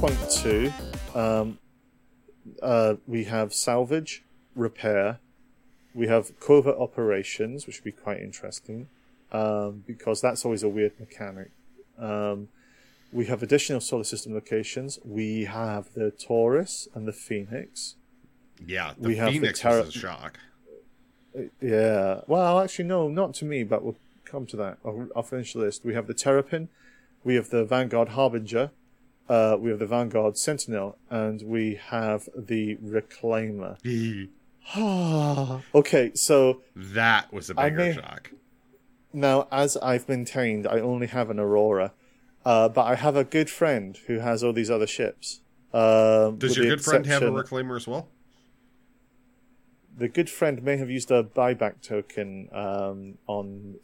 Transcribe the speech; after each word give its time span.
3.2, 0.00 1.16
um, 1.16 1.58
uh, 2.62 2.94
we 3.08 3.24
have 3.24 3.52
salvage, 3.52 4.22
repair, 4.54 5.18
we 5.92 6.06
have 6.06 6.38
covert 6.38 6.76
operations, 6.78 7.66
which 7.66 7.78
would 7.78 7.84
be 7.84 7.90
quite 7.90 8.20
interesting, 8.20 8.88
um, 9.32 9.82
because 9.88 10.20
that's 10.20 10.44
always 10.44 10.62
a 10.62 10.68
weird 10.68 10.92
mechanic. 11.00 11.50
Um, 11.98 12.46
we 13.12 13.26
have 13.26 13.42
additional 13.42 13.80
solar 13.80 14.04
system 14.04 14.34
locations. 14.34 15.00
We 15.04 15.46
have 15.46 15.92
the 15.94 16.12
Taurus 16.12 16.86
and 16.94 17.08
the 17.08 17.12
Phoenix. 17.12 17.96
Yeah, 18.64 18.92
the 18.96 19.08
We 19.08 19.16
have 19.16 19.32
the 19.32 19.40
Phoenix 19.40 19.58
Terra- 19.58 19.80
was 19.80 19.96
a 19.96 19.98
shock. 19.98 20.38
Yeah. 21.60 22.20
Well, 22.28 22.60
actually, 22.60 22.84
no, 22.84 23.08
not 23.08 23.34
to 23.34 23.44
me, 23.44 23.64
but 23.64 23.82
we'll 23.82 23.96
come 24.24 24.46
to 24.46 24.56
that. 24.58 24.78
I'll, 24.84 25.08
I'll 25.16 25.22
finish 25.24 25.54
the 25.54 25.58
list. 25.58 25.84
We 25.84 25.94
have 25.94 26.06
the 26.06 26.14
Terrapin, 26.14 26.68
we 27.24 27.34
have 27.34 27.50
the 27.50 27.64
Vanguard 27.64 28.10
Harbinger, 28.10 28.70
uh, 29.28 29.56
we 29.58 29.70
have 29.70 29.78
the 29.78 29.86
Vanguard 29.86 30.36
Sentinel, 30.36 30.96
and 31.10 31.42
we 31.42 31.78
have 31.88 32.28
the 32.36 32.76
Reclaimer. 32.76 33.78
okay, 35.74 36.12
so 36.14 36.62
that 36.74 37.32
was 37.32 37.50
a 37.50 37.54
bigger 37.54 37.76
may- 37.76 37.94
shock. 37.94 38.32
now, 39.12 39.48
as 39.50 39.76
I've 39.78 40.08
maintained, 40.08 40.66
I 40.66 40.80
only 40.80 41.06
have 41.06 41.30
an 41.30 41.38
Aurora, 41.38 41.92
uh, 42.44 42.68
but 42.68 42.82
I 42.82 42.94
have 42.94 43.16
a 43.16 43.24
good 43.24 43.48
friend 43.48 43.96
who 44.06 44.18
has 44.18 44.44
all 44.44 44.52
these 44.52 44.70
other 44.70 44.86
ships. 44.86 45.40
Um, 45.72 46.38
Does 46.38 46.56
your 46.56 46.66
good 46.66 46.84
friend 46.84 47.06
have 47.06 47.22
a 47.22 47.30
reclaimer 47.30 47.76
as 47.76 47.86
well? 47.86 48.08
the 49.98 50.08
good 50.08 50.30
friend 50.30 50.62
may 50.62 50.76
have 50.76 50.88
used 50.88 51.10
a 51.10 51.24
buyback 51.24 51.82
token 51.82 52.48
um, 52.52 53.18
on 53.26 53.76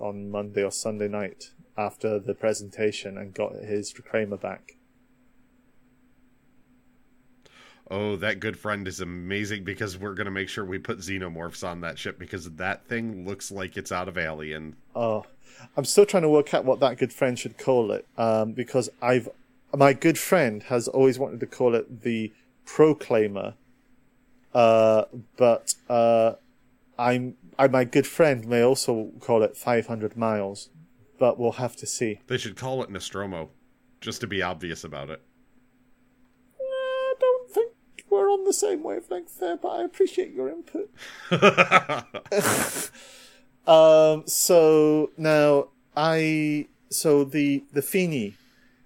on 0.00 0.30
Monday 0.30 0.64
or 0.64 0.72
Sunday 0.72 1.08
night 1.08 1.50
after 1.76 2.18
the 2.18 2.34
presentation 2.34 3.18
and 3.18 3.34
got 3.34 3.52
his 3.54 3.92
reclaimer 3.92 4.40
back. 4.40 4.77
Oh, 7.90 8.16
that 8.16 8.40
good 8.40 8.58
friend 8.58 8.86
is 8.86 9.00
amazing 9.00 9.64
because 9.64 9.96
we're 9.96 10.14
gonna 10.14 10.30
make 10.30 10.48
sure 10.48 10.64
we 10.64 10.78
put 10.78 10.98
xenomorphs 10.98 11.66
on 11.66 11.80
that 11.80 11.98
ship 11.98 12.18
because 12.18 12.50
that 12.52 12.86
thing 12.86 13.26
looks 13.26 13.50
like 13.50 13.76
it's 13.76 13.90
out 13.90 14.08
of 14.08 14.18
Alien. 14.18 14.76
Oh, 14.94 15.24
I'm 15.76 15.84
still 15.84 16.04
trying 16.04 16.22
to 16.24 16.28
work 16.28 16.52
out 16.52 16.64
what 16.64 16.80
that 16.80 16.98
good 16.98 17.12
friend 17.12 17.38
should 17.38 17.56
call 17.56 17.90
it 17.92 18.06
um, 18.16 18.52
because 18.52 18.90
I've 19.00 19.28
my 19.76 19.92
good 19.92 20.18
friend 20.18 20.62
has 20.64 20.88
always 20.88 21.18
wanted 21.18 21.40
to 21.40 21.46
call 21.46 21.74
it 21.74 22.02
the 22.02 22.32
Proclaimer, 22.64 23.54
uh, 24.54 25.04
but 25.36 25.74
uh, 25.88 26.34
I'm 26.98 27.36
I, 27.58 27.68
my 27.68 27.84
good 27.84 28.06
friend 28.06 28.46
may 28.46 28.62
also 28.62 29.12
call 29.20 29.42
it 29.42 29.56
500 29.56 30.16
miles, 30.16 30.68
but 31.18 31.38
we'll 31.38 31.52
have 31.52 31.76
to 31.76 31.86
see. 31.86 32.20
They 32.26 32.38
should 32.38 32.56
call 32.56 32.82
it 32.82 32.90
Nostromo, 32.90 33.50
just 34.00 34.20
to 34.20 34.26
be 34.26 34.42
obvious 34.42 34.84
about 34.84 35.10
it. 35.10 35.22
I 38.08 38.10
don't 38.10 38.20
think 38.20 38.26
we're 38.26 38.30
on 38.32 38.44
the 38.44 38.52
same 38.52 38.82
wavelength 38.82 39.38
there, 39.38 39.56
but 39.56 39.68
I 39.68 39.84
appreciate 39.84 40.32
your 40.32 40.48
input. 40.48 40.90
Um, 43.66 44.22
so 44.26 45.10
now 45.18 45.68
I 45.94 46.68
so 46.88 47.22
the 47.22 47.64
the 47.70 47.82
Fini 47.82 48.34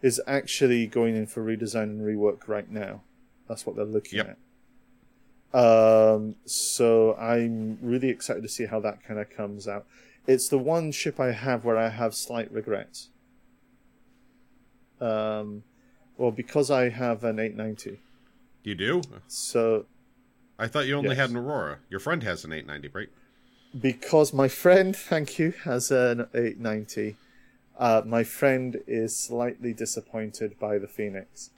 is 0.00 0.20
actually 0.26 0.88
going 0.88 1.14
in 1.14 1.28
for 1.28 1.40
redesign 1.40 1.84
and 1.84 2.00
rework 2.00 2.48
right 2.48 2.68
now. 2.68 3.02
That's 3.48 3.64
what 3.64 3.76
they're 3.76 3.84
looking 3.84 4.18
Yep. 4.18 4.38
at. 5.54 5.56
Um, 5.56 6.34
so 6.46 7.14
I'm 7.14 7.78
really 7.80 8.08
excited 8.08 8.42
to 8.42 8.48
see 8.48 8.66
how 8.66 8.80
that 8.80 9.04
kind 9.04 9.20
of 9.20 9.30
comes 9.30 9.68
out. 9.68 9.86
It's 10.26 10.48
the 10.48 10.58
one 10.58 10.90
ship 10.90 11.20
I 11.20 11.30
have 11.30 11.64
where 11.64 11.76
I 11.76 11.90
have 11.90 12.12
slight 12.16 12.50
regrets. 12.50 13.10
Um, 15.00 15.62
well, 16.16 16.32
because 16.32 16.72
I 16.72 16.88
have 16.88 17.22
an 17.22 17.38
890, 17.38 18.00
you 18.70 18.74
do? 18.74 19.02
so 19.28 19.86
I 20.58 20.68
thought 20.68 20.86
you 20.86 20.94
only 20.96 21.10
Yes. 21.10 21.18
had 21.18 21.30
an 21.30 21.36
Aurora. 21.36 21.78
Your 21.90 22.00
friend 22.00 22.22
has 22.22 22.44
an 22.44 22.52
890, 22.52 22.88
right? 22.96 23.08
because 23.80 24.34
my 24.34 24.48
friend, 24.48 24.94
thank 24.94 25.38
you, 25.38 25.52
has 25.64 25.90
an 25.90 26.26
890. 26.34 27.16
Uh, 27.78 28.02
my 28.04 28.22
friend 28.22 28.76
is 28.86 29.16
slightly 29.16 29.72
disappointed 29.72 30.58
by 30.58 30.76
the 30.78 30.86
Phoenix, 30.86 31.48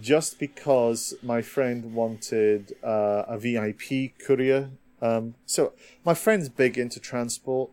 just 0.00 0.38
because 0.38 1.14
my 1.22 1.40
friend 1.40 1.94
wanted 1.94 2.74
uh, 2.84 3.22
a 3.26 3.38
VIP 3.38 4.12
courier. 4.18 4.68
Um, 5.00 5.34
so 5.46 5.72
my 6.04 6.12
friend's 6.14 6.50
big 6.50 6.76
into 6.76 7.00
transport. 7.00 7.70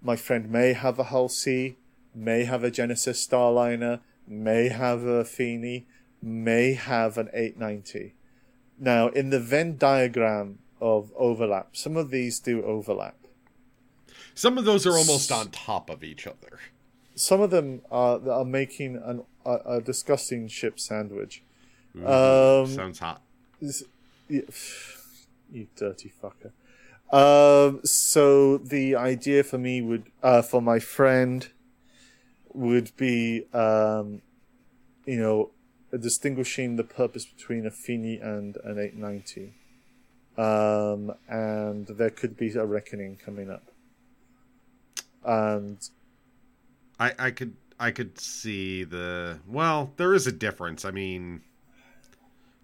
My 0.00 0.14
friend 0.14 0.48
may 0.50 0.72
have 0.72 0.98
a 1.00 1.04
Hull 1.04 1.28
C, 1.28 1.76
may 2.14 2.44
have 2.44 2.62
a 2.62 2.70
Genesis 2.70 3.26
Starliner, 3.26 3.98
may 4.28 4.68
have 4.68 5.02
a 5.02 5.24
Feeney, 5.24 5.86
may 6.22 6.72
have 6.74 7.18
an 7.18 7.28
890. 7.32 8.14
Now, 8.78 9.08
in 9.08 9.30
the 9.30 9.40
Venn 9.40 9.76
diagram 9.76 10.58
of 10.80 11.12
overlap, 11.16 11.76
some 11.76 11.96
of 11.96 12.10
these 12.10 12.38
do 12.40 12.62
overlap. 12.62 13.16
Some 14.34 14.56
of 14.56 14.64
those 14.64 14.86
are 14.86 14.96
almost 14.96 15.32
on 15.32 15.50
top 15.50 15.90
of 15.90 16.04
each 16.04 16.26
other. 16.26 16.58
Some 17.16 17.40
of 17.40 17.50
them 17.50 17.82
are 17.90 18.20
are 18.30 18.44
making 18.44 18.96
an, 19.04 19.24
a, 19.44 19.58
a 19.66 19.80
disgusting 19.80 20.46
ship 20.46 20.78
sandwich. 20.78 21.42
Ooh, 21.96 22.06
Um, 22.06 22.66
sounds 22.68 22.98
hot. 23.00 23.20
This- 23.60 23.82
you, 24.28 24.46
you 25.52 25.66
dirty 25.74 26.12
fucker. 26.22 26.52
Um, 27.10 27.80
so 27.84 28.58
the 28.58 28.94
idea 28.94 29.42
for 29.42 29.56
me 29.58 29.80
would, 29.82 30.04
uh, 30.22 30.42
for 30.42 30.60
my 30.60 30.78
friend, 30.78 31.48
would 32.52 32.94
be, 32.96 33.46
um, 33.54 34.20
you 35.06 35.18
know, 35.18 35.50
distinguishing 35.96 36.76
the 36.76 36.84
purpose 36.84 37.24
between 37.24 37.66
a 37.66 37.70
Fini 37.70 38.18
and 38.18 38.56
an 38.64 38.78
890. 38.78 39.54
Um, 40.36 41.14
and 41.28 41.86
there 41.86 42.10
could 42.10 42.36
be 42.36 42.52
a 42.52 42.64
reckoning 42.64 43.16
coming 43.16 43.50
up. 43.50 43.64
And 45.24 45.78
I, 47.00 47.12
I 47.18 47.30
could 47.30 47.56
I 47.80 47.90
could 47.90 48.20
see 48.20 48.84
the 48.84 49.40
well, 49.46 49.92
there 49.96 50.14
is 50.14 50.26
a 50.26 50.32
difference. 50.32 50.84
I 50.84 50.90
mean 50.90 51.42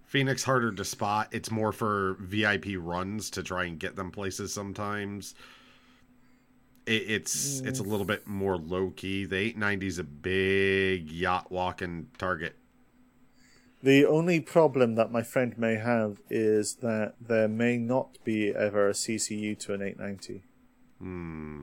Phoenix 0.04 0.44
harder 0.44 0.70
to 0.70 0.84
spot. 0.84 1.28
It's 1.32 1.50
more 1.50 1.72
for 1.72 2.16
VIP 2.20 2.66
runs 2.78 3.30
to 3.30 3.42
try 3.42 3.64
and 3.64 3.78
get 3.78 3.96
them 3.96 4.12
places 4.12 4.52
sometimes. 4.54 5.34
It, 6.86 7.10
it's 7.10 7.60
it's 7.60 7.80
a 7.80 7.82
little 7.82 8.06
bit 8.06 8.26
more 8.26 8.56
low 8.56 8.90
key. 8.90 9.24
The 9.24 9.36
890 9.36 9.86
is 9.86 9.98
a 9.98 10.04
big 10.04 11.10
yacht 11.10 11.50
walking 11.50 12.06
target. 12.18 12.54
The 13.84 14.06
only 14.06 14.40
problem 14.40 14.94
that 14.94 15.12
my 15.12 15.22
friend 15.22 15.58
may 15.58 15.74
have 15.74 16.22
is 16.30 16.76
that 16.76 17.16
there 17.20 17.48
may 17.48 17.76
not 17.76 18.16
be 18.24 18.48
ever 18.48 18.88
a 18.88 18.92
CCU 18.92 19.58
to 19.58 19.74
an 19.74 19.82
890. 19.82 20.42
Hmm. 20.98 21.62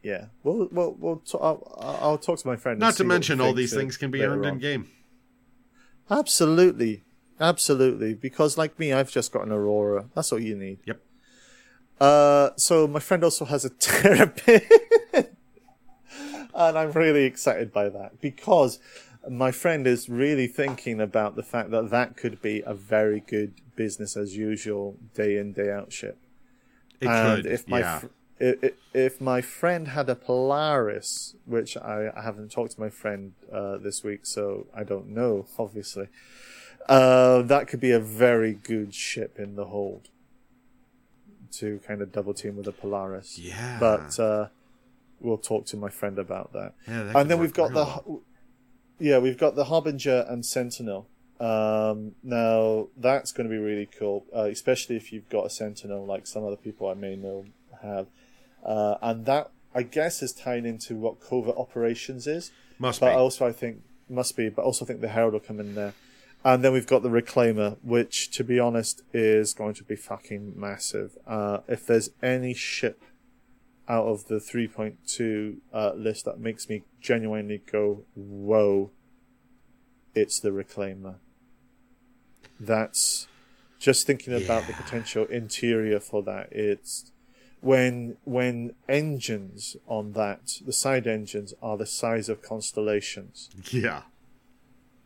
Yeah, 0.00 0.26
we'll 0.44 0.68
we'll, 0.70 0.92
we'll 0.92 1.16
t- 1.16 1.36
I'll, 1.40 1.76
I'll 2.00 2.18
talk 2.18 2.38
to 2.38 2.46
my 2.46 2.54
friend. 2.54 2.78
Not 2.78 2.94
to 2.94 3.04
mention 3.04 3.40
all 3.40 3.52
these 3.52 3.74
things 3.74 3.96
can 3.96 4.12
be 4.12 4.22
earned 4.22 4.46
in 4.46 4.58
game. 4.58 4.88
Absolutely, 6.08 7.02
absolutely. 7.40 8.14
Because 8.14 8.56
like 8.56 8.78
me, 8.78 8.92
I've 8.92 9.10
just 9.10 9.32
got 9.32 9.44
an 9.44 9.50
Aurora. 9.50 10.08
That's 10.14 10.30
all 10.30 10.38
you 10.38 10.54
need. 10.54 10.78
Yep. 10.84 11.02
Uh, 12.00 12.50
so 12.56 12.86
my 12.86 13.00
friend 13.00 13.24
also 13.24 13.44
has 13.44 13.64
a 13.64 13.70
Terrapin, 13.80 14.62
and 15.12 16.78
I'm 16.78 16.92
really 16.92 17.24
excited 17.24 17.72
by 17.72 17.88
that 17.88 18.20
because 18.20 18.78
my 19.28 19.50
friend 19.50 19.86
is 19.86 20.08
really 20.08 20.46
thinking 20.46 21.00
about 21.00 21.36
the 21.36 21.42
fact 21.42 21.70
that 21.70 21.90
that 21.90 22.16
could 22.16 22.40
be 22.40 22.62
a 22.64 22.74
very 22.74 23.20
good 23.20 23.54
business 23.76 24.16
as 24.16 24.36
usual, 24.36 24.96
day 25.14 25.36
in 25.36 25.52
day 25.52 25.70
out 25.70 25.92
ship. 25.92 26.18
It 27.00 27.08
and 27.08 27.42
could. 27.42 27.52
if 27.52 27.68
my 27.68 27.80
yeah. 27.80 27.98
fr- 27.98 28.06
if 28.94 29.20
my 29.20 29.42
friend 29.42 29.88
had 29.88 30.08
a 30.08 30.14
Polaris, 30.14 31.34
which 31.44 31.76
I, 31.76 32.10
I 32.16 32.22
haven't 32.22 32.50
talked 32.50 32.72
to 32.72 32.80
my 32.80 32.88
friend 32.88 33.34
uh, 33.52 33.76
this 33.76 34.02
week, 34.02 34.24
so 34.24 34.66
I 34.74 34.82
don't 34.82 35.08
know. 35.08 35.46
Obviously, 35.58 36.08
uh, 36.88 37.42
that 37.42 37.68
could 37.68 37.80
be 37.80 37.90
a 37.90 38.00
very 38.00 38.54
good 38.54 38.94
ship 38.94 39.38
in 39.38 39.56
the 39.56 39.66
hold 39.66 40.08
to 41.52 41.80
kind 41.86 42.00
of 42.00 42.12
double 42.12 42.32
team 42.32 42.56
with 42.56 42.66
a 42.66 42.72
Polaris. 42.72 43.38
Yeah. 43.38 43.76
but 43.78 44.18
uh, 44.18 44.46
we'll 45.20 45.38
talk 45.38 45.66
to 45.66 45.76
my 45.76 45.90
friend 45.90 46.18
about 46.18 46.52
that. 46.54 46.74
Yeah, 46.88 47.02
that 47.02 47.16
and 47.16 47.30
then 47.30 47.38
we've 47.38 47.52
got 47.52 47.70
real 47.72 48.02
the. 48.06 48.20
Yeah, 49.00 49.18
we've 49.18 49.38
got 49.38 49.56
the 49.56 49.64
Harbinger 49.64 50.26
and 50.28 50.44
Sentinel. 50.44 51.08
Um, 51.40 52.12
now 52.22 52.88
that's 52.98 53.32
going 53.32 53.48
to 53.48 53.50
be 53.50 53.60
really 53.60 53.86
cool, 53.86 54.26
uh, 54.36 54.42
especially 54.44 54.96
if 54.96 55.10
you've 55.10 55.28
got 55.30 55.46
a 55.46 55.50
Sentinel 55.50 56.04
like 56.04 56.26
some 56.26 56.44
other 56.44 56.56
people 56.56 56.86
I 56.88 56.94
may 56.94 57.16
know 57.16 57.46
have, 57.82 58.08
uh, 58.64 58.96
and 59.00 59.24
that 59.24 59.50
I 59.74 59.82
guess 59.84 60.22
is 60.22 60.32
tying 60.32 60.66
into 60.66 60.96
what 60.96 61.20
covert 61.20 61.56
operations 61.56 62.26
is. 62.26 62.52
Must 62.78 63.00
But 63.00 63.10
be. 63.10 63.16
also 63.16 63.46
I 63.46 63.52
think 63.52 63.82
must 64.08 64.36
be, 64.36 64.50
but 64.50 64.64
also 64.66 64.84
I 64.84 64.88
think 64.88 65.00
the 65.00 65.08
Herald 65.08 65.32
will 65.32 65.40
come 65.40 65.60
in 65.60 65.74
there. 65.74 65.94
And 66.44 66.64
then 66.64 66.72
we've 66.72 66.86
got 66.86 67.02
the 67.02 67.10
Reclaimer, 67.10 67.76
which 67.82 68.30
to 68.32 68.44
be 68.44 68.58
honest 68.58 69.02
is 69.12 69.52
going 69.54 69.74
to 69.74 69.84
be 69.84 69.96
fucking 69.96 70.58
massive. 70.58 71.16
Uh, 71.26 71.58
if 71.68 71.86
there's 71.86 72.10
any 72.22 72.54
ship 72.54 73.02
out 73.90 74.06
of 74.06 74.28
the 74.28 74.36
3.2 74.36 75.56
uh, 75.74 75.92
list 75.96 76.24
that 76.24 76.38
makes 76.38 76.68
me 76.68 76.84
genuinely 77.00 77.60
go, 77.70 78.04
whoa, 78.14 78.92
it's 80.14 80.38
the 80.38 80.50
Reclaimer. 80.50 81.16
That's 82.60 83.26
just 83.80 84.06
thinking 84.06 84.32
about 84.32 84.68
the 84.68 84.74
potential 84.74 85.24
interior 85.24 85.98
for 85.98 86.22
that. 86.22 86.52
It's 86.52 87.10
when 87.60 88.16
when 88.24 88.74
engines 88.88 89.76
on 89.88 90.12
that, 90.12 90.60
the 90.64 90.72
side 90.72 91.08
engines 91.08 91.52
are 91.60 91.76
the 91.76 91.86
size 91.86 92.28
of 92.28 92.42
constellations. 92.42 93.50
Yeah. 93.72 94.02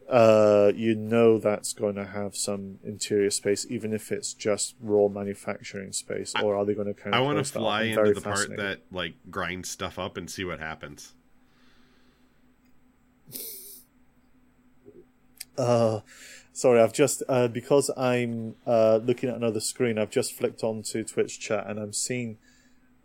Uh, 0.08 0.70
you 0.74 0.94
know 0.94 1.38
that's 1.38 1.72
going 1.72 1.94
to 1.94 2.04
have 2.04 2.36
some 2.36 2.78
interior 2.84 3.30
space, 3.30 3.66
even 3.70 3.92
if 3.92 4.12
it's 4.12 4.34
just 4.34 4.74
raw 4.80 5.08
manufacturing 5.08 5.92
space. 5.92 6.34
Or 6.42 6.56
are 6.56 6.64
they 6.64 6.74
going 6.74 6.88
to 6.88 6.94
kind 6.94 7.14
of? 7.14 7.20
I 7.20 7.22
want 7.22 7.36
to 7.44 7.52
close 7.52 7.52
that 7.52 7.58
off? 7.60 7.62
fly 7.62 7.82
into 7.84 8.12
the 8.12 8.20
part 8.20 8.56
that 8.56 8.80
like 8.92 9.14
grinds 9.30 9.70
stuff 9.70 9.98
up 9.98 10.16
and 10.16 10.30
see 10.30 10.44
what 10.44 10.60
happens. 10.60 11.14
Uh, 15.56 16.00
sorry, 16.52 16.80
I've 16.80 16.92
just 16.92 17.22
uh, 17.28 17.48
because 17.48 17.90
I'm 17.96 18.56
uh, 18.66 19.00
looking 19.02 19.28
at 19.28 19.36
another 19.36 19.60
screen. 19.60 19.98
I've 19.98 20.10
just 20.10 20.32
flicked 20.32 20.62
onto 20.62 21.04
Twitch 21.04 21.40
chat 21.40 21.66
and 21.66 21.78
I'm 21.78 21.92
seeing 21.92 22.38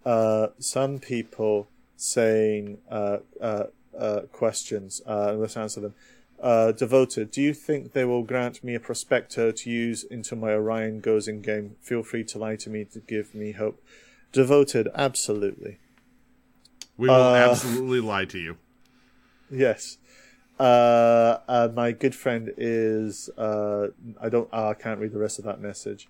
uh, 0.06 0.48
some 0.60 1.00
people 1.00 1.68
saying 1.96 2.78
uh, 2.90 3.18
uh, 3.42 3.66
uh, 3.98 4.22
questions. 4.32 5.02
Uh, 5.06 5.34
let's 5.34 5.58
answer 5.58 5.82
them. 5.82 5.94
Uh, 6.42 6.72
devoted. 6.72 7.32
Do 7.32 7.42
you 7.42 7.54
think 7.54 7.92
they 7.92 8.06
will 8.06 8.24
grant 8.24 8.64
me 8.64 8.74
a 8.74 8.80
prospector 8.80 9.52
to 9.52 9.70
use 9.70 10.04
into 10.06 10.38
my 10.38 10.52
Orion 10.54 11.02
goes 11.02 11.28
in 11.28 11.42
game? 11.42 11.76
Feel 11.82 12.02
free 12.02 12.24
to 12.26 12.38
lie 12.38 12.56
to 12.58 12.70
me 12.70 12.86
to 12.86 13.00
give 13.02 13.36
me 13.36 13.52
hope. 13.52 13.84
Devoted, 14.32 14.88
absolutely. 14.96 15.80
We 16.96 17.10
will 17.10 17.16
Uh, 17.16 17.36
absolutely 17.36 18.00
lie 18.00 18.26
to 18.26 18.40
you. 18.40 18.58
Yes. 19.52 19.98
Uh, 20.60 21.40
uh, 21.48 21.70
my 21.74 21.92
good 21.92 22.16
friend 22.16 22.54
is 22.58 23.30
uh, 23.38 23.88
I 24.22 24.30
don't 24.30 24.48
uh, 24.54 24.70
I 24.70 24.74
can't 24.76 25.00
read 25.00 25.12
the 25.12 25.20
rest 25.20 25.40
of 25.40 25.46
that 25.46 25.60
message. 25.60 26.08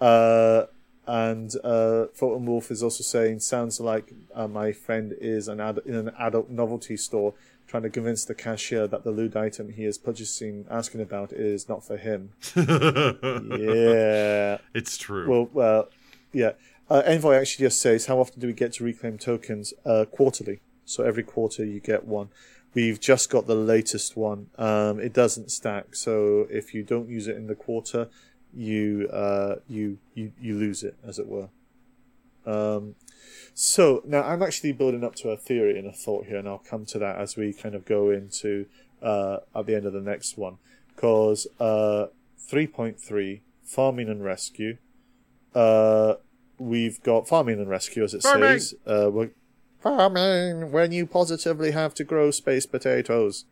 Uh, 0.00 0.64
and 1.06 1.52
uh, 1.62 2.06
Fulton 2.14 2.46
Wolf 2.46 2.70
is 2.70 2.82
also 2.82 3.02
saying 3.02 3.40
sounds 3.40 3.78
like 3.78 4.12
uh, 4.34 4.48
my 4.48 4.72
friend 4.72 5.14
is 5.20 5.48
an 5.48 5.60
ad- 5.60 5.80
in 5.84 5.94
an 5.94 6.10
adult 6.18 6.48
novelty 6.50 6.96
store 6.96 7.34
trying 7.66 7.82
to 7.82 7.90
convince 7.90 8.24
the 8.24 8.34
cashier 8.34 8.86
that 8.86 9.04
the 9.04 9.10
loot 9.10 9.36
item 9.36 9.70
he 9.70 9.84
is 9.84 9.98
purchasing 9.98 10.66
asking 10.70 11.00
about 11.00 11.32
is 11.32 11.68
not 11.68 11.84
for 11.84 11.96
him. 11.96 12.32
yeah. 12.56 14.58
It's 14.74 14.96
true. 14.96 15.28
Well, 15.28 15.48
well, 15.52 15.88
yeah. 16.32 16.52
Uh, 16.90 17.02
Envoy 17.06 17.34
actually 17.34 17.66
just 17.66 17.80
says, 17.80 18.06
how 18.06 18.18
often 18.18 18.40
do 18.40 18.46
we 18.46 18.52
get 18.52 18.74
to 18.74 18.84
reclaim 18.84 19.18
tokens? 19.18 19.72
Uh, 19.86 20.04
quarterly. 20.04 20.60
So 20.84 21.02
every 21.02 21.22
quarter 21.22 21.64
you 21.64 21.80
get 21.80 22.04
one. 22.04 22.28
We've 22.74 23.00
just 23.00 23.30
got 23.30 23.46
the 23.46 23.54
latest 23.54 24.16
one. 24.16 24.48
Um, 24.58 24.98
it 24.98 25.12
doesn't 25.12 25.52
stack, 25.52 25.94
so 25.94 26.48
if 26.50 26.74
you 26.74 26.82
don't 26.82 27.08
use 27.08 27.28
it 27.28 27.36
in 27.36 27.46
the 27.46 27.54
quarter, 27.54 28.08
you 28.52 29.08
uh, 29.12 29.56
you 29.68 29.98
you 30.14 30.32
you 30.40 30.56
lose 30.56 30.82
it, 30.82 30.96
as 31.06 31.20
it 31.20 31.28
were. 31.28 31.50
Um, 32.44 32.96
so 33.54 34.02
now 34.06 34.22
I'm 34.22 34.42
actually 34.42 34.72
building 34.72 35.04
up 35.04 35.14
to 35.16 35.30
a 35.30 35.36
theory 35.36 35.78
and 35.78 35.86
a 35.86 35.92
thought 35.92 36.26
here, 36.26 36.36
and 36.38 36.48
I'll 36.48 36.58
come 36.58 36.84
to 36.86 36.98
that 36.98 37.16
as 37.18 37.36
we 37.36 37.52
kind 37.52 37.74
of 37.74 37.84
go 37.84 38.10
into 38.10 38.66
uh, 39.02 39.38
at 39.54 39.66
the 39.66 39.74
end 39.76 39.86
of 39.86 39.92
the 39.92 40.00
next 40.00 40.36
one, 40.38 40.58
because 40.94 41.46
uh, 41.60 42.06
3.3 42.50 43.40
farming 43.62 44.08
and 44.08 44.24
rescue. 44.24 44.76
Uh, 45.54 46.14
we've 46.58 47.02
got 47.02 47.28
farming 47.28 47.58
and 47.60 47.68
rescue, 47.68 48.02
as 48.04 48.14
it 48.14 48.22
Farming! 48.22 48.58
says. 48.58 48.74
Uh, 48.86 49.10
we're, 49.10 49.30
farming 49.80 50.72
when 50.72 50.92
you 50.92 51.06
positively 51.06 51.70
have 51.72 51.94
to 51.94 52.04
grow 52.04 52.30
space 52.30 52.66
potatoes. 52.66 53.44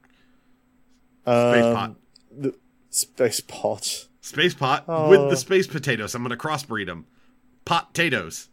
space 1.22 1.64
Um, 1.64 1.74
pot. 1.74 1.94
The 2.36 2.54
space 2.90 3.40
pot. 3.40 4.06
Space 4.20 4.54
pot 4.54 4.84
Oh. 4.88 5.08
with 5.10 5.30
the 5.30 5.36
space 5.36 5.66
potatoes. 5.66 6.14
I'm 6.14 6.22
going 6.22 6.36
to 6.36 6.42
crossbreed 6.42 6.86
them. 6.86 7.06
Potatoes. 7.64 8.48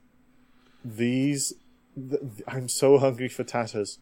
These, 0.83 1.53
th- 1.95 2.21
I'm 2.47 2.69
so 2.69 2.97
hungry 2.97 3.27
for 3.27 3.43
tatters. 3.43 3.99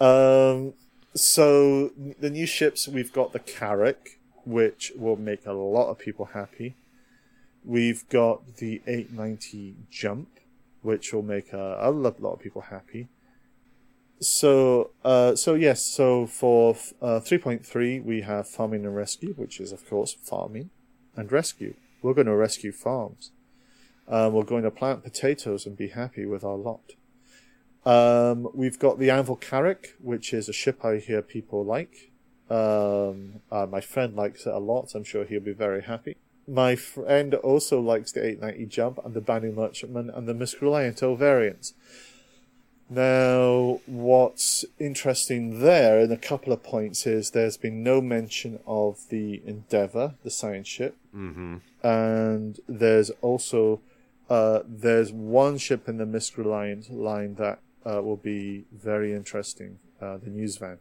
Um, 0.00 0.74
so 1.14 1.90
the 2.20 2.30
new 2.30 2.46
ships 2.46 2.88
we've 2.88 3.12
got 3.12 3.32
the 3.32 3.38
Carrack, 3.38 4.18
which 4.44 4.92
will 4.96 5.16
make 5.16 5.46
a 5.46 5.52
lot 5.52 5.90
of 5.90 5.98
people 5.98 6.26
happy. 6.26 6.74
We've 7.64 8.08
got 8.08 8.56
the 8.56 8.82
890 8.86 9.76
Jump, 9.90 10.28
which 10.80 11.12
will 11.12 11.22
make 11.22 11.52
a, 11.52 11.78
a 11.80 11.90
lot, 11.90 12.16
of 12.20 12.40
people 12.40 12.62
happy. 12.62 13.08
So, 14.20 14.90
uh, 15.04 15.36
so 15.36 15.54
yes, 15.54 15.82
so 15.82 16.26
for 16.26 16.76
uh, 17.00 17.20
3.3 17.20 18.04
we 18.04 18.22
have 18.22 18.48
farming 18.48 18.84
and 18.84 18.96
rescue, 18.96 19.34
which 19.34 19.60
is 19.60 19.72
of 19.72 19.88
course 19.88 20.12
farming 20.12 20.70
and 21.16 21.30
rescue. 21.30 21.74
We're 22.02 22.14
going 22.14 22.26
to 22.26 22.34
rescue 22.34 22.72
farms. 22.72 23.30
Um, 24.12 24.34
we're 24.34 24.44
going 24.44 24.62
to 24.64 24.70
plant 24.70 25.02
potatoes 25.02 25.64
and 25.66 25.74
be 25.76 25.88
happy 25.88 26.26
with 26.26 26.44
our 26.44 26.56
lot. 26.56 26.92
Um, 27.84 28.48
we've 28.54 28.78
got 28.78 28.98
the 28.98 29.10
Anvil 29.10 29.36
Carrack, 29.36 29.94
which 30.00 30.32
is 30.34 30.48
a 30.48 30.52
ship 30.52 30.84
I 30.84 30.96
hear 30.98 31.22
people 31.22 31.64
like. 31.64 32.10
Um, 32.50 33.40
uh, 33.50 33.66
my 33.66 33.80
friend 33.80 34.14
likes 34.14 34.46
it 34.46 34.52
a 34.52 34.58
lot. 34.58 34.94
I'm 34.94 35.04
sure 35.04 35.24
he'll 35.24 35.40
be 35.40 35.54
very 35.54 35.82
happy. 35.82 36.16
My 36.46 36.76
friend 36.76 37.34
also 37.36 37.80
likes 37.80 38.12
the 38.12 38.22
890 38.24 38.66
Jump 38.66 38.98
and 39.04 39.14
the 39.14 39.20
Banu 39.22 39.52
Merchantman 39.52 40.10
and 40.10 40.28
the 40.28 40.34
Miscreant 40.34 41.00
variants. 41.00 41.72
Now, 42.90 43.80
what's 43.86 44.66
interesting 44.78 45.60
there 45.60 46.00
in 46.00 46.12
a 46.12 46.16
couple 46.18 46.52
of 46.52 46.62
points 46.62 47.06
is 47.06 47.30
there's 47.30 47.56
been 47.56 47.82
no 47.82 48.02
mention 48.02 48.58
of 48.66 49.08
the 49.08 49.40
Endeavour, 49.46 50.14
the 50.22 50.30
science 50.30 50.68
ship, 50.68 50.96
Mm-hmm. 51.16 51.56
and 51.86 52.60
there's 52.68 53.10
also 53.22 53.80
uh, 54.32 54.62
there's 54.66 55.12
one 55.12 55.58
ship 55.58 55.88
in 55.88 55.98
the 55.98 56.32
Reliant 56.36 56.90
line 56.90 57.34
that 57.34 57.58
uh, 57.84 58.00
will 58.00 58.16
be 58.16 58.64
very 58.72 59.12
interesting, 59.12 59.78
uh, 60.00 60.16
the 60.16 60.30
News 60.30 60.56
Van. 60.56 60.78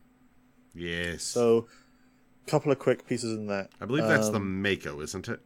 Yes. 0.73 1.23
So, 1.23 1.67
a 2.47 2.49
couple 2.49 2.71
of 2.71 2.79
quick 2.79 3.05
pieces 3.05 3.37
in 3.37 3.47
that. 3.47 3.69
I 3.81 3.85
believe 3.85 4.05
that's 4.05 4.29
the 4.29 4.37
Um, 4.37 4.61
Mako, 4.61 5.01
isn't 5.01 5.27
it? 5.27 5.41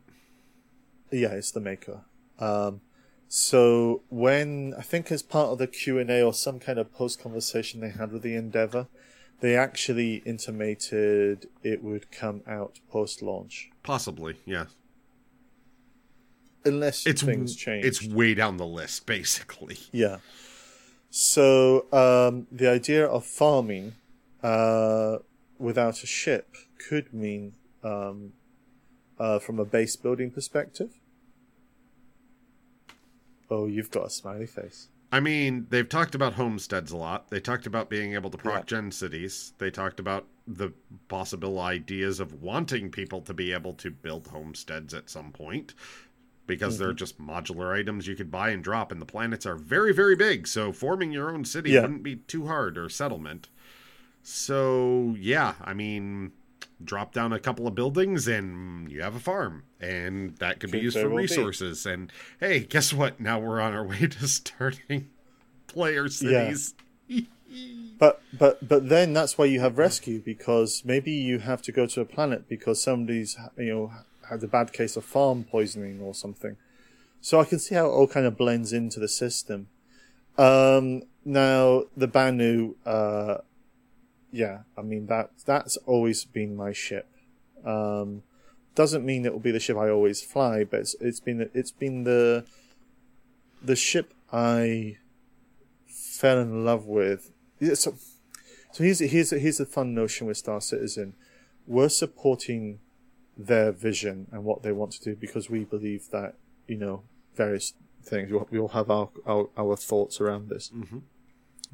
Yeah, 1.11 1.29
it's 1.29 1.49
the 1.49 1.59
Mako. 1.59 2.01
Um, 2.37 2.81
so 3.27 4.03
when 4.09 4.75
I 4.77 4.83
think 4.83 5.11
as 5.11 5.23
part 5.23 5.49
of 5.49 5.57
the 5.57 5.65
Q 5.65 5.97
and 5.97 6.11
A 6.11 6.21
or 6.21 6.33
some 6.33 6.59
kind 6.59 6.77
of 6.77 6.93
post 6.93 7.19
conversation 7.19 7.79
they 7.79 7.89
had 7.89 8.11
with 8.11 8.21
the 8.21 8.35
Endeavour, 8.35 8.87
they 9.39 9.55
actually 9.55 10.17
intimated 10.25 11.47
it 11.63 11.83
would 11.83 12.11
come 12.11 12.43
out 12.47 12.79
post 12.91 13.23
launch, 13.23 13.71
Possibly, 13.81 14.35
yeah. 14.45 14.65
Unless 16.65 17.05
It's 17.05 17.21
things 17.21 17.55
change. 17.55 17.85
It's 17.85 18.05
way 18.05 18.33
down 18.33 18.57
the 18.57 18.65
list, 18.65 19.05
basically. 19.15 19.77
Yeah. 19.91 20.17
So 21.09 21.85
um, 21.93 22.47
the 22.51 22.69
idea 22.69 23.05
of 23.05 23.25
farming 23.25 23.95
uh, 24.43 25.19
without 25.57 26.03
a 26.03 26.07
ship 26.07 26.55
could 26.89 27.13
mean, 27.13 27.53
um, 27.83 28.33
uh, 29.17 29.39
from 29.39 29.59
a 29.59 29.65
base 29.65 29.95
building 29.95 30.31
perspective. 30.31 30.99
Oh, 33.49 33.65
you've 33.67 33.91
got 33.91 34.07
a 34.07 34.09
smiley 34.09 34.47
face. 34.47 34.89
I 35.11 35.19
mean, 35.21 35.67
they've 35.69 35.87
talked 35.87 36.15
about 36.15 36.33
homesteads 36.33 36.91
a 36.91 36.97
lot. 36.97 37.29
They 37.29 37.39
talked 37.39 37.65
about 37.65 37.89
being 37.89 38.13
able 38.13 38.29
to 38.31 38.37
proc 38.37 38.65
gen 38.65 38.91
cities. 38.91 39.53
They 39.59 39.71
talked 39.71 39.99
about 39.99 40.25
the 40.47 40.73
possible 41.07 41.59
ideas 41.59 42.19
of 42.19 42.41
wanting 42.41 42.91
people 42.91 43.21
to 43.21 43.33
be 43.33 43.53
able 43.53 43.73
to 43.75 43.89
build 43.89 44.27
homesteads 44.27 44.93
at 44.93 45.09
some 45.09 45.31
point 45.31 45.73
because 46.47 46.77
they're 46.77 46.89
Mm-hmm. 46.89 46.95
just 46.97 47.19
modular 47.19 47.77
items 47.77 48.07
you 48.07 48.15
could 48.15 48.29
buy 48.31 48.49
and 48.49 48.63
drop, 48.63 48.91
and 48.91 49.01
the 49.01 49.05
planets 49.05 49.45
are 49.45 49.55
very, 49.55 49.93
very 49.93 50.15
big. 50.15 50.47
So 50.47 50.71
forming 50.71 51.11
your 51.11 51.29
own 51.33 51.45
city 51.45 51.71
Yeah. 51.71 51.81
wouldn't 51.81 52.03
be 52.03 52.17
too 52.17 52.47
hard 52.47 52.77
or 52.77 52.89
settlement. 52.89 53.49
So, 54.23 55.15
yeah, 55.19 55.53
I 55.63 55.73
mean, 55.73 56.31
drop 56.83 57.13
down 57.13 57.31
a 57.31 57.39
couple 57.39 57.67
of 57.67 57.75
buildings 57.75 58.27
and 58.27 58.91
you 58.91 59.01
have 59.01 59.15
a 59.15 59.19
farm. 59.19 59.63
And 59.79 60.35
that 60.37 60.59
could 60.59 60.71
be 60.71 60.79
used 60.79 60.97
for 60.97 61.09
well 61.09 61.17
be. 61.17 61.23
resources. 61.23 61.85
And 61.85 62.11
hey, 62.39 62.61
guess 62.61 62.91
what? 62.91 63.19
Now 63.19 63.39
we're 63.39 63.61
on 63.61 63.73
our 63.73 63.85
way 63.87 64.07
to 64.07 64.27
starting 64.27 65.09
player 65.67 66.09
cities. 66.09 66.73
But 67.97 68.21
but 68.37 68.67
but 68.67 68.89
then 68.89 69.13
that's 69.13 69.37
why 69.37 69.45
you 69.45 69.61
have 69.61 69.77
rescue 69.77 70.19
because 70.19 70.81
maybe 70.83 71.11
you 71.11 71.39
have 71.39 71.61
to 71.61 71.71
go 71.71 71.85
to 71.87 72.01
a 72.01 72.05
planet 72.05 72.49
because 72.49 72.83
somebody's 72.83 73.37
you 73.57 73.73
know 73.73 73.91
had 74.29 74.43
a 74.43 74.47
bad 74.47 74.73
case 74.73 74.95
of 74.95 75.05
farm 75.05 75.43
poisoning 75.43 76.01
or 76.01 76.13
something. 76.13 76.57
So 77.21 77.39
I 77.39 77.45
can 77.45 77.59
see 77.59 77.75
how 77.75 77.87
it 77.87 77.89
all 77.89 78.07
kind 78.07 78.25
of 78.25 78.37
blends 78.37 78.71
into 78.71 78.99
the 78.99 79.07
system. 79.07 79.67
Um, 80.37 81.03
now 81.23 81.83
the 81.95 82.07
Banu, 82.07 82.75
uh, 82.85 83.37
yeah, 84.31 84.59
I 84.77 84.81
mean 84.81 85.07
that 85.07 85.31
that's 85.45 85.77
always 85.85 86.25
been 86.25 86.55
my 86.55 86.71
ship. 86.73 87.07
Um, 87.63 88.23
doesn't 88.75 89.05
mean 89.05 89.25
it 89.25 89.31
will 89.31 89.39
be 89.39 89.51
the 89.51 89.59
ship 89.59 89.77
I 89.77 89.89
always 89.89 90.21
fly, 90.21 90.65
but 90.65 90.81
it's, 90.81 90.95
it's 90.99 91.19
been 91.19 91.49
it's 91.53 91.71
been 91.71 92.03
the 92.03 92.45
the 93.63 93.75
ship 93.75 94.13
I 94.31 94.97
fell 95.87 96.39
in 96.39 96.65
love 96.65 96.85
with. 96.85 97.31
So, 97.73 97.95
so 98.71 98.83
here's 98.83 98.99
here's 98.99 99.31
here's 99.31 99.59
a 99.59 99.65
fun 99.65 99.93
notion 99.95 100.27
with 100.27 100.37
Star 100.37 100.61
Citizen. 100.61 101.13
We're 101.65 101.89
supporting 101.89 102.79
their 103.37 103.71
vision 103.71 104.27
and 104.31 104.43
what 104.43 104.63
they 104.63 104.71
want 104.71 104.91
to 104.93 105.03
do 105.03 105.15
because 105.15 105.49
we 105.49 105.63
believe 105.65 106.09
that 106.11 106.35
you 106.67 106.77
know 106.77 107.03
various 107.35 107.73
things. 108.03 108.31
We 108.51 108.59
all- 108.59 108.69
have 108.69 108.89
our 108.89 109.09
our, 109.25 109.49
our 109.57 109.75
thoughts 109.75 110.21
around 110.21 110.49
this, 110.49 110.71
Mhm. 110.75 111.01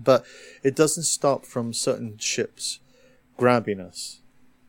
but 0.01 0.25
it 0.63 0.75
doesn't 0.75 1.03
stop 1.03 1.45
from 1.45 1.73
certain 1.73 2.17
ships 2.17 2.79
grabbing 3.37 3.79
us. 3.79 4.19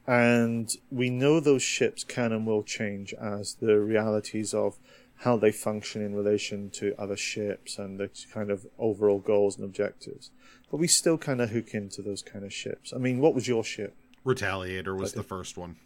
And 0.07 0.75
we 0.91 1.09
know 1.11 1.39
those 1.39 1.63
ships 1.63 2.03
can 2.03 2.33
and 2.33 2.47
will 2.47 2.65
change 2.65 3.15
as 3.15 3.55
the 3.55 3.79
realities 3.79 4.53
of 4.53 4.77
how 5.19 5.37
they 5.37 5.53
function 5.53 6.03
in 6.03 6.15
relation 6.17 6.69
to 6.71 6.95
other 6.99 7.17
ships 7.17 7.79
and 7.79 8.01
the 8.01 8.11
kind 8.33 8.51
of 8.51 8.67
overall 8.81 9.21
goals 9.21 9.55
and 9.57 9.65
objectives. 9.65 10.31
But 10.71 10.79
we 10.79 10.89
still 10.89 11.17
kind 11.19 11.41
of 11.41 11.51
hook 11.51 11.73
into 11.75 12.03
those 12.03 12.23
kind 12.23 12.45
of 12.45 12.53
ships. 12.53 12.93
I 12.93 12.99
mean, 12.99 13.21
what 13.21 13.33
was 13.35 13.47
your 13.47 13.63
ship? 13.63 13.95
Retaliator 14.27 14.99
was 14.99 15.13
Okay. 15.13 15.21
the 15.21 15.29
first 15.29 15.57
one. 15.57 15.77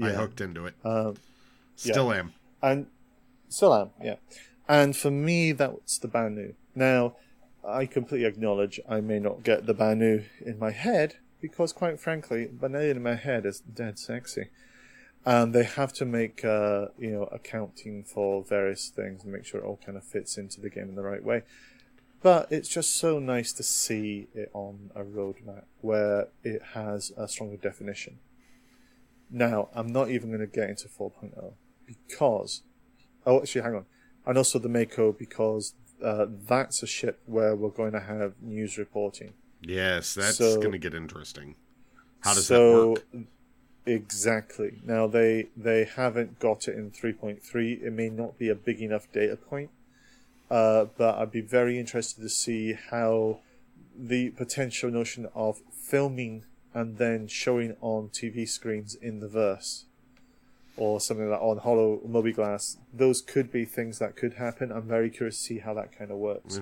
I 0.00 0.10
hooked 0.10 0.40
into 0.40 0.66
it. 0.66 0.74
Um, 0.84 1.16
Still 1.76 2.12
am. 2.12 2.32
and 2.62 2.86
still 3.48 3.74
am, 3.74 3.90
yeah. 4.02 4.16
And 4.68 4.96
for 4.96 5.10
me, 5.10 5.52
that's 5.52 5.98
the 5.98 6.08
Banu. 6.08 6.54
Now, 6.74 7.16
I 7.66 7.86
completely 7.86 8.26
acknowledge 8.26 8.80
I 8.88 9.00
may 9.00 9.18
not 9.18 9.42
get 9.42 9.66
the 9.66 9.74
Banu 9.74 10.24
in 10.44 10.58
my 10.58 10.70
head 10.72 11.16
because, 11.40 11.72
quite 11.72 12.00
frankly, 12.00 12.46
Banu 12.50 12.78
in 12.78 13.02
my 13.02 13.14
head 13.14 13.46
is 13.46 13.60
dead 13.60 13.98
sexy. 13.98 14.48
And 15.24 15.54
they 15.54 15.64
have 15.64 15.92
to 15.94 16.04
make, 16.04 16.44
uh, 16.44 16.86
you 16.98 17.10
know, 17.10 17.24
accounting 17.24 18.04
for 18.04 18.42
various 18.44 18.88
things 18.88 19.24
and 19.24 19.32
make 19.32 19.44
sure 19.44 19.60
it 19.60 19.64
all 19.64 19.78
kind 19.84 19.96
of 19.98 20.04
fits 20.04 20.38
into 20.38 20.60
the 20.60 20.70
game 20.70 20.88
in 20.88 20.94
the 20.94 21.02
right 21.02 21.22
way. 21.22 21.42
But 22.22 22.50
it's 22.50 22.68
just 22.68 22.96
so 22.96 23.18
nice 23.18 23.52
to 23.54 23.62
see 23.62 24.28
it 24.34 24.50
on 24.52 24.90
a 24.94 25.02
roadmap 25.02 25.64
where 25.80 26.28
it 26.42 26.62
has 26.74 27.12
a 27.16 27.28
stronger 27.28 27.56
definition. 27.56 28.18
Now, 29.30 29.68
I'm 29.74 29.92
not 29.92 30.10
even 30.10 30.28
going 30.30 30.40
to 30.40 30.46
get 30.46 30.70
into 30.70 30.88
4.0 30.88 31.52
because, 31.86 32.62
oh, 33.26 33.40
actually, 33.40 33.62
hang 33.62 33.74
on. 33.74 33.84
And 34.26 34.38
also 34.38 34.58
the 34.58 34.68
Mako 34.68 35.12
because 35.12 35.74
uh, 36.02 36.26
that's 36.46 36.82
a 36.82 36.86
ship 36.86 37.20
where 37.26 37.54
we're 37.54 37.70
going 37.70 37.92
to 37.92 38.00
have 38.00 38.34
news 38.40 38.78
reporting. 38.78 39.34
Yes, 39.62 40.14
that's 40.14 40.36
So- 40.38 40.56
going 40.60 40.72
to 40.72 40.78
get 40.78 40.94
interesting. 40.94 41.56
How 42.20 42.34
does 42.34 42.46
so, 42.46 42.94
that 42.94 43.14
work? 43.14 43.26
Exactly. 43.86 44.80
Now 44.84 45.06
they 45.06 45.48
they 45.56 45.84
haven't 45.84 46.38
got 46.40 46.68
it 46.68 46.76
in 46.76 46.90
3.3. 46.90 47.82
It 47.82 47.92
may 47.92 48.10
not 48.10 48.38
be 48.38 48.50
a 48.50 48.54
big 48.54 48.82
enough 48.82 49.10
data 49.12 49.36
point, 49.36 49.70
uh, 50.50 50.86
but 50.96 51.14
I'd 51.16 51.30
be 51.30 51.40
very 51.40 51.78
interested 51.78 52.20
to 52.20 52.28
see 52.28 52.74
how 52.90 53.38
the 53.96 54.30
potential 54.30 54.90
notion 54.90 55.28
of 55.34 55.62
filming 55.72 56.44
and 56.74 56.98
then 56.98 57.26
showing 57.26 57.76
on 57.80 58.08
TV 58.08 58.48
screens 58.48 58.94
in 58.94 59.20
the 59.20 59.28
verse 59.28 59.86
or 60.76 61.00
something 61.00 61.28
like 61.28 61.40
on 61.40 61.58
Hollow 61.58 62.00
mobiGlas. 62.06 62.76
Those 62.94 63.20
could 63.20 63.50
be 63.50 63.64
things 63.64 63.98
that 63.98 64.16
could 64.16 64.34
happen. 64.34 64.70
I'm 64.70 64.86
very 64.86 65.10
curious 65.10 65.36
to 65.38 65.42
see 65.42 65.58
how 65.58 65.74
that 65.74 65.96
kind 65.96 66.10
of 66.10 66.18
works. 66.18 66.60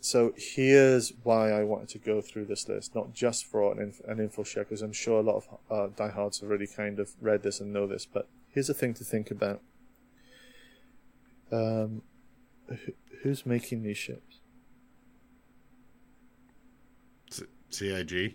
So 0.00 0.34
here's 0.36 1.12
why 1.22 1.52
I 1.52 1.62
wanted 1.62 1.88
to 1.90 1.98
go 1.98 2.20
through 2.20 2.46
this 2.46 2.68
list, 2.68 2.92
not 2.92 3.14
just 3.14 3.46
for 3.46 3.70
an, 3.72 3.78
inf- 3.78 4.00
an 4.08 4.18
info 4.18 4.42
share, 4.42 4.64
because 4.64 4.82
I'm 4.82 4.92
sure 4.92 5.20
a 5.20 5.22
lot 5.22 5.36
of 5.36 5.58
uh, 5.70 5.86
diehards 5.94 6.40
have 6.40 6.48
already 6.48 6.66
kind 6.66 6.98
of 6.98 7.12
read 7.20 7.44
this 7.44 7.60
and 7.60 7.72
know 7.72 7.86
this. 7.86 8.04
But 8.04 8.28
here's 8.48 8.68
a 8.68 8.74
thing 8.74 8.94
to 8.94 9.04
think 9.04 9.30
about: 9.30 9.60
um, 11.52 12.02
who, 12.66 12.92
who's 13.22 13.46
making 13.46 13.84
these 13.84 13.96
ships? 13.96 14.40
C- 17.30 17.44
CIG? 17.70 18.34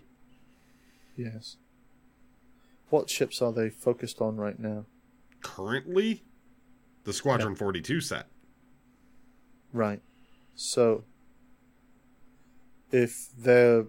Yes. 1.18 1.56
What 2.90 3.10
ships 3.10 3.42
are 3.42 3.52
they 3.52 3.68
focused 3.68 4.20
on 4.20 4.36
right 4.36 4.58
now? 4.58 4.86
Currently, 5.42 6.22
the 7.04 7.12
Squadron 7.12 7.56
42 7.56 8.00
set. 8.00 8.28
Right. 9.72 10.00
So, 10.54 11.04
if 12.90 13.28
they're 13.36 13.86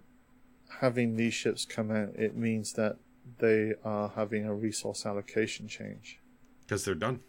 having 0.81 1.15
these 1.15 1.33
ships 1.33 1.65
come 1.65 1.91
out, 1.91 2.15
it 2.15 2.35
means 2.35 2.73
that 2.73 2.97
they 3.37 3.73
are 3.85 4.09
having 4.15 4.45
a 4.45 4.53
resource 4.53 5.05
allocation 5.05 5.67
change. 5.67 6.19
Because 6.65 6.83
they're 6.83 6.95
done. 6.95 7.21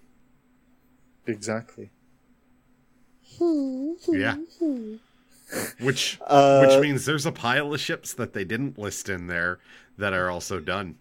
Exactly. 1.26 1.90
Hmm, 3.38 3.92
hmm, 4.04 4.20
yeah. 4.20 4.36
Hmm. 4.58 4.96
Which 5.80 6.18
Uh, 6.26 6.64
which 6.64 6.80
means 6.80 7.06
there's 7.06 7.26
a 7.26 7.32
pile 7.32 7.72
of 7.74 7.80
ships 7.80 8.12
that 8.14 8.32
they 8.32 8.44
didn't 8.44 8.78
list 8.78 9.08
in 9.08 9.26
there 9.26 9.58
that 9.98 10.12
are 10.12 10.30
also 10.30 10.60
done. 10.60 10.96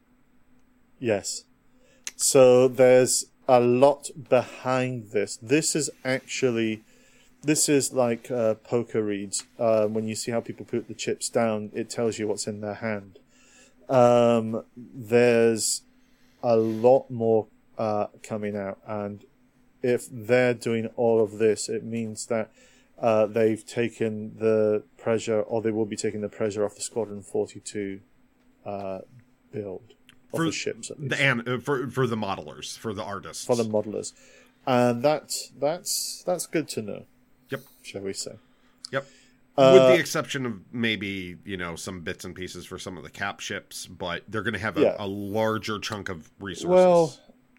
Yes. 1.00 1.44
So 2.16 2.68
there's 2.68 3.26
a 3.48 3.60
lot 3.60 4.10
behind 4.30 5.12
this. 5.12 5.38
This 5.38 5.76
is 5.76 5.90
actually, 6.04 6.84
this 7.42 7.70
is 7.70 7.94
like 7.94 8.30
uh, 8.30 8.56
poker 8.56 9.04
reads. 9.04 9.46
Uh, 9.58 9.88
when 9.88 10.08
you 10.08 10.16
see 10.16 10.32
how 10.32 10.42
people 10.42 10.66
put 10.66 10.88
the 10.88 10.94
chips 10.94 11.30
down, 11.30 11.72
it 11.74 11.90
tells 11.90 12.20
you 12.20 12.28
what's 12.28 12.48
in 12.48 12.62
their 12.62 12.76
hand. 12.76 13.20
Um, 13.88 14.66
there's 14.76 15.82
a 16.44 16.58
lot 16.58 17.10
more 17.10 17.48
uh, 17.78 18.08
coming 18.22 18.56
out, 18.56 18.80
and 18.86 19.26
if 19.82 20.08
they're 20.12 20.54
doing 20.54 20.88
all 20.96 21.24
of 21.24 21.40
this, 21.40 21.70
it 21.70 21.84
means 21.84 22.28
that 22.28 22.52
uh, 23.00 23.26
they've 23.28 23.66
taken 23.66 24.38
the 24.38 24.84
pressure, 24.98 25.42
or 25.42 25.62
they 25.62 25.72
will 25.72 25.86
be 25.86 25.96
taking 25.96 26.22
the 26.22 26.30
pressure 26.30 26.66
off 26.66 26.76
the 26.76 26.82
Squadron 26.82 27.22
42 27.22 28.02
uh, 28.66 29.00
build 29.52 29.94
of 30.34 30.38
For 30.38 30.46
the 30.46 30.52
ships. 30.52 30.92
At 30.92 31.00
least 31.00 31.18
The 31.18 31.24
an, 31.24 31.44
uh, 31.48 31.58
for 31.60 31.88
for 31.90 32.06
the 32.08 32.16
modelers, 32.18 32.78
for 32.78 32.94
the 32.94 33.04
artists. 33.04 33.46
for 33.46 33.56
the 33.56 33.64
modelers, 33.64 34.14
and 34.68 35.02
that's 35.02 35.52
that's 35.60 36.24
that's 36.26 36.46
good 36.46 36.68
to 36.70 36.82
know. 36.82 37.06
Yep. 37.50 37.62
Shall 37.84 38.02
we 38.02 38.14
say? 38.14 38.34
Yep. 38.92 39.08
Uh, 39.58 39.72
With 39.74 39.96
the 39.96 40.00
exception 40.00 40.46
of 40.46 40.54
maybe, 40.72 41.36
you 41.44 41.58
know, 41.58 41.76
some 41.76 42.00
bits 42.02 42.24
and 42.24 42.34
pieces 42.34 42.66
for 42.66 42.78
some 42.80 42.96
of 42.96 43.04
the 43.04 43.10
cap 43.10 43.40
ships, 43.42 43.88
but 43.88 44.24
they're 44.28 44.44
going 44.44 44.54
to 44.54 44.60
have 44.60 44.78
a, 44.78 44.82
Yeah. 44.82 44.96
a 45.00 45.08
larger 45.08 45.80
chunk 45.80 46.08
of 46.10 46.30
resources. 46.40 46.70
Well, 46.70 47.18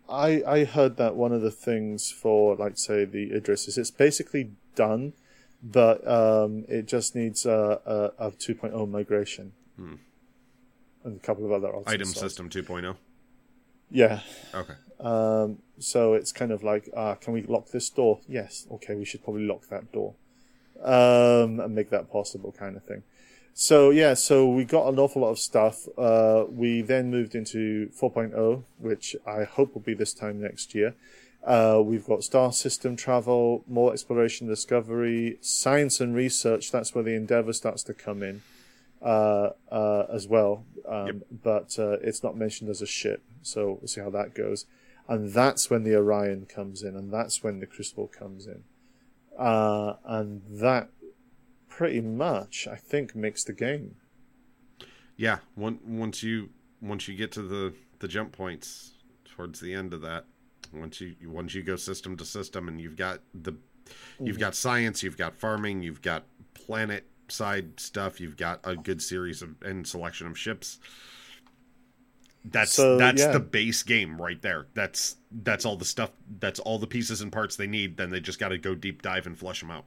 I 0.08 0.42
I 0.46 0.64
heard 0.64 0.96
that 0.96 1.16
one 1.16 1.32
of 1.32 1.42
the 1.42 1.50
things 1.50 2.10
for 2.10 2.54
like 2.56 2.78
say 2.78 3.04
the 3.04 3.32
Idris 3.32 3.68
is 3.68 3.76
it's 3.76 3.90
basically 3.90 4.52
done, 4.76 5.12
but 5.62 6.06
um, 6.06 6.64
it 6.68 6.86
just 6.86 7.14
needs 7.14 7.46
a 7.46 8.12
a, 8.18 8.26
a 8.26 8.30
2.0 8.32 8.88
migration. 8.88 9.52
And 11.02 11.16
a 11.16 11.18
couple 11.20 11.46
of 11.46 11.52
other 11.52 11.72
Item 11.86 12.08
sods. 12.08 12.20
system 12.20 12.50
2.0. 12.50 12.94
Yeah. 13.90 14.20
Okay. 14.54 14.74
Um, 15.00 15.58
so 15.78 16.12
it's 16.12 16.30
kind 16.30 16.52
of 16.52 16.62
like, 16.62 16.90
uh, 16.94 17.14
can 17.14 17.32
we 17.32 17.42
lock 17.42 17.68
this 17.70 17.88
door? 17.88 18.20
Yes. 18.28 18.66
Okay, 18.70 18.94
we 18.94 19.06
should 19.06 19.24
probably 19.24 19.46
lock 19.46 19.68
that 19.70 19.90
door. 19.92 20.14
Um, 20.82 21.58
and 21.60 21.74
make 21.74 21.88
that 21.90 22.10
possible 22.10 22.52
kind 22.52 22.76
of 22.76 22.84
thing. 22.84 23.02
So 23.54 23.90
yeah, 23.90 24.14
so 24.14 24.48
we 24.48 24.64
got 24.64 24.88
an 24.88 24.98
awful 24.98 25.22
lot 25.22 25.30
of 25.30 25.38
stuff. 25.38 25.88
Uh, 25.98 26.44
we 26.48 26.82
then 26.82 27.10
moved 27.10 27.34
into 27.34 27.90
4.0, 27.98 28.62
which 28.78 29.16
I 29.26 29.44
hope 29.44 29.74
will 29.74 29.82
be 29.82 29.94
this 29.94 30.14
time 30.14 30.40
next 30.40 30.74
year. 30.74 30.94
Uh, 31.44 31.80
we've 31.82 32.04
got 32.04 32.22
star 32.22 32.52
system 32.52 32.96
travel, 32.96 33.64
more 33.66 33.92
exploration, 33.92 34.46
discovery, 34.46 35.38
science 35.40 36.00
and 36.00 36.14
research. 36.14 36.70
That's 36.70 36.94
where 36.94 37.04
the 37.04 37.14
Endeavour 37.14 37.52
starts 37.52 37.82
to 37.84 37.94
come 37.94 38.22
in, 38.22 38.42
uh, 39.02 39.50
uh, 39.70 40.04
as 40.12 40.28
well. 40.28 40.64
Um, 40.86 41.22
but, 41.30 41.78
uh, 41.78 41.96
it's 42.02 42.22
not 42.22 42.36
mentioned 42.36 42.68
as 42.68 42.82
a 42.82 42.86
ship. 42.86 43.22
So 43.42 43.78
we'll 43.80 43.88
see 43.88 44.00
how 44.00 44.10
that 44.10 44.34
goes. 44.34 44.66
And 45.08 45.32
that's 45.32 45.70
when 45.70 45.82
the 45.82 45.96
Orion 45.96 46.46
comes 46.46 46.82
in 46.82 46.94
and 46.94 47.12
that's 47.12 47.42
when 47.42 47.58
the 47.60 47.66
Crucible 47.66 48.06
comes 48.06 48.46
in. 48.46 48.64
Uh, 49.38 49.96
and 50.04 50.42
that 50.48 50.90
pretty 51.68 52.02
much, 52.02 52.68
I 52.70 52.76
think, 52.76 53.16
makes 53.16 53.42
the 53.42 53.54
game. 53.54 53.96
Yeah, 55.16 55.38
once 55.56 56.22
you 56.22 56.50
once 56.80 57.08
you 57.08 57.14
get 57.14 57.32
to 57.32 57.42
the 57.42 57.74
the 57.98 58.08
jump 58.08 58.32
points 58.32 58.92
towards 59.24 59.60
the 59.60 59.74
end 59.74 59.94
of 59.94 60.00
that, 60.02 60.24
once 60.72 61.00
you 61.00 61.14
once 61.26 61.54
you 61.54 61.62
go 61.62 61.76
system 61.76 62.16
to 62.16 62.24
system 62.24 62.68
and 62.68 62.80
you've 62.80 62.96
got 62.96 63.20
the 63.34 63.54
you've 64.18 64.38
got 64.38 64.54
science, 64.54 65.02
you've 65.02 65.16
got 65.16 65.36
farming, 65.36 65.82
you've 65.82 66.02
got 66.02 66.24
planet 66.54 67.06
side 67.28 67.78
stuff, 67.80 68.20
you've 68.20 68.36
got 68.36 68.60
a 68.64 68.76
good 68.76 69.02
series 69.02 69.42
of 69.42 69.54
and 69.62 69.86
selection 69.86 70.26
of 70.26 70.38
ships. 70.38 70.78
That's 72.44 72.72
So, 72.72 72.96
that's 72.96 73.20
yeah. 73.20 73.32
the 73.32 73.40
base 73.40 73.82
game 73.82 74.20
right 74.20 74.40
there. 74.40 74.66
That's 74.74 75.16
that's 75.30 75.64
all 75.64 75.76
the 75.76 75.84
stuff. 75.84 76.10
That's 76.38 76.58
all 76.58 76.78
the 76.78 76.86
pieces 76.86 77.20
and 77.20 77.30
parts 77.30 77.56
they 77.56 77.66
need. 77.66 77.96
Then 77.96 78.10
they 78.10 78.20
just 78.20 78.38
got 78.38 78.48
to 78.48 78.58
go 78.58 78.74
deep 78.74 79.02
dive 79.02 79.26
and 79.26 79.38
flush 79.38 79.60
them 79.60 79.70
out. 79.70 79.84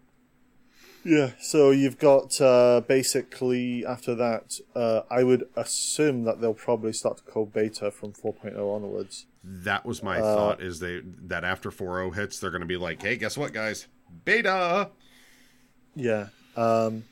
Yeah, 1.05 1.31
so 1.41 1.71
you've 1.71 1.99
got 1.99 2.39
uh, 2.39 2.81
basically 2.87 3.85
after 3.85 4.15
that, 4.15 4.59
uh, 4.73 5.01
I 5.11 5.23
would 5.23 5.49
assume 5.55 6.23
that 6.23 6.39
they'll 6.39 6.53
probably 6.53 6.93
start 6.93 7.17
to 7.17 7.23
call 7.23 7.45
beta 7.45 7.91
from 7.91 8.13
4.0 8.13 8.57
onwards. 8.57 9.25
That 9.43 9.85
was 9.85 10.01
my 10.01 10.19
Uh, 10.19 10.35
thought. 10.35 10.61
Is 10.61 10.79
they 10.79 11.01
that 11.03 11.43
after 11.43 11.69
4.0 11.71 12.15
hits, 12.15 12.39
they're 12.39 12.49
going 12.51 12.61
to 12.61 12.67
be 12.67 12.77
like, 12.77 13.01
"Hey, 13.01 13.17
guess 13.17 13.37
what, 13.37 13.51
guys? 13.53 13.87
Beta." 14.25 14.89
Yeah, 15.95 16.29
Um, 16.55 17.03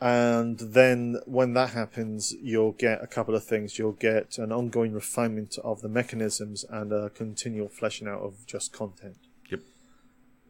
and 0.00 0.58
then 0.58 1.20
when 1.26 1.52
that 1.54 1.70
happens, 1.70 2.32
you'll 2.42 2.72
get 2.72 3.02
a 3.02 3.06
couple 3.06 3.34
of 3.34 3.44
things. 3.44 3.78
You'll 3.78 3.92
get 3.92 4.36
an 4.38 4.52
ongoing 4.52 4.92
refinement 4.92 5.56
of 5.62 5.80
the 5.80 5.88
mechanisms 5.88 6.64
and 6.68 6.92
a 6.92 7.10
continual 7.10 7.68
fleshing 7.68 8.08
out 8.08 8.20
of 8.20 8.44
just 8.46 8.72
content. 8.72 9.16
Yep. 9.50 9.60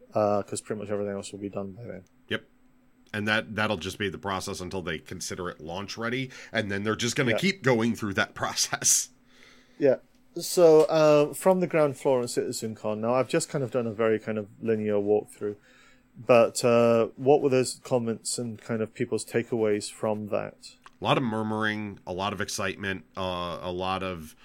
Because 0.08 0.60
pretty 0.62 0.80
much 0.80 0.90
everything 0.90 1.14
else 1.14 1.32
will 1.32 1.38
be 1.38 1.50
done 1.50 1.72
by 1.72 1.84
then. 1.84 2.04
Yep. 2.28 2.44
And 3.12 3.28
that 3.28 3.54
that'll 3.54 3.76
just 3.76 3.98
be 3.98 4.08
the 4.08 4.18
process 4.18 4.60
until 4.60 4.82
they 4.82 4.98
consider 4.98 5.48
it 5.50 5.60
launch 5.60 5.96
ready, 5.98 6.30
and 6.52 6.70
then 6.70 6.82
they're 6.82 6.96
just 6.96 7.14
going 7.16 7.26
to 7.28 7.32
Yeah. 7.34 7.38
keep 7.38 7.62
going 7.62 7.94
through 7.94 8.14
that 8.14 8.34
process. 8.42 9.10
Yeah. 9.78 9.96
So 10.38 10.82
uh, 10.82 11.32
from 11.32 11.60
the 11.60 11.66
ground 11.66 11.96
floor 11.96 12.18
on 12.20 12.26
CitizenCon, 12.26 12.98
now 12.98 13.14
I've 13.14 13.28
just 13.28 13.48
kind 13.48 13.64
of 13.64 13.70
done 13.70 13.86
a 13.86 13.92
very 13.92 14.18
kind 14.18 14.36
of 14.36 14.48
linear 14.60 14.96
walkthrough, 14.96 15.56
but 16.26 16.62
uh, 16.62 17.08
what 17.16 17.40
were 17.40 17.48
those 17.48 17.80
comments 17.82 18.36
and 18.36 18.60
kind 18.60 18.82
of 18.82 18.92
people's 18.92 19.24
takeaways 19.24 19.90
from 19.90 20.28
that? 20.28 20.72
A 21.00 21.04
lot 21.04 21.16
of 21.16 21.22
murmuring, 21.22 22.00
a 22.06 22.12
lot 22.12 22.34
of 22.34 22.42
excitement, 22.42 23.04
uh, 23.16 23.58
a 23.62 23.72
lot 23.72 24.02
of 24.02 24.36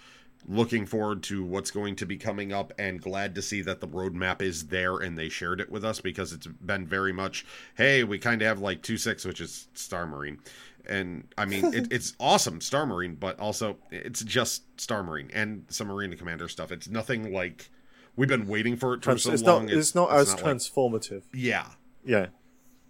looking 0.48 0.86
forward 0.86 1.22
to 1.24 1.44
what's 1.44 1.72
going 1.72 1.96
to 1.96 2.06
be 2.06 2.18
coming 2.18 2.52
up, 2.52 2.74
and 2.80 3.02
glad 3.02 3.36
to 3.36 3.42
see 3.42 3.62
that 3.62 3.80
the 3.80 3.88
roadmap 3.88 4.42
is 4.42 4.68
there 4.68 4.98
and 4.98 5.18
they 5.18 5.30
shared 5.30 5.62
it 5.62 5.70
with 5.70 5.86
us 5.86 6.02
because 6.02 6.34
it's 6.34 6.48
been 6.48 6.86
very 6.88 7.14
much, 7.14 7.46
hey, 7.76 8.04
we 8.04 8.18
kind 8.18 8.42
of 8.42 8.48
have 8.48 8.60
like 8.60 8.82
two 8.82 8.98
six, 8.98 9.24
which 9.24 9.40
is 9.40 9.68
Star 9.74 10.08
Marine. 10.08 10.40
And 10.88 11.28
I 11.38 11.46
mean, 11.46 11.74
it, 11.74 11.92
it's 11.92 12.16
awesome, 12.20 12.62
Star 12.62 12.86
Marine, 12.86 13.16
but 13.16 13.40
also 13.40 13.78
it's 13.92 14.24
just 14.24 14.64
Star 14.80 15.04
Marine 15.04 15.30
and 15.34 15.66
some 15.70 15.88
Marine 15.88 16.16
Commander 16.18 16.48
stuff. 16.48 16.72
It's 16.72 16.88
nothing 16.90 17.32
like 17.34 17.70
we've 18.16 18.28
been 18.30 18.48
waiting 18.48 18.76
for 18.76 18.94
it 18.94 18.98
for 18.98 19.04
Trans- 19.12 19.24
so 19.24 19.32
it's 19.34 19.44
long. 19.44 19.66
not. 19.68 19.74
It's, 19.76 19.96
not 19.96 20.12
as 20.12 20.34
like- 20.34 20.44
transformative. 20.44 21.24
yeah, 21.34 21.68
Yeah. 22.06 22.28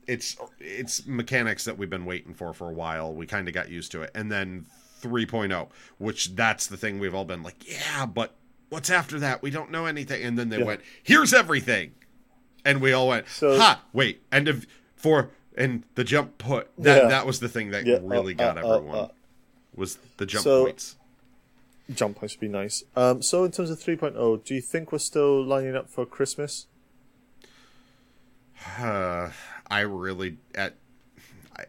it's 0.08 0.36
it's 0.60 1.06
mechanics 1.06 1.66
that 1.66 1.78
we've 1.78 1.90
been 1.90 2.06
waiting 2.06 2.34
for 2.34 2.54
for 2.54 2.70
a 2.70 2.74
while. 2.74 3.14
We 3.14 3.26
kind 3.28 3.48
of 3.48 3.54
got 3.54 3.70
used 3.70 3.92
to 3.94 4.02
it, 4.04 4.12
and 4.16 4.32
then 4.32 4.66
3.0, 5.02 5.68
which 5.98 6.36
that's 6.36 6.68
the 6.68 6.78
thing 6.78 7.00
we've 7.00 7.16
all 7.16 7.26
been 7.26 7.44
like, 7.44 7.68
yeah, 7.70 8.06
but 8.06 8.36
what's 8.70 8.90
after 8.90 9.20
that? 9.20 9.42
We 9.42 9.50
don't 9.50 9.72
know 9.72 9.86
anything. 9.88 10.24
And 10.24 10.38
then 10.38 10.50
they 10.50 10.60
Yeah. 10.60 10.66
went, 10.66 10.82
here's 11.04 11.34
everything, 11.34 11.92
and 12.64 12.82
we 12.82 12.94
all 12.94 13.08
went, 13.10 13.28
So- 13.28 13.58
ha, 13.58 13.84
wait, 13.94 14.22
end 14.32 14.48
of 14.48 14.66
for 14.96 15.32
and 15.58 15.84
the 15.96 16.04
jump 16.04 16.38
put 16.38 16.70
that 16.78 17.04
Yeah. 17.04 17.10
that 17.10 17.26
was 17.26 17.40
the 17.40 17.50
thing 17.50 17.72
that 17.72 17.86
Yeah, 17.86 18.00
really 18.02 18.34
uh, 18.34 18.38
got 18.38 18.58
uh, 18.58 18.62
uh, 18.68 18.76
everyone 18.78 18.98
uh. 18.98 19.08
was 19.76 19.98
the 20.18 20.26
jump 20.26 20.44
So- 20.44 20.64
points. 20.66 20.96
Jump 21.94 22.18
points 22.18 22.36
would 22.36 22.40
be 22.42 22.48
nice. 22.48 22.84
Um, 22.96 23.22
so 23.22 23.44
in 23.44 23.52
terms 23.52 23.70
of 23.70 23.78
3.0, 23.80 24.46
do 24.46 24.56
you 24.56 24.62
think 24.62 24.94
we're 24.94 24.98
still 25.00 25.44
lining 25.44 25.76
up 25.76 25.90
for 25.90 26.06
Christmas? 26.06 26.68
Uh, 28.80 29.32
I 29.70 29.82
really 29.82 30.38
at 30.56 30.76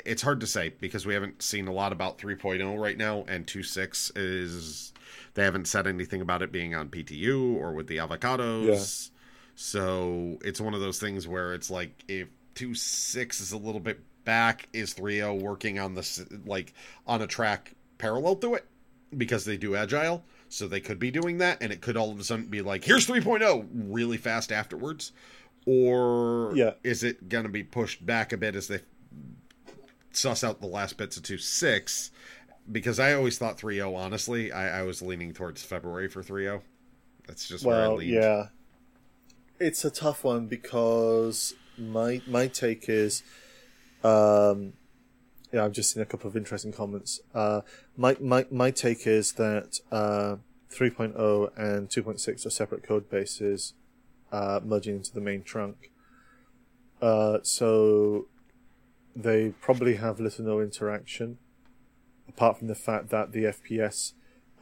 it's 0.07 0.23
hard 0.23 0.41
to 0.41 0.47
say 0.47 0.73
because 0.81 1.05
we 1.07 1.15
haven't 1.15 1.43
seen 1.43 1.67
a 1.69 1.73
lot 1.73 1.93
about 1.93 2.19
3.0 2.19 2.79
right 2.81 2.97
now, 2.97 3.25
and 3.29 3.47
2.6 3.47 4.12
is 4.17 4.93
they 5.35 5.43
haven't 5.45 5.67
said 5.67 5.87
anything 5.87 6.21
about 6.21 6.41
it 6.43 6.51
being 6.53 6.75
on 6.75 6.89
PTU 6.89 7.57
or 7.57 7.73
with 7.73 7.87
the 7.89 7.97
avocados. 7.99 9.11
So 9.55 10.39
it's 10.45 10.61
one 10.61 10.73
of 10.75 10.81
those 10.81 10.99
things 10.99 11.27
where 11.29 11.53
it's 11.53 11.71
like 11.71 12.05
if 12.09 12.29
2.6 12.54 13.40
is 13.40 13.52
a 13.52 13.59
little 13.59 13.80
bit 13.80 14.00
back, 14.25 14.68
is 14.73 14.94
3.0 14.94 15.40
working 15.40 15.78
on 15.78 15.94
this 15.94 16.25
like 16.44 16.73
on 17.06 17.23
a 17.23 17.26
track 17.26 17.75
parallel 17.99 18.37
to 18.37 18.55
it 18.55 18.66
because 19.16 19.44
they 19.44 19.57
do 19.57 19.74
agile. 19.77 20.24
So 20.48 20.68
they 20.68 20.81
could 20.81 20.98
be 20.98 21.11
doing 21.11 21.38
that, 21.38 21.62
and 21.62 21.72
it 21.72 21.81
could 21.81 21.96
all 21.96 22.11
of 22.12 22.20
a 22.20 22.24
sudden 22.24 22.46
be 22.46 22.61
like, 22.61 22.85
"Here's 22.85 23.07
3.0" 23.07 23.66
really 23.72 24.18
fast 24.18 24.53
afterwards, 24.53 25.12
or 25.64 26.53
Yeah. 26.55 26.74
is 26.85 27.03
it 27.03 27.31
going 27.31 27.44
to 27.44 27.48
be 27.50 27.62
pushed 27.62 28.05
back 28.05 28.33
a 28.35 28.37
bit 28.37 28.55
as 28.55 28.68
they 28.68 28.81
suss 30.12 30.44
out 30.44 30.61
the 30.61 30.66
last 30.66 30.98
bits 30.98 31.16
of 31.16 31.22
2.6? 31.22 32.11
Because 32.70 33.00
I 33.00 33.14
always 33.14 33.38
thought 33.38 33.59
3.0, 33.59 33.96
honestly, 33.96 34.53
I, 34.53 34.81
I 34.81 34.83
was 34.83 35.00
leaning 35.00 35.33
towards 35.33 35.62
February 35.62 36.09
for 36.09 36.22
3.0. 36.22 36.61
That's 37.27 37.48
just 37.48 37.64
where 37.64 37.85
I 37.85 37.88
Well, 37.88 38.03
yeah. 38.03 38.48
It's 39.59 39.85
a 39.87 39.90
tough 39.90 40.22
one 40.22 40.48
because 40.48 41.55
my 41.90 42.21
my 42.27 42.47
take 42.47 42.88
is, 42.88 43.23
um, 44.05 44.75
yeah, 45.53 45.64
I've 45.64 45.73
just 45.73 45.92
seen 45.92 46.03
a 46.03 46.07
couple 46.07 46.29
of 46.29 46.37
interesting 46.37 46.73
comments. 46.73 47.21
Uh, 47.35 47.62
my 47.97 48.16
my 48.21 48.47
my 48.51 48.71
take 48.71 49.07
is 49.07 49.33
that 49.33 49.79
uh, 49.90 50.37
3.0 50.73 51.51
and 51.57 51.88
2.6 51.88 52.47
are 52.47 52.51
separate 52.51 52.83
code 52.83 53.11
bases, 53.11 53.75
uh, 54.31 54.61
merging 54.64 54.97
into 54.97 55.12
the 55.12 55.21
main 55.21 55.42
trunk. 55.42 55.90
Uh, 57.01 57.38
so 57.42 58.27
they 59.14 59.51
probably 59.61 59.97
have 59.97 60.21
little 60.21 60.45
no 60.45 60.61
interaction, 60.61 61.38
apart 62.29 62.59
from 62.59 62.68
the 62.68 62.75
fact 62.75 63.11
that 63.11 63.33
the 63.33 63.45
FPS 63.45 64.12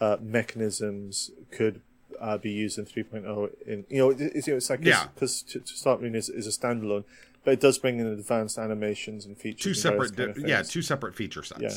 uh, 0.01 0.17
mechanisms 0.21 1.31
could 1.51 1.83
uh, 2.21 2.39
be 2.39 2.51
used 2.51 2.79
in 2.79 2.85
3.0. 2.85 3.51
In 3.67 3.85
you 3.89 3.99
know, 3.99 4.11
it's, 4.11 4.47
you 4.47 4.53
know, 4.53 4.57
it's 4.59 4.71
like 4.71 4.85
Yeah. 4.85 5.09
because 5.15 5.43
to, 5.43 5.61
to 5.61 5.73
start 5.75 6.03
is, 6.03 6.29
is 6.29 6.47
a 6.47 6.51
standalone, 6.51 7.05
but 7.45 7.55
it 7.55 7.61
does 7.61 7.79
bring 7.79 7.99
in 7.99 8.07
advanced 8.07 8.59
animations 8.59 9.25
and 9.25 9.37
features. 9.37 9.63
Two 9.63 9.75
separate, 9.75 10.13
yeah, 10.47 10.63
two 10.63 10.83
separate 10.83 11.15
feature 11.15 11.43
sets. 11.43 11.61
Yeah. 11.61 11.71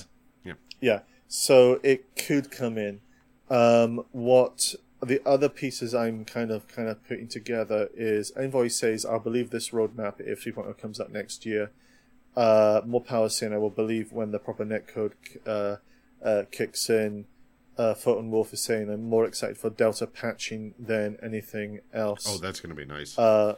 Yeah. 0.44 0.54
Yeah, 0.82 1.00
so 1.28 1.80
it 1.84 2.16
could 2.18 2.52
come 2.52 2.78
in. 2.78 3.00
Um, 3.50 4.04
what 4.12 4.76
the 5.02 5.22
other 5.26 5.50
pieces 5.50 5.94
I'm 5.94 6.26
kind 6.26 6.52
of 6.52 6.68
kind 6.68 6.88
of 6.90 7.06
putting 7.08 7.28
together 7.28 7.90
is 7.96 8.32
Envoy 8.32 8.68
says 8.70 9.06
I 9.06 9.18
believe 9.18 9.50
this 9.50 9.70
roadmap 9.70 10.20
if 10.20 10.44
3.0 10.44 10.78
comes 10.78 11.00
up 11.00 11.10
next 11.10 11.46
year. 11.46 11.72
Uh, 12.36 12.82
more 12.86 13.02
power 13.02 13.30
saying 13.30 13.54
I 13.54 13.58
will 13.58 13.70
believe 13.70 14.12
when 14.12 14.32
the 14.32 14.40
proper 14.40 14.66
netcode 14.66 15.12
uh, 15.46 15.78
uh, 16.26 16.44
kicks 16.52 16.90
in. 16.90 17.26
Uh, 17.78 17.94
Photon 17.94 18.30
Wolf 18.30 18.54
is 18.54 18.62
saying 18.62 18.90
I'm 18.90 19.10
more 19.10 19.26
excited 19.26 19.58
for 19.58 19.70
Delta 19.70 20.06
patching 20.06 20.76
than 20.78 21.18
anything 21.24 21.80
else. 21.92 22.26
Oh, 22.30 22.38
that's 22.38 22.60
going 22.60 22.70
to 22.70 22.76
be 22.76 22.86
nice. 22.86 23.18
Uh, 23.18 23.56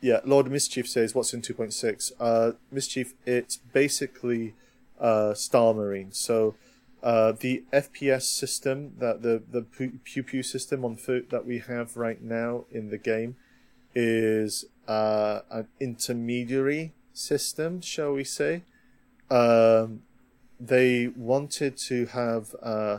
yeah, 0.00 0.20
Lord 0.24 0.50
Mischief 0.50 0.88
says, 0.88 1.14
"What's 1.14 1.34
in 1.34 1.42
2.6?" 1.42 2.12
Uh, 2.20 2.52
Mischief, 2.70 3.14
it's 3.24 3.56
basically 3.56 4.54
uh, 5.00 5.34
Star 5.34 5.74
Marine. 5.74 6.12
So 6.12 6.54
uh, 7.02 7.32
the 7.32 7.64
FPS 7.72 8.22
system 8.22 8.92
that 8.98 9.22
the 9.22 9.42
the 9.50 9.62
pew 9.62 10.22
pew 10.22 10.42
system 10.42 10.84
on 10.84 10.96
foot 10.96 11.30
that 11.30 11.44
we 11.44 11.58
have 11.58 11.96
right 11.96 12.22
now 12.22 12.66
in 12.70 12.90
the 12.90 12.98
game 12.98 13.36
is 13.94 14.64
uh, 14.86 15.40
an 15.50 15.66
intermediary 15.80 16.92
system, 17.12 17.80
shall 17.80 18.12
we 18.12 18.24
say? 18.24 18.62
Um, 19.28 20.02
they 20.60 21.08
wanted 21.08 21.76
to 21.78 22.06
have. 22.06 22.54
Uh, 22.62 22.98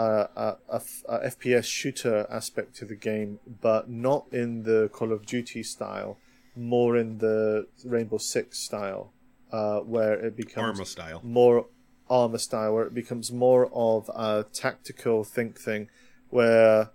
a, 0.00 0.56
a, 0.68 0.80
a 1.08 1.28
FPS 1.28 1.64
shooter 1.64 2.26
aspect 2.30 2.74
to 2.76 2.84
the 2.84 2.94
game, 2.94 3.38
but 3.60 3.90
not 3.90 4.26
in 4.32 4.62
the 4.62 4.88
Call 4.92 5.12
of 5.12 5.26
Duty 5.26 5.62
style, 5.62 6.16
more 6.56 6.96
in 6.96 7.18
the 7.18 7.66
Rainbow 7.84 8.18
Six 8.18 8.58
style, 8.58 9.12
uh, 9.52 9.80
where 9.80 10.14
it 10.14 10.36
becomes 10.36 10.78
Arma 10.78 10.86
style. 10.86 11.20
more 11.22 11.66
Arma 12.08 12.38
style, 12.38 12.74
where 12.74 12.86
it 12.86 12.94
becomes 12.94 13.30
more 13.30 13.68
of 13.72 14.08
a 14.14 14.44
tactical 14.52 15.24
think 15.24 15.58
thing, 15.58 15.88
where 16.30 16.90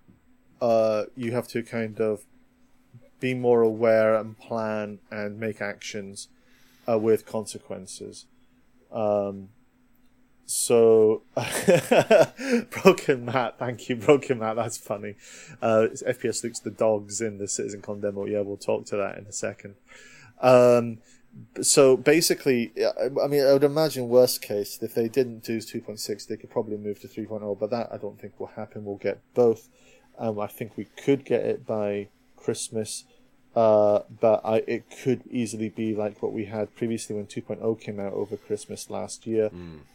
uh, 0.62 1.04
you 1.16 1.32
have 1.32 1.48
to 1.50 1.62
kind 1.62 2.00
of 2.00 2.24
be 3.20 3.34
more 3.34 3.62
aware 3.62 4.16
and 4.16 4.38
plan 4.38 5.00
and 5.12 5.40
make 5.40 5.62
actions 5.62 6.28
uh, 6.90 6.98
with 6.98 7.26
consequences. 7.26 8.26
Um, 8.92 9.50
so, 10.46 11.24
Broken 12.84 13.26
Matt, 13.26 13.58
thank 13.58 13.90
you, 13.90 13.96
Broken 13.96 14.40
Matt. 14.40 14.56
That's 14.56 14.78
funny. 14.78 15.16
Uh, 15.62 15.88
FPS 16.08 16.44
looks 16.44 16.60
the 16.60 16.72
dogs 16.72 17.22
in 17.22 17.38
the 17.38 17.48
Citizen 17.48 17.82
Con 17.82 18.02
demo. 18.02 18.26
Yeah, 18.26 18.42
we'll 18.42 18.58
talk 18.58 18.86
to 18.88 18.98
that 18.98 19.18
in 19.18 19.26
a 19.26 19.32
second. 19.32 19.76
Um, 20.42 21.00
so 21.62 21.98
basically, 21.98 22.72
I 22.78 23.28
mean, 23.28 23.44
I 23.44 23.54
would 23.54 23.64
imagine 23.64 24.08
worst 24.08 24.42
case 24.42 24.82
if 24.82 24.94
they 24.94 25.10
didn't 25.10 25.44
do 25.44 25.58
2.6, 25.58 26.28
they 26.28 26.38
could 26.38 26.50
probably 26.50 26.78
move 26.78 27.00
to 27.02 27.08
3.0, 27.08 27.60
but 27.60 27.72
that 27.72 27.90
I 27.92 27.98
don't 27.98 28.20
think 28.20 28.40
will 28.40 28.48
happen. 28.48 28.86
We'll 28.86 28.98
get 28.98 29.20
both. 29.34 29.68
Um, 30.18 30.40
I 30.40 30.48
think 30.48 30.78
we 30.78 30.86
could 30.86 31.26
get 31.26 31.44
it 31.46 31.66
by 31.66 32.08
Christmas, 32.38 33.04
uh, 33.56 34.02
but 34.20 34.42
I, 34.44 34.58
it 34.68 34.84
could 35.04 35.24
easily 35.32 35.70
be 35.70 35.96
like 35.96 36.22
what 36.22 36.34
we 36.34 36.46
had 36.46 36.76
previously 36.76 37.16
when 37.16 37.26
2.0 37.26 37.80
came 37.80 38.00
out 38.00 38.14
over 38.14 38.36
Christmas 38.36 38.90
last 38.90 39.26
year. 39.26 39.50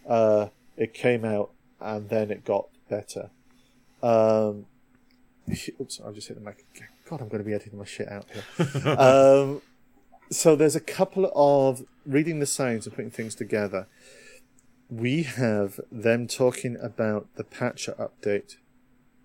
Uh, 0.08 0.48
it 0.76 0.94
came 0.94 1.24
out 1.24 1.50
and 1.78 2.08
then 2.08 2.30
it 2.30 2.44
got 2.44 2.68
better. 2.88 3.30
Um, 4.02 4.66
oops, 5.80 6.00
I 6.00 6.10
just 6.12 6.28
hit 6.28 6.42
the 6.42 6.44
mic. 6.44 6.64
God, 7.08 7.20
I'm 7.20 7.28
going 7.28 7.42
to 7.42 7.44
be 7.44 7.52
editing 7.52 7.78
my 7.78 7.84
shit 7.84 8.08
out 8.08 8.26
here. 8.32 8.88
um, 8.98 9.62
so 10.30 10.56
there's 10.56 10.76
a 10.76 10.80
couple 10.80 11.30
of 11.34 11.84
reading 12.06 12.38
the 12.38 12.46
signs 12.46 12.86
and 12.86 12.94
putting 12.94 13.10
things 13.10 13.34
together. 13.34 13.88
We 14.88 15.24
have 15.24 15.80
them 15.92 16.26
talking 16.28 16.78
about 16.80 17.28
the 17.36 17.44
patcher 17.44 17.94
update 17.98 18.56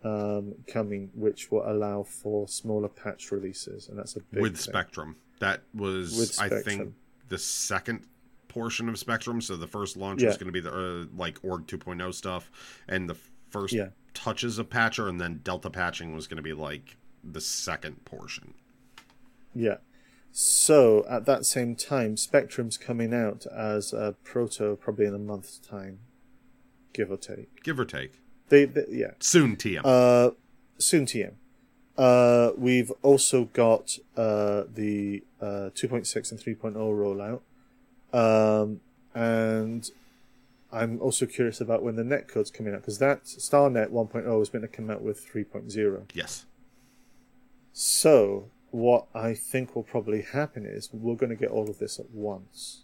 um, 0.05 0.53
coming, 0.67 1.09
which 1.13 1.51
will 1.51 1.69
allow 1.69 2.03
for 2.03 2.47
smaller 2.47 2.87
patch 2.89 3.31
releases, 3.31 3.89
and 3.89 3.97
that's 3.97 4.15
a 4.15 4.19
big 4.19 4.41
with 4.41 4.53
thing. 4.57 4.61
Spectrum. 4.61 5.15
That 5.39 5.63
was, 5.73 6.17
With 6.17 6.39
I 6.39 6.61
think, 6.61 6.93
the 7.27 7.37
second 7.37 8.05
portion 8.47 8.87
of 8.87 8.97
Spectrum. 8.97 9.41
So 9.41 9.57
the 9.57 9.67
first 9.67 9.97
launch 9.97 10.23
was 10.23 10.37
going 10.37 10.47
to 10.47 10.53
be 10.53 10.61
the 10.61 10.71
uh, 10.71 11.05
like 11.17 11.39
Org 11.43 11.67
2.0 11.67 12.13
stuff, 12.13 12.49
and 12.87 13.09
the 13.09 13.17
first 13.49 13.73
Yeah. 13.73 13.89
touches 14.13 14.57
of 14.59 14.69
Patcher, 14.69 15.09
and 15.09 15.19
then 15.19 15.41
Delta 15.43 15.69
patching 15.69 16.13
was 16.15 16.27
going 16.27 16.37
to 16.37 16.43
be 16.43 16.53
like 16.53 16.95
the 17.23 17.41
second 17.41 18.05
portion. 18.05 18.53
Yeah. 19.53 19.77
So 20.31 21.05
at 21.09 21.25
that 21.25 21.45
same 21.45 21.75
time, 21.75 22.15
Spectrum's 22.17 22.77
coming 22.77 23.13
out 23.13 23.45
as 23.47 23.93
a 23.93 24.15
proto, 24.23 24.75
probably 24.75 25.05
in 25.05 25.13
a 25.15 25.19
month's 25.19 25.57
time, 25.57 25.99
give 26.93 27.09
or 27.09 27.17
take. 27.17 27.63
Give 27.63 27.79
or 27.79 27.85
take. 27.85 28.19
They, 28.49 28.65
they 28.65 28.85
yeah. 28.89 29.11
Soon 29.19 29.55
TM. 29.55 29.81
Uh, 29.83 30.31
soon 30.77 31.05
TM. 31.05 31.33
Uh, 31.97 32.51
we've 32.57 32.91
also 33.01 33.45
got 33.53 33.97
uh, 34.17 34.63
the 34.73 35.23
uh, 35.41 35.69
2.6 35.73 36.31
and 36.31 36.39
3.0 36.39 36.75
rollout. 36.75 37.41
Um, 38.13 38.81
and 39.13 39.89
I'm 40.71 41.01
also 41.01 41.25
curious 41.25 41.61
about 41.61 41.83
when 41.83 41.95
the 41.95 42.03
netcode's 42.03 42.51
coming 42.51 42.73
out 42.73 42.81
because 42.81 42.99
that 42.99 43.23
StarNet 43.23 43.89
1.0 43.91 44.41
is 44.41 44.49
going 44.49 44.61
to 44.61 44.67
come 44.67 44.89
out 44.89 45.01
with 45.01 45.25
3.0. 45.25 46.11
yes. 46.13 46.45
So 47.71 48.49
what 48.71 49.07
I 49.13 49.33
think 49.33 49.75
will 49.75 49.83
probably 49.83 50.21
happen 50.21 50.65
is 50.65 50.89
we're 50.91 51.15
going 51.15 51.29
to 51.29 51.35
get 51.35 51.49
all 51.49 51.69
of 51.69 51.79
this 51.79 51.99
at 51.99 52.09
once. 52.11 52.83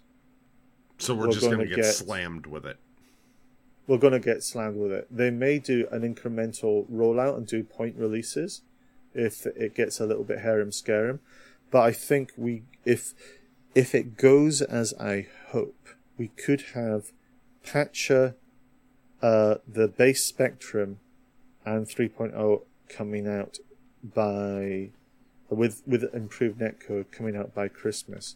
So 0.98 1.14
we're, 1.14 1.28
We're 1.28 1.34
just 1.34 1.46
going 1.46 1.60
to 1.60 1.66
get, 1.66 1.78
get- 1.78 1.94
slammed 1.96 2.46
with 2.46 2.66
it. 2.66 2.78
We're 3.88 3.98
going 3.98 4.14
to 4.14 4.20
get 4.20 4.44
slammed 4.44 4.78
with 4.78 4.92
it. 4.92 5.08
They 5.10 5.32
may 5.32 5.60
do 5.60 5.88
an 5.92 6.02
incremental 6.02 6.90
rollout 6.90 7.38
and 7.38 7.48
do 7.48 7.64
point 7.64 7.96
releases 7.98 8.62
if 9.14 9.46
it 9.46 9.76
gets 9.76 10.00
a 10.00 10.06
little 10.06 10.24
bit 10.24 10.40
harem 10.40 10.72
scarum. 10.72 11.20
But 11.72 11.82
I 11.82 11.92
think 11.92 12.34
we 12.38 12.64
if 12.86 13.14
if 13.74 13.96
it 13.96 14.18
goes 14.18 14.62
as 14.62 14.94
I 15.00 15.28
hope, 15.48 15.88
we 16.18 16.28
could 16.28 16.62
have 16.74 17.12
Patcher, 17.64 18.36
uh, 19.22 19.56
the 19.68 19.88
base 19.88 20.26
Spectrum, 20.26 21.00
and 21.66 21.86
3.0 21.86 22.64
coming 22.90 23.28
out 23.28 23.58
by 24.04 24.90
with 25.50 25.84
with 25.86 26.14
improved 26.14 26.60
netcode 26.60 27.12
coming 27.12 27.36
out 27.36 27.54
by 27.54 27.68
Christmas. 27.68 28.36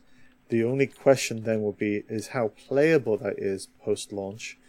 The 0.49 0.63
only 0.63 0.87
question 0.87 1.43
then 1.43 1.61
will 1.61 1.71
be 1.73 2.03
is 2.07 2.27
how 2.27 2.49
playable 2.49 3.17
that 3.17 3.39
is 3.39 3.67
post 3.83 4.13
launch, 4.13 4.59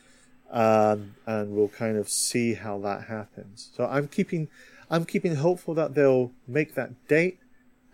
um, 0.50 1.14
and 1.26 1.50
we'll 1.52 1.68
kind 1.68 1.96
of 1.96 2.08
see 2.08 2.54
how 2.54 2.78
that 2.80 3.04
happens. 3.04 3.70
So 3.74 3.86
I'm 3.86 4.08
keeping 4.08 4.48
I'm 4.90 5.04
keeping 5.04 5.36
hopeful 5.36 5.74
that 5.74 5.94
they'll 5.94 6.32
make 6.46 6.74
that 6.74 7.08
date. 7.08 7.38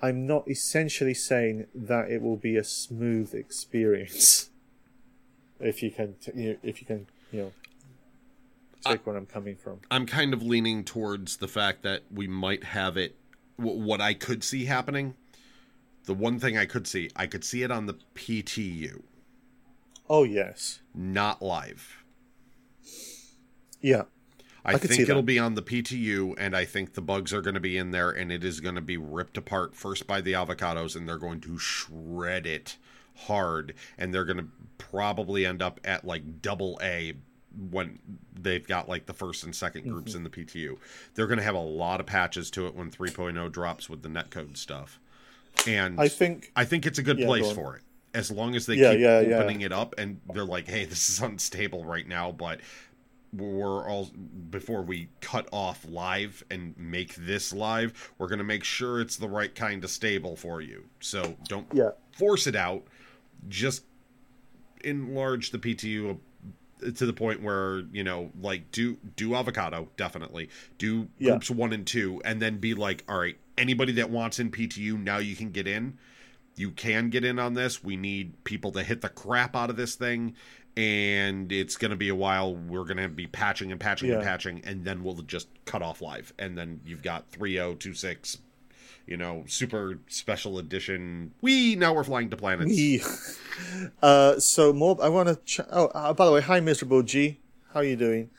I'm 0.03 0.27
not 0.27 0.49
essentially 0.49 1.15
saying 1.15 1.67
that 1.75 2.11
it 2.11 2.21
will 2.23 2.37
be 2.37 2.57
a 2.57 2.65
smooth 2.65 3.35
experience. 3.35 4.49
If 5.61 5.81
you 5.81 5.93
can, 5.93 6.17
t- 6.21 6.33
you- 6.35 6.59
if 6.65 6.81
you 6.81 6.87
can, 6.89 7.07
you 7.31 7.41
know, 7.43 7.53
take 8.85 9.07
what 9.07 9.15
I'm 9.15 9.27
coming 9.27 9.55
from. 9.55 9.79
I'm 9.93 10.07
kind 10.07 10.35
of 10.35 10.43
leaning 10.43 10.83
towards 10.83 11.37
the 11.37 11.47
fact 11.47 11.83
that 11.83 12.03
we 12.13 12.27
might 12.27 12.65
have 12.65 12.97
it. 12.97 13.15
W- 13.61 13.79
what 13.81 14.01
I 14.01 14.13
could 14.13 14.43
see 14.43 14.65
happening, 14.65 15.15
the 16.07 16.15
one 16.15 16.41
thing 16.41 16.59
I 16.59 16.67
could 16.67 16.89
see, 16.89 17.11
I 17.15 17.29
could 17.29 17.45
see 17.45 17.63
it 17.63 17.71
on 17.71 17.87
the 17.87 17.95
PTU, 18.17 19.03
Oh 20.11 20.25
yes, 20.25 20.81
not 20.93 21.41
live. 21.41 22.02
Yeah, 23.83 24.05
I, 24.65 24.73
I 24.73 24.79
think 24.79 25.09
it'll 25.09 25.23
be 25.23 25.39
on 25.39 25.55
the 25.55 25.63
PTU, 25.63 26.35
and 26.39 26.57
I 26.57 26.65
think 26.65 26.95
the 26.95 27.03
bugs 27.03 27.33
are 27.33 27.43
going 27.43 27.55
to 27.55 27.61
be 27.61 27.77
in 27.77 27.91
there, 27.91 28.11
and 28.11 28.31
it 28.31 28.45
is 28.45 28.61
going 28.61 28.77
to 28.77 28.81
be 28.81 28.97
ripped 28.97 29.37
apart 29.37 29.75
first 29.75 30.07
by 30.07 30.21
the 30.21 30.33
avocados, 30.33 30.95
and 30.97 31.09
they're 31.09 31.19
going 31.19 31.41
to 31.43 31.59
shred 31.59 32.47
it 32.47 32.77
hard, 33.27 33.75
and 33.99 34.15
they're 34.15 34.25
going 34.25 34.39
to 34.39 34.47
probably 34.79 35.45
end 35.45 35.63
up 35.63 35.81
at 35.85 36.05
like 36.05 36.41
double 36.43 36.79
A 36.83 37.15
when 37.71 37.99
they've 38.35 38.67
got 38.67 38.89
like 38.89 39.07
the 39.07 39.13
first 39.13 39.45
and 39.45 39.55
second 39.55 39.89
groups 39.89 40.15
Mm-hmm. 40.15 40.19
in 40.19 40.23
the 40.25 40.31
PTU. 40.31 40.79
They're 41.15 41.27
going 41.27 41.39
to 41.39 41.45
have 41.45 41.55
a 41.55 41.61
lot 41.61 42.01
of 42.01 42.07
patches 42.07 42.51
to 42.53 42.67
it 42.67 42.75
when 42.75 42.91
3.0 42.91 43.51
drops 43.53 43.89
with 43.91 44.03
the 44.03 44.09
netcode 44.09 44.57
stuff, 44.57 45.01
and 45.67 45.99
I 45.99 46.09
think 46.09 46.53
I 46.57 46.65
think 46.65 46.87
it's 46.87 46.99
a 46.99 47.03
good 47.03 47.19
Yeah, 47.19 47.27
place 47.27 47.49
go 47.49 47.55
for 47.55 47.77
it. 47.77 47.83
As 48.15 48.31
long 48.31 48.55
as 48.55 48.67
they 48.67 48.77
Yeah, 48.77 48.93
keep 48.93 49.01
yeah, 49.01 49.21
opening 49.21 49.61
it 49.63 49.73
up 49.73 49.95
and 49.99 50.21
they're 50.27 50.45
like, 50.45 50.69
hey, 50.69 50.85
this 50.85 51.09
is 51.11 51.21
unstable 51.21 51.85
right 51.85 52.07
now, 52.07 52.31
but 52.33 52.61
we're 53.35 53.89
all 53.89 54.11
before 54.51 54.83
we 54.83 55.09
cut 55.21 55.49
off 55.53 55.87
live 55.89 56.45
and 56.51 56.75
make 56.77 57.15
this 57.15 57.53
live, 57.53 58.13
we're 58.19 58.29
gonna 58.29 58.45
make 58.45 58.65
sure 58.65 59.01
it's 59.01 59.17
the 59.17 59.29
right 59.29 59.55
kind 59.55 59.83
of 59.85 59.91
stable 59.91 60.37
for 60.37 60.61
you. 60.61 60.85
So 61.01 61.37
don't 61.49 61.67
yeah, 61.73 61.91
force 62.13 62.47
it 62.47 62.55
out. 62.57 62.85
Just 63.49 63.85
enlarge 64.85 65.51
the 65.51 65.59
PTU 65.59 66.19
uh, 66.87 66.91
to 66.91 67.07
the 67.07 67.13
point 67.13 67.43
where 67.43 67.81
you 67.93 68.05
know, 68.05 68.31
like 68.41 68.71
do 68.71 68.97
do 69.17 69.35
avocado 69.35 69.89
definitely 69.97 70.49
do 70.79 71.09
Yeah. 71.19 71.31
groups 71.33 71.51
one 71.51 71.73
and 71.73 71.87
two, 71.87 72.21
and 72.25 72.41
then 72.43 72.59
be 72.59 72.75
like, 72.75 73.05
all 73.09 73.19
right, 73.19 73.39
anybody 73.57 73.93
that 73.93 74.11
wants 74.11 74.39
in 74.39 74.51
PTU 74.51 74.99
now 75.03 75.19
you 75.19 75.37
can 75.37 75.51
get 75.51 75.67
in. 75.67 75.99
You 76.55 76.71
can 76.71 77.09
get 77.09 77.25
in 77.25 77.39
on 77.39 77.55
this. 77.55 77.83
We 77.83 77.97
need 77.97 78.45
people 78.45 78.73
to 78.73 78.83
hit 78.83 79.01
the 79.01 79.09
crap 79.09 79.57
out 79.57 79.71
of 79.71 79.77
this 79.77 79.95
thing, 79.95 80.35
and 80.77 81.53
it's 81.53 81.77
going 81.77 81.91
to 81.91 81.97
be 81.97 82.09
a 82.09 82.15
while. 82.15 82.55
We're 82.55 82.85
going 82.85 82.97
to 82.99 83.09
be 83.09 83.27
patching 83.27 83.73
and 83.73 83.81
patching 83.81 84.11
and 84.11 84.23
patching, 84.23 84.63
and 84.65 84.85
then 84.85 85.03
we'll 85.03 85.15
just 85.17 85.49
cut 85.65 85.83
off 85.83 86.01
live, 86.01 86.33
and 86.39 86.57
then 86.57 86.81
you've 86.85 87.03
got 87.03 87.31
3026 87.31 88.39
you 89.07 89.17
know, 89.17 89.45
super 89.47 89.99
special 90.09 90.59
edition. 90.59 91.33
We 91.41 91.75
now 91.75 91.95
we're 91.95 92.05
flying 92.05 92.31
to 92.31 92.37
planets. 92.37 92.71
we. 92.71 93.03
Uh, 94.03 94.41
so 94.41 94.73
more. 94.73 94.97
I 95.03 95.11
want 95.11 95.29
to. 95.29 95.37
Ch- 95.45 95.61
oh, 95.71 95.89
uh, 95.89 96.15
by 96.15 96.25
the 96.25 96.33
way, 96.33 96.41
hi, 96.41 96.61
miserable 96.61 97.03
G. 97.03 97.39
How 97.75 97.81
are 97.81 97.85
you 97.85 97.97
doing? 97.97 98.31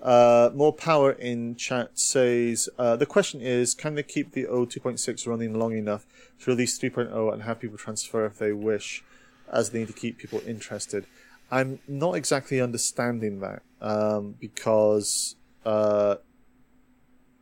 Uh, 0.00 0.50
more 0.54 0.72
power 0.72 1.12
in 1.12 1.54
chat 1.56 1.98
says 1.98 2.70
uh, 2.78 2.96
the 2.96 3.04
question 3.04 3.42
is: 3.42 3.74
Can 3.74 3.94
they 3.94 4.02
keep 4.02 4.32
the 4.32 4.46
O 4.46 4.64
2.6 4.64 5.26
running 5.26 5.58
long 5.58 5.76
enough 5.76 6.06
to 6.40 6.50
release 6.50 6.78
3.0 6.78 7.32
and 7.32 7.42
have 7.42 7.60
people 7.60 7.76
transfer 7.76 8.24
if 8.24 8.38
they 8.38 8.52
wish, 8.52 9.04
as 9.52 9.70
they 9.70 9.80
need 9.80 9.88
to 9.88 9.94
keep 9.94 10.16
people 10.16 10.40
interested? 10.46 11.06
I'm 11.52 11.80
not 11.86 12.14
exactly 12.14 12.62
understanding 12.62 13.40
that 13.40 13.62
um, 13.82 14.36
because 14.40 15.36
uh, 15.66 16.16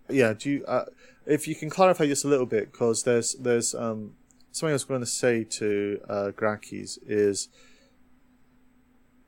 yeah, 0.08 0.34
do 0.36 0.50
you, 0.50 0.64
uh, 0.64 0.86
if 1.26 1.46
you 1.46 1.54
can 1.54 1.70
clarify 1.70 2.06
just 2.06 2.24
a 2.24 2.28
little 2.28 2.44
bit, 2.44 2.72
because 2.72 3.04
there's 3.04 3.34
there's 3.34 3.72
um, 3.72 4.16
something 4.50 4.72
I 4.72 4.74
was 4.74 4.84
going 4.84 5.00
to 5.00 5.06
say 5.06 5.44
to 5.44 6.00
uh, 6.08 6.30
Grakis 6.36 6.98
is, 7.06 7.48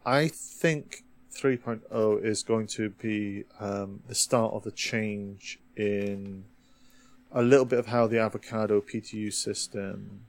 I 0.05 0.27
think 0.27 1.05
3.0 1.33 2.25
is 2.25 2.43
going 2.43 2.67
to 2.67 2.91
be 2.91 3.45
um, 3.61 4.01
the 4.09 4.17
start 4.17 4.53
of 4.53 4.65
the 4.65 4.73
change 4.73 5.61
in 5.77 6.45
a 7.31 7.43
little 7.43 7.65
bit 7.65 7.79
of 7.79 7.87
how 7.87 8.09
the 8.09 8.19
avocado 8.19 8.81
PTU 8.81 9.33
system 9.33 10.23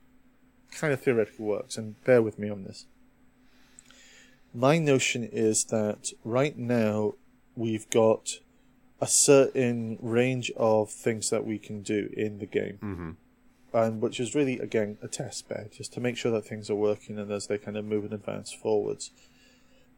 kind 0.72 0.94
of 0.94 1.02
theoretically 1.02 1.44
works, 1.44 1.76
and 1.76 2.02
bear 2.04 2.22
with 2.22 2.38
me 2.38 2.52
on 2.52 2.66
this. 2.66 2.86
My 4.54 4.78
notion 4.78 5.24
is 5.24 5.66
that 5.66 6.12
right 6.24 6.58
now 6.58 7.16
we've 7.56 7.90
got 7.90 8.40
a 9.02 9.08
certain 9.08 9.98
range 10.02 10.52
of 10.56 10.92
things 10.92 11.30
that 11.32 11.46
we 11.46 11.58
can 11.58 11.82
do 11.82 12.10
in 12.16 12.40
the 12.40 12.46
game, 12.46 12.78
hmm 12.80 13.12
and 13.74 14.02
which 14.02 14.20
is 14.20 14.36
really 14.36 14.60
again 14.60 15.00
a 15.02 15.08
test 15.08 15.50
bed, 15.50 15.72
just 15.76 15.92
to 15.94 16.00
make 16.00 16.16
sure 16.16 16.32
that 16.32 16.46
things 16.46 16.70
are 16.70 16.76
working 16.76 17.18
and 17.18 17.32
as 17.32 17.48
they 17.48 17.58
kind 17.58 17.76
of 17.76 17.84
move 17.84 18.04
and 18.04 18.14
advance 18.14 18.54
forwards. 18.54 19.10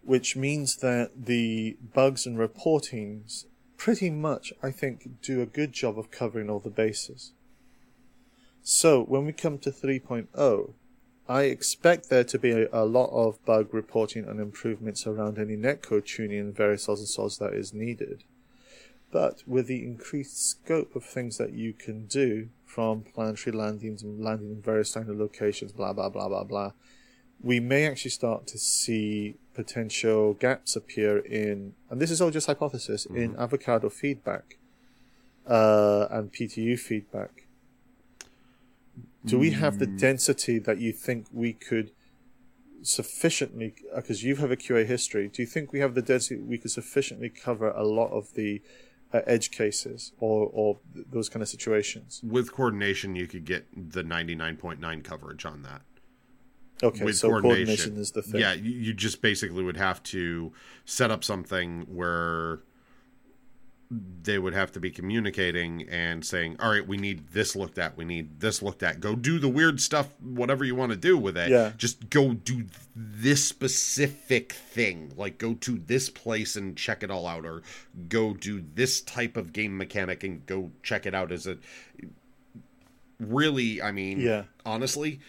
Which 0.02 0.36
means 0.38 0.78
that 0.78 1.26
the 1.26 1.76
bugs 1.94 2.26
and 2.26 2.38
reportings 2.38 3.46
pretty 3.76 4.10
much, 4.10 4.54
I 4.64 4.72
think, 4.72 5.22
do 5.22 5.42
a 5.42 5.46
good 5.46 5.74
job 5.74 6.00
of 6.00 6.10
covering 6.10 6.50
all 6.50 6.60
the 6.60 6.70
bases. 6.70 7.34
So 8.64 9.04
when 9.04 9.26
we 9.26 9.34
come 9.34 9.58
to 9.60 9.72
3.0, 9.72 10.74
I 11.28 11.44
expect 11.44 12.10
there 12.10 12.24
to 12.24 12.38
be 12.38 12.52
a, 12.52 12.68
a 12.72 12.86
lot 12.86 13.10
of 13.12 13.44
bug 13.46 13.74
reporting 13.74 14.26
and 14.28 14.40
improvements 14.40 15.08
around 15.08 15.40
any 15.40 15.58
netcode 15.58 16.06
tuning 16.06 16.40
and 16.40 16.56
various 16.56 16.88
odds 16.88 17.00
and 17.00 17.10
sods 17.10 17.38
that 17.40 17.54
is 17.54 17.74
needed. 17.74 18.24
But 19.12 19.44
with 19.48 19.68
the 19.68 19.84
increased 19.84 20.50
scope 20.50 20.96
of 20.96 21.04
things 21.04 21.38
that 21.38 21.54
you 21.54 21.74
can 21.74 22.06
do 22.06 22.50
from 22.66 23.06
planetary 23.14 23.56
landings 23.56 24.04
and 24.04 24.24
landing 24.24 24.52
in 24.52 24.62
various 24.62 24.96
of 24.96 25.08
locations, 25.08 25.72
blah 25.72 25.94
blah 25.94 26.10
blah 26.10 26.28
blah 26.28 26.44
blah, 26.44 26.72
we 27.42 27.60
may 27.60 27.88
actually 27.88 28.12
start 28.12 28.46
to 28.48 28.58
see 28.58 29.36
potential 29.54 30.34
gaps 30.34 30.76
appear 30.76 31.20
in, 31.20 31.74
and 31.90 32.02
this 32.02 32.12
is 32.12 32.22
all 32.22 32.30
just 32.30 32.48
hypothesis, 32.48 33.06
in 33.06 33.36
avocado 33.38 33.90
feedback 33.90 34.58
uh, 35.48 36.08
and 36.12 36.34
PTU 36.34 36.78
feedback. 36.78 37.45
Do 39.26 39.40
we 39.40 39.52
have 39.52 39.80
the 39.80 39.88
density 39.88 40.60
that 40.60 40.78
you 40.80 40.92
think 40.92 41.28
we 41.32 41.54
could 41.54 41.92
sufficiently, 42.84 43.74
because 43.96 44.24
you 44.24 44.36
have 44.38 44.52
a 44.52 44.58
QA 44.58 44.86
history, 44.86 45.28
do 45.28 45.42
you 45.42 45.48
think 45.48 45.72
we 45.72 45.80
have 45.80 45.96
the 45.96 46.02
density 46.02 46.40
we 46.40 46.58
could 46.58 46.72
sufficiently 46.72 47.30
cover 47.30 47.70
a 47.70 47.84
lot 47.84 48.12
of 48.12 48.34
the 48.36 48.62
uh, 49.14 49.22
edge 49.26 49.52
cases 49.52 50.14
or, 50.20 50.50
or 50.54 50.78
those 50.94 51.30
kind 51.30 51.42
of 51.42 51.50
situations? 51.50 52.22
With 52.24 52.52
coordination, 52.52 53.16
you 53.16 53.28
could 53.28 53.46
get 53.46 53.66
the 53.76 54.04
ninety 54.04 54.36
nine 54.36 54.58
point 54.58 54.80
nine 54.80 55.02
coverage 55.02 55.46
on 55.46 55.64
that. 55.64 55.82
Okay, 56.84 57.06
with 57.06 57.18
so 57.18 57.30
coordination. 57.30 57.66
coordination 57.66 57.98
is 57.98 58.12
the 58.12 58.22
thing. 58.22 58.42
Yeah, 58.42 58.54
you, 58.54 58.72
you 58.72 58.94
just 58.94 59.22
basically 59.22 59.64
would 59.64 59.78
have 59.78 60.04
to 60.04 60.52
set 60.84 61.10
up 61.10 61.24
something 61.24 61.82
where 61.84 62.60
they 64.24 64.40
would 64.40 64.54
have 64.54 64.72
to 64.74 64.80
be 64.80 64.90
communicating 64.92 65.88
and 65.90 66.26
saying, 66.26 66.58
"All 66.60 66.72
right, 66.72 66.86
we 66.86 66.98
need 66.98 67.30
this 67.30 67.56
looked 67.56 67.78
at. 67.78 67.96
We 67.96 68.06
need 68.06 68.40
this 68.40 68.62
looked 68.62 68.84
at. 68.84 69.00
Go 69.00 69.16
do 69.16 69.40
the 69.40 69.48
weird 69.50 69.80
stuff, 69.80 70.10
whatever 70.22 70.64
you 70.66 70.76
want 70.76 70.92
to 70.92 70.98
do 70.98 71.18
with 71.18 71.38
it. 71.38 71.50
Yeah. 71.50 71.72
Just 71.78 72.10
go 72.10 72.34
do 72.34 72.66
this 72.96 73.46
specific 73.46 74.54
thing. 74.54 75.14
Like 75.16 75.38
go 75.38 75.54
to 75.56 75.78
this 75.78 76.10
place 76.10 76.56
and 76.56 76.76
check 76.78 77.04
it 77.04 77.12
all 77.12 77.28
out, 77.28 77.46
or 77.46 77.62
go 78.10 78.34
do 78.34 78.64
this 78.74 79.02
type 79.02 79.38
of 79.38 79.54
game 79.54 79.78
mechanic 79.78 80.24
and 80.24 80.46
go 80.46 80.72
check 80.84 81.06
it 81.06 81.14
out." 81.16 81.32
As 81.32 81.48
a 81.48 81.58
really, 83.20 83.82
I 83.82 83.92
mean, 83.92 84.20
Yeah. 84.20 84.44
honestly, 84.66 85.20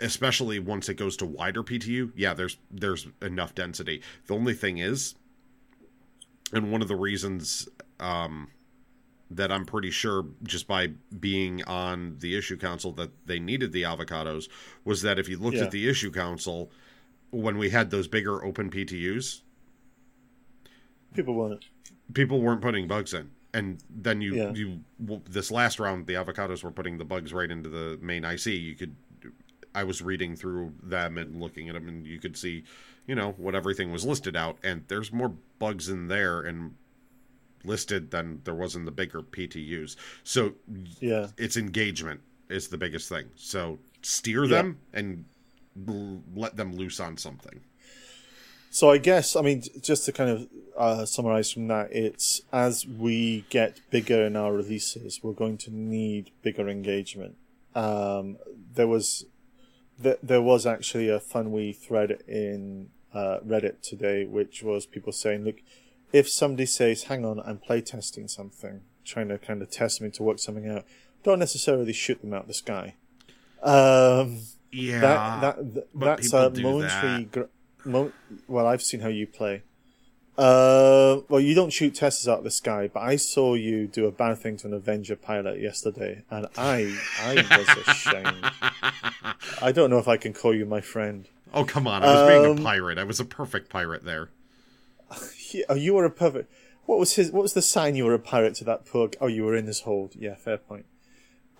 especially 0.00 0.58
once 0.58 0.88
it 0.88 0.94
goes 0.94 1.16
to 1.18 1.26
wider 1.26 1.62
PTU, 1.62 2.12
yeah, 2.14 2.34
there's 2.34 2.56
there's 2.70 3.06
enough 3.22 3.54
density. 3.54 4.02
The 4.26 4.34
only 4.34 4.54
thing 4.54 4.78
is, 4.78 5.14
and 6.54 6.70
one 6.70 6.80
of 6.82 6.88
the 6.88 6.96
reasons 6.96 7.68
um, 8.00 8.48
that 9.30 9.50
I'm 9.50 9.64
pretty 9.64 9.90
sure 9.90 10.24
just 10.44 10.66
by 10.68 10.88
being 11.18 11.62
on 11.64 12.16
the 12.20 12.36
issue 12.36 12.56
council 12.56 12.92
that 12.92 13.10
they 13.26 13.38
needed 13.38 13.72
the 13.72 13.82
avocados 13.82 14.48
was 14.84 15.02
that 15.02 15.18
if 15.18 15.28
you 15.28 15.36
looked 15.38 15.56
Yeah. 15.56 15.64
at 15.64 15.70
the 15.70 15.88
issue 15.88 16.10
council 16.10 16.70
when 17.30 17.58
we 17.58 17.70
had 17.70 17.90
those 17.90 18.06
bigger 18.06 18.44
open 18.44 18.70
PTUs, 18.70 19.42
People 21.14 21.34
weren't. 21.34 21.64
people 22.12 22.40
weren't 22.40 22.60
putting 22.60 22.86
bugs 22.88 23.12
in. 23.14 23.30
And 23.52 23.82
then 23.88 24.20
you 24.20 24.34
Yeah. 24.34 24.52
you 24.52 24.80
this 25.28 25.50
last 25.50 25.78
round 25.78 26.06
the 26.06 26.14
avocados 26.14 26.62
were 26.64 26.72
putting 26.72 26.98
the 26.98 27.04
bugs 27.04 27.32
right 27.32 27.50
into 27.50 27.68
the 27.68 27.98
main 28.02 28.24
IC. 28.24 28.46
You 28.56 28.74
could 28.74 28.94
I 29.76 29.82
was 29.84 30.02
reading 30.02 30.36
through 30.36 30.74
them 30.82 31.18
and 31.18 31.40
looking 31.40 31.68
at 31.68 31.74
them 31.74 31.88
and 31.88 32.06
you 32.06 32.20
could 32.20 32.36
see, 32.36 32.62
you 33.06 33.14
know, 33.14 33.32
what 33.36 33.54
everything 33.54 33.92
was 33.92 34.04
listed 34.04 34.34
out 34.36 34.56
and 34.62 34.84
there's 34.88 35.12
more 35.12 35.32
bugs 35.58 35.88
in 35.88 36.08
there 36.08 36.40
and 36.40 36.74
listed 37.64 38.10
than 38.10 38.40
there 38.44 38.54
was 38.54 38.74
in 38.76 38.84
the 38.84 38.90
bigger 38.90 39.22
PTUs. 39.22 39.96
So 40.22 40.54
Yeah. 41.00 41.28
it's 41.38 41.56
engagement 41.56 42.20
is 42.48 42.68
the 42.68 42.78
biggest 42.78 43.08
thing. 43.08 43.26
So 43.36 43.78
steer 44.02 44.44
Yeah. 44.44 44.50
them 44.62 44.78
and 44.92 45.24
l- 45.88 46.22
let 46.34 46.56
them 46.56 46.76
loose 46.76 47.00
on 47.00 47.16
something. 47.16 47.60
So 48.70 48.90
I 48.90 48.98
guess 48.98 49.36
I 49.36 49.40
mean 49.42 49.62
just 49.80 50.04
to 50.06 50.12
kind 50.12 50.30
of 50.30 50.48
uh, 50.76 51.06
summarize 51.06 51.52
from 51.52 51.68
that, 51.68 51.92
it's 51.92 52.42
as 52.52 52.84
we 52.86 53.44
get 53.48 53.80
bigger 53.90 54.24
in 54.26 54.34
our 54.34 54.52
releases, 54.52 55.22
we're 55.22 55.32
going 55.32 55.56
to 55.58 55.70
need 55.70 56.32
bigger 56.42 56.68
engagement. 56.68 57.36
Um, 57.76 58.38
there 58.74 58.88
was 58.88 59.24
th- 60.02 60.18
there 60.22 60.42
was 60.42 60.66
actually 60.66 61.08
a 61.08 61.20
funwee 61.20 61.74
thread 61.76 62.22
in 62.26 62.90
uh, 63.12 63.38
Reddit 63.46 63.80
today, 63.82 64.24
which 64.24 64.62
was 64.62 64.86
people 64.86 65.12
saying, 65.12 65.44
"Look, 65.44 65.56
if 66.12 66.28
somebody 66.28 66.66
says, 66.66 67.04
hang 67.04 67.24
on, 67.24 67.40
I'm 67.40 67.58
playtesting 67.58 68.28
something, 68.30 68.80
trying 69.04 69.28
to 69.28 69.38
kind 69.38 69.62
of 69.62 69.70
test 69.70 70.00
me 70.00 70.10
to 70.10 70.22
work 70.22 70.38
something 70.38 70.68
out, 70.68 70.84
don't 71.22 71.38
necessarily 71.38 71.92
shoot 71.92 72.20
them 72.20 72.32
out 72.34 72.46
the 72.48 72.54
sky." 72.54 72.94
Um, 73.62 74.40
Yeah. 74.72 75.00
that 75.00 75.40
that 75.40 75.74
th- 75.74 75.86
that's 75.94 76.32
a 76.32 76.50
momentary. 76.50 77.24
Gr- 77.24 77.42
mo- 77.84 78.12
well, 78.48 78.66
I've 78.66 78.82
seen 78.82 79.00
how 79.00 79.08
you 79.08 79.26
play. 79.26 79.62
Uh, 80.36 81.20
well, 81.28 81.40
you 81.40 81.54
don't 81.54 81.72
shoot 81.72 81.94
testers 81.94 82.26
out 82.26 82.38
of 82.38 82.44
the 82.44 82.50
sky, 82.50 82.90
but 82.92 83.00
I 83.00 83.16
saw 83.16 83.54
you 83.54 83.86
do 83.86 84.06
a 84.06 84.10
bad 84.10 84.38
thing 84.38 84.56
to 84.58 84.66
an 84.66 84.74
Avenger 84.74 85.14
pilot 85.14 85.60
yesterday, 85.60 86.24
and 86.28 86.46
I 86.56 86.96
I 87.20 87.34
was 87.56 87.86
ashamed. 87.88 88.44
I 89.62 89.70
don't 89.70 89.90
know 89.90 89.98
if 89.98 90.08
I 90.08 90.16
can 90.16 90.32
call 90.32 90.52
you 90.54 90.66
my 90.66 90.80
friend. 90.80 91.28
Oh 91.52 91.64
come 91.64 91.86
on! 91.86 92.02
I 92.02 92.06
was 92.06 92.28
being 92.28 92.44
a 92.46 92.50
Um, 92.50 92.58
pirate. 92.64 92.98
I 92.98 93.04
was 93.04 93.20
a 93.20 93.24
perfect 93.24 93.70
pirate 93.70 94.04
there. 94.04 94.30
Yeah, 95.52 95.64
oh, 95.68 95.74
you 95.74 95.94
were 95.94 96.04
a 96.04 96.10
perfect. 96.10 96.52
What 96.86 96.98
was 96.98 97.14
his? 97.14 97.30
What 97.30 97.42
was 97.42 97.52
the 97.52 97.62
sign 97.62 97.94
you 97.94 98.04
were 98.04 98.14
a 98.14 98.18
pirate 98.18 98.56
to 98.56 98.64
that 98.64 98.84
poor? 98.86 99.10
Oh, 99.20 99.28
you 99.28 99.44
were 99.44 99.54
in 99.54 99.66
his 99.66 99.80
hold. 99.82 100.16
Yeah, 100.16 100.34
fair 100.34 100.58
point. 100.58 100.84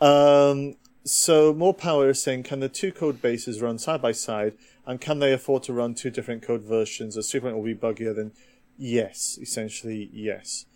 Um, 0.00 0.74
so 1.04 1.54
more 1.54 1.72
power 1.74 2.08
is 2.08 2.20
saying, 2.20 2.42
can 2.42 2.58
the 2.58 2.68
two 2.68 2.90
code 2.90 3.22
bases 3.22 3.62
run 3.62 3.78
side 3.78 4.02
by 4.02 4.10
side, 4.10 4.54
and 4.84 5.00
can 5.00 5.20
they 5.20 5.32
afford 5.32 5.62
to 5.64 5.72
run 5.72 5.94
two 5.94 6.10
different 6.10 6.42
code 6.42 6.62
versions? 6.62 7.16
A 7.16 7.20
3.0 7.20 7.54
will 7.54 7.62
be 7.62 7.74
buggier 7.74 8.14
than 8.16 8.32
yes, 8.78 9.38
essentially 9.40 10.10
yes. 10.12 10.66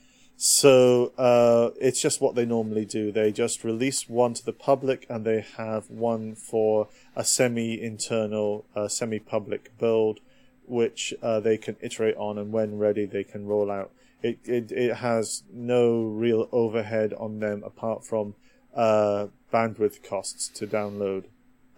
So 0.41 1.13
uh, 1.19 1.71
it's 1.81 2.01
just 2.01 2.21
what 2.21 2.37
they 2.37 2.47
normally 2.47 2.85
do. 2.85 3.11
They 3.11 3.33
just 3.33 3.65
release 3.65 4.09
one 4.09 4.35
to 4.35 4.45
the 4.45 4.53
public, 4.53 5.05
and 5.11 5.25
they 5.25 5.45
have 5.57 5.91
one 5.91 6.37
for 6.37 6.89
a 7.17 7.25
semi-internal, 7.25 8.65
uh, 8.77 8.87
semi-public 8.87 9.77
build, 9.79 10.21
which 10.65 11.13
uh, 11.23 11.41
they 11.41 11.59
can 11.59 11.77
iterate 11.81 12.17
on, 12.17 12.39
and 12.39 12.53
when 12.53 12.79
ready, 12.79 13.05
they 13.05 13.25
can 13.25 13.47
roll 13.47 13.69
out. 13.69 13.91
It 14.23 14.39
it 14.45 14.71
it 14.71 14.97
has 14.99 15.43
no 15.53 16.03
real 16.03 16.49
overhead 16.53 17.13
on 17.15 17.41
them 17.41 17.65
apart 17.65 18.05
from 18.05 18.35
uh, 18.77 19.27
bandwidth 19.53 20.09
costs 20.09 20.49
to 20.51 20.69
download, 20.69 21.25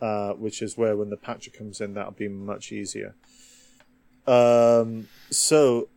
uh, 0.03 0.35
which 0.35 0.61
is 0.61 0.77
where 0.77 0.97
when 0.97 1.09
the 1.09 1.17
patcher 1.17 1.51
comes 1.51 1.81
in, 1.81 1.95
that'll 1.95 2.13
be 2.13 2.29
much 2.29 2.73
easier. 2.73 3.15
Um, 4.27 5.09
so 5.31 5.89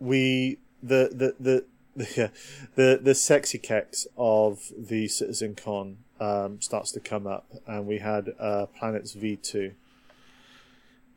we 0.00 0.58
the 0.82 1.10
the 1.12 1.34
the 1.40 1.64
the 1.96 2.30
the, 2.74 3.00
the 3.02 3.14
sexy 3.14 3.58
keks 3.58 4.06
of 4.16 4.72
the 4.76 5.06
Citizen 5.08 5.54
Con 5.54 5.98
um, 6.20 6.60
starts 6.60 6.90
to 6.92 7.00
come 7.00 7.26
up, 7.26 7.46
and 7.66 7.86
we 7.86 7.98
had 7.98 8.30
uh, 8.38 8.66
Planets 8.66 9.12
V 9.12 9.36
two. 9.36 9.72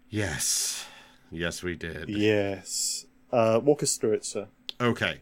Yes, 0.10 0.86
yes, 1.32 1.64
we 1.64 1.76
did. 1.76 2.10
Yes, 2.10 3.06
uh, 3.32 3.60
walk 3.64 3.84
us 3.84 3.98
through 3.98 4.14
it, 4.14 4.26
sir. 4.26 4.48
Okay, 4.80 5.20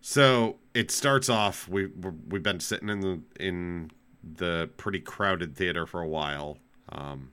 so 0.00 0.56
it 0.72 0.90
starts 0.90 1.28
off. 1.28 1.68
We 1.68 1.86
we're- 1.86 2.16
we've 2.28 2.42
been 2.42 2.60
sitting 2.60 2.88
in 2.88 3.00
the 3.00 3.20
in 3.38 3.90
the 4.22 4.70
pretty 4.78 5.00
crowded 5.00 5.54
theater 5.56 5.86
for 5.86 6.00
a 6.00 6.08
while. 6.08 6.58
Um, 6.88 7.32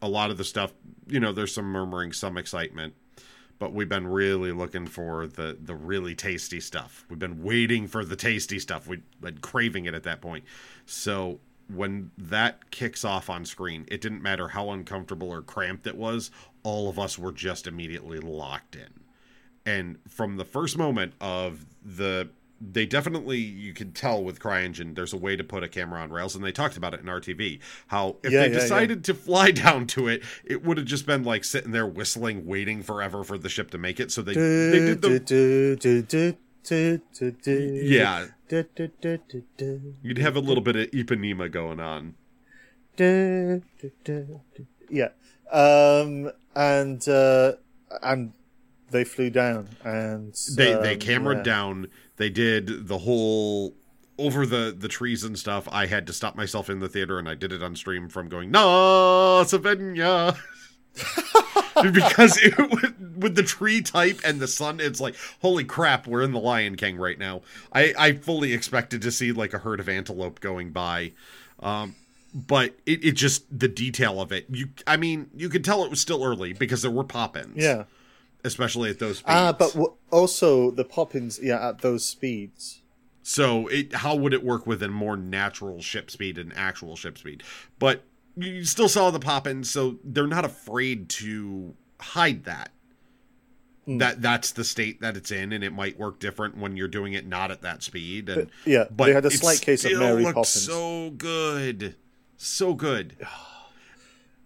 a 0.00 0.08
lot 0.08 0.30
of 0.32 0.36
the 0.36 0.44
stuff, 0.44 0.72
you 1.06 1.20
know, 1.20 1.32
there's 1.32 1.54
some 1.54 1.66
murmuring, 1.66 2.12
some 2.12 2.36
excitement, 2.36 2.94
but 3.62 3.72
we've 3.72 3.88
been 3.88 4.08
really 4.08 4.50
looking 4.50 4.88
for 4.88 5.28
the 5.28 5.56
the 5.62 5.76
really 5.76 6.16
tasty 6.16 6.58
stuff. 6.58 7.06
We've 7.08 7.20
been 7.20 7.44
waiting 7.44 7.86
for 7.86 8.04
the 8.04 8.16
tasty 8.16 8.58
stuff. 8.58 8.88
We've 8.88 9.04
been 9.20 9.38
craving 9.38 9.84
it 9.84 9.94
at 9.94 10.02
that 10.02 10.20
point. 10.20 10.42
So 10.84 11.38
when 11.72 12.10
that 12.18 12.72
kicks 12.72 13.04
off 13.04 13.30
on 13.30 13.44
screen, 13.44 13.84
it 13.86 14.00
didn't 14.00 14.20
matter 14.20 14.48
how 14.48 14.70
uncomfortable 14.70 15.30
or 15.30 15.42
cramped 15.42 15.86
it 15.86 15.96
was. 15.96 16.32
All 16.64 16.88
of 16.88 16.98
us 16.98 17.16
were 17.16 17.30
just 17.30 17.68
immediately 17.68 18.18
locked 18.18 18.74
in 18.74 19.04
and 19.64 19.98
from 20.08 20.38
the 20.38 20.44
first 20.44 20.76
moment 20.76 21.12
of 21.20 21.64
the 21.84 22.28
they 22.70 22.86
definitely 22.86 23.38
you 23.38 23.72
can 23.72 23.92
tell 23.92 24.22
with 24.22 24.38
CryEngine 24.38 24.94
there's 24.94 25.12
a 25.12 25.16
way 25.16 25.34
to 25.36 25.42
put 25.42 25.64
a 25.64 25.68
camera 25.68 26.00
on 26.00 26.10
rails 26.10 26.36
and 26.36 26.44
they 26.44 26.52
talked 26.52 26.76
about 26.76 26.94
it 26.94 27.00
in 27.00 27.06
ATV 27.06 27.58
how 27.88 28.16
if 28.22 28.30
Yeah, 28.30 28.42
they 28.42 28.46
yeah, 28.48 28.52
yeah. 28.54 28.60
decided 28.60 29.04
to 29.04 29.14
fly 29.14 29.50
down 29.64 29.86
to 29.88 30.08
it 30.08 30.22
it 30.44 30.64
would 30.64 30.76
have 30.76 30.86
just 30.86 31.06
been 31.06 31.24
like 31.24 31.44
sitting 31.44 31.72
there 31.72 31.86
whistling 31.86 32.46
waiting 32.46 32.82
forever 32.82 33.24
for 33.24 33.36
the 33.36 33.48
ship 33.48 33.70
to 33.72 33.78
make 33.78 33.98
it 33.98 34.12
so 34.12 34.22
they 34.22 34.34
they 34.34 34.78
did 34.78 35.02
the 35.02 35.18
yeah. 37.84 38.20
yeah 38.20 38.26
you'd 40.02 40.18
have 40.18 40.36
a 40.36 40.40
little 40.40 40.62
bit 40.62 40.76
of 40.76 40.90
Ipanema 40.92 41.50
going 41.50 41.80
on 41.80 42.14
Yeah. 44.90 45.08
Um, 45.50 46.30
and 46.54 47.06
uh, 47.08 47.52
and 48.02 48.32
they 48.90 49.04
flew 49.04 49.30
down 49.30 49.68
and 49.84 50.34
they 50.56 50.74
they 50.74 50.94
um, 50.94 50.98
cameraed 51.00 51.36
yeah. 51.38 51.42
down 51.42 51.86
they 52.16 52.30
did 52.30 52.88
the 52.88 52.98
whole 52.98 53.74
over 54.18 54.44
the 54.46 54.74
the 54.76 54.88
trees 54.88 55.24
and 55.24 55.38
stuff 55.38 55.66
i 55.72 55.86
had 55.86 56.06
to 56.06 56.12
stop 56.12 56.36
myself 56.36 56.68
in 56.68 56.80
the 56.80 56.88
theater 56.88 57.18
and 57.18 57.28
i 57.28 57.34
did 57.34 57.52
it 57.52 57.62
on 57.62 57.74
stream 57.74 58.08
from 58.08 58.28
going 58.28 58.50
no 58.50 59.42
savannah 59.46 60.36
because 61.82 62.36
it, 62.42 62.56
with, 62.58 63.16
with 63.16 63.34
the 63.34 63.42
tree 63.42 63.80
type 63.80 64.20
and 64.24 64.40
the 64.40 64.48
sun 64.48 64.80
it's 64.80 65.00
like 65.00 65.16
holy 65.40 65.64
crap 65.64 66.06
we're 66.06 66.22
in 66.22 66.32
the 66.32 66.38
lion 66.38 66.76
king 66.76 66.96
right 66.96 67.18
now. 67.18 67.40
I 67.72 67.94
i 67.98 68.12
fully 68.12 68.52
expected 68.52 69.02
to 69.02 69.10
see 69.10 69.32
like 69.32 69.54
a 69.54 69.58
herd 69.58 69.80
of 69.80 69.88
antelope 69.88 70.40
going 70.40 70.70
by. 70.70 71.12
Um 71.60 71.94
but 72.34 72.74
it, 72.86 73.04
it 73.04 73.12
just 73.12 73.44
the 73.56 73.68
detail 73.68 74.20
of 74.20 74.32
it 74.32 74.46
you 74.50 74.68
i 74.86 74.96
mean 74.96 75.28
you 75.34 75.48
could 75.48 75.64
tell 75.64 75.84
it 75.84 75.90
was 75.90 76.00
still 76.00 76.24
early 76.24 76.52
because 76.52 76.82
there 76.82 76.90
were 76.90 77.04
pop-ins. 77.04 77.56
Yeah. 77.56 77.84
Especially 78.44 78.90
at 78.90 78.98
those 78.98 79.18
speeds. 79.18 79.32
Ah, 79.34 79.52
but 79.52 79.72
w- 79.72 79.94
also 80.10 80.70
the 80.70 80.84
poppins, 80.84 81.38
yeah, 81.42 81.68
at 81.68 81.80
those 81.80 82.06
speeds. 82.06 82.82
So 83.22 83.68
it 83.68 83.94
how 83.94 84.16
would 84.16 84.34
it 84.34 84.44
work 84.44 84.66
with 84.66 84.82
a 84.82 84.88
more 84.88 85.16
natural 85.16 85.80
ship 85.80 86.10
speed 86.10 86.38
and 86.38 86.52
actual 86.56 86.96
ship 86.96 87.18
speed? 87.18 87.42
But 87.78 88.04
you 88.36 88.64
still 88.64 88.88
saw 88.88 89.10
the 89.10 89.20
pop-ins, 89.20 89.70
so 89.70 89.98
they're 90.02 90.26
not 90.26 90.44
afraid 90.44 91.08
to 91.10 91.74
hide 92.00 92.44
that. 92.44 92.70
Hmm. 93.84 93.98
That 93.98 94.22
that's 94.22 94.52
the 94.52 94.64
state 94.64 95.00
that 95.00 95.16
it's 95.16 95.30
in, 95.30 95.52
and 95.52 95.62
it 95.62 95.72
might 95.72 95.98
work 95.98 96.18
different 96.18 96.56
when 96.56 96.76
you're 96.76 96.88
doing 96.88 97.12
it 97.14 97.26
not 97.26 97.50
at 97.50 97.62
that 97.62 97.82
speed. 97.82 98.28
And 98.28 98.46
But, 98.46 98.70
yeah, 98.70 98.84
but 98.90 99.06
they 99.06 99.12
had 99.12 99.24
a 99.24 99.30
slight 99.30 99.60
case 99.60 99.84
of 99.84 99.98
Mary 99.98 100.24
Poppins. 100.24 100.48
So 100.48 101.10
good, 101.10 101.96
So 102.36 102.74
good. 102.74 103.16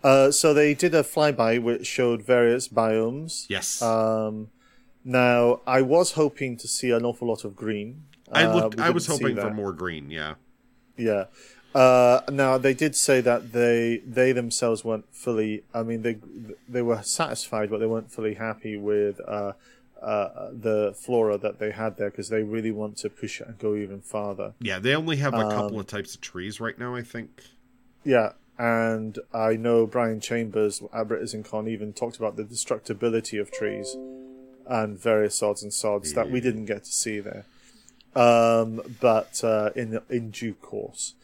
Uh, 0.09 0.31
so 0.41 0.47
they 0.61 0.71
did 0.85 0.95
a 0.95 1.03
flyby 1.15 1.53
which 1.67 1.85
showed 1.97 2.21
various 2.37 2.65
biomes. 2.81 3.47
Yes. 3.57 3.83
Um, 3.83 4.35
now 5.05 5.61
I 5.79 5.81
was 5.83 6.13
hoping 6.23 6.53
to 6.63 6.67
see 6.77 6.91
an 6.99 7.05
awful 7.09 7.27
lot 7.33 7.43
of 7.49 7.53
green. 7.65 7.89
I 8.41 8.45
Uh, 8.45 8.55
looked 8.57 8.77
we 8.77 8.83
I 8.89 8.91
was 8.99 9.07
hoping 9.13 9.37
for 9.45 9.53
more 9.63 9.73
green, 9.73 10.05
yeah. 10.21 10.35
Yeah. 11.09 11.25
Uh, 11.75 12.21
now 12.45 12.53
they 12.67 12.75
did 12.85 12.95
say 13.09 13.19
that 13.31 13.41
they 13.53 13.79
they 14.19 14.31
themselves 14.41 14.81
weren't 14.85 15.07
fully. 15.25 15.53
I 15.75 15.83
mean, 15.89 16.01
they 16.07 16.17
they 16.75 16.83
were 16.91 17.03
satisfied, 17.03 17.67
but 17.71 17.79
they 17.81 17.91
weren't 17.95 18.11
fully 18.17 18.35
happy 18.49 18.75
with 18.91 19.17
uh, 19.39 19.53
uh, 20.01 20.51
the 20.69 20.79
flora 21.05 21.37
that 21.45 21.59
they 21.59 21.71
had 21.83 21.97
there 21.99 22.11
because 22.11 22.29
they 22.35 22.43
really 22.57 22.71
want 22.83 22.97
to 23.03 23.11
push 23.11 23.41
it 23.41 23.47
and 23.49 23.59
go 23.59 23.75
even 23.75 24.01
farther. 24.01 24.49
Yeah, 24.71 24.79
they 24.85 24.95
only 24.95 25.17
have 25.27 25.35
a 25.35 25.47
Um, 25.47 25.51
couple 25.59 25.79
of 25.83 25.87
types 25.87 26.15
of 26.15 26.21
trees 26.21 26.55
right 26.67 26.79
now, 26.79 26.95
I 27.01 27.03
think. 27.03 27.31
Yeah, 28.05 28.29
and 28.59 29.19
I 29.35 29.57
know 29.57 29.87
Brian 29.87 30.21
Chambers 30.21 30.83
at 30.93 31.09
BritizenCon 31.09 31.69
even 31.69 31.93
talked 31.93 32.17
about 32.17 32.37
the 32.37 32.45
destructibility 32.45 33.41
of 33.41 33.51
trees 33.51 33.97
and 34.67 34.99
various 34.99 35.43
odds 35.43 35.63
and 35.63 35.73
sods 35.73 36.13
that 36.15 36.31
we 36.31 36.41
didn't 36.41 36.65
get 36.65 36.85
to 36.85 36.93
see 36.93 37.21
there. 37.21 37.45
Um, 38.15 38.81
but 39.01 39.45
uh, 39.45 39.71
in 39.77 40.01
in 40.09 40.31
due 40.31 40.55
course, 40.55 41.15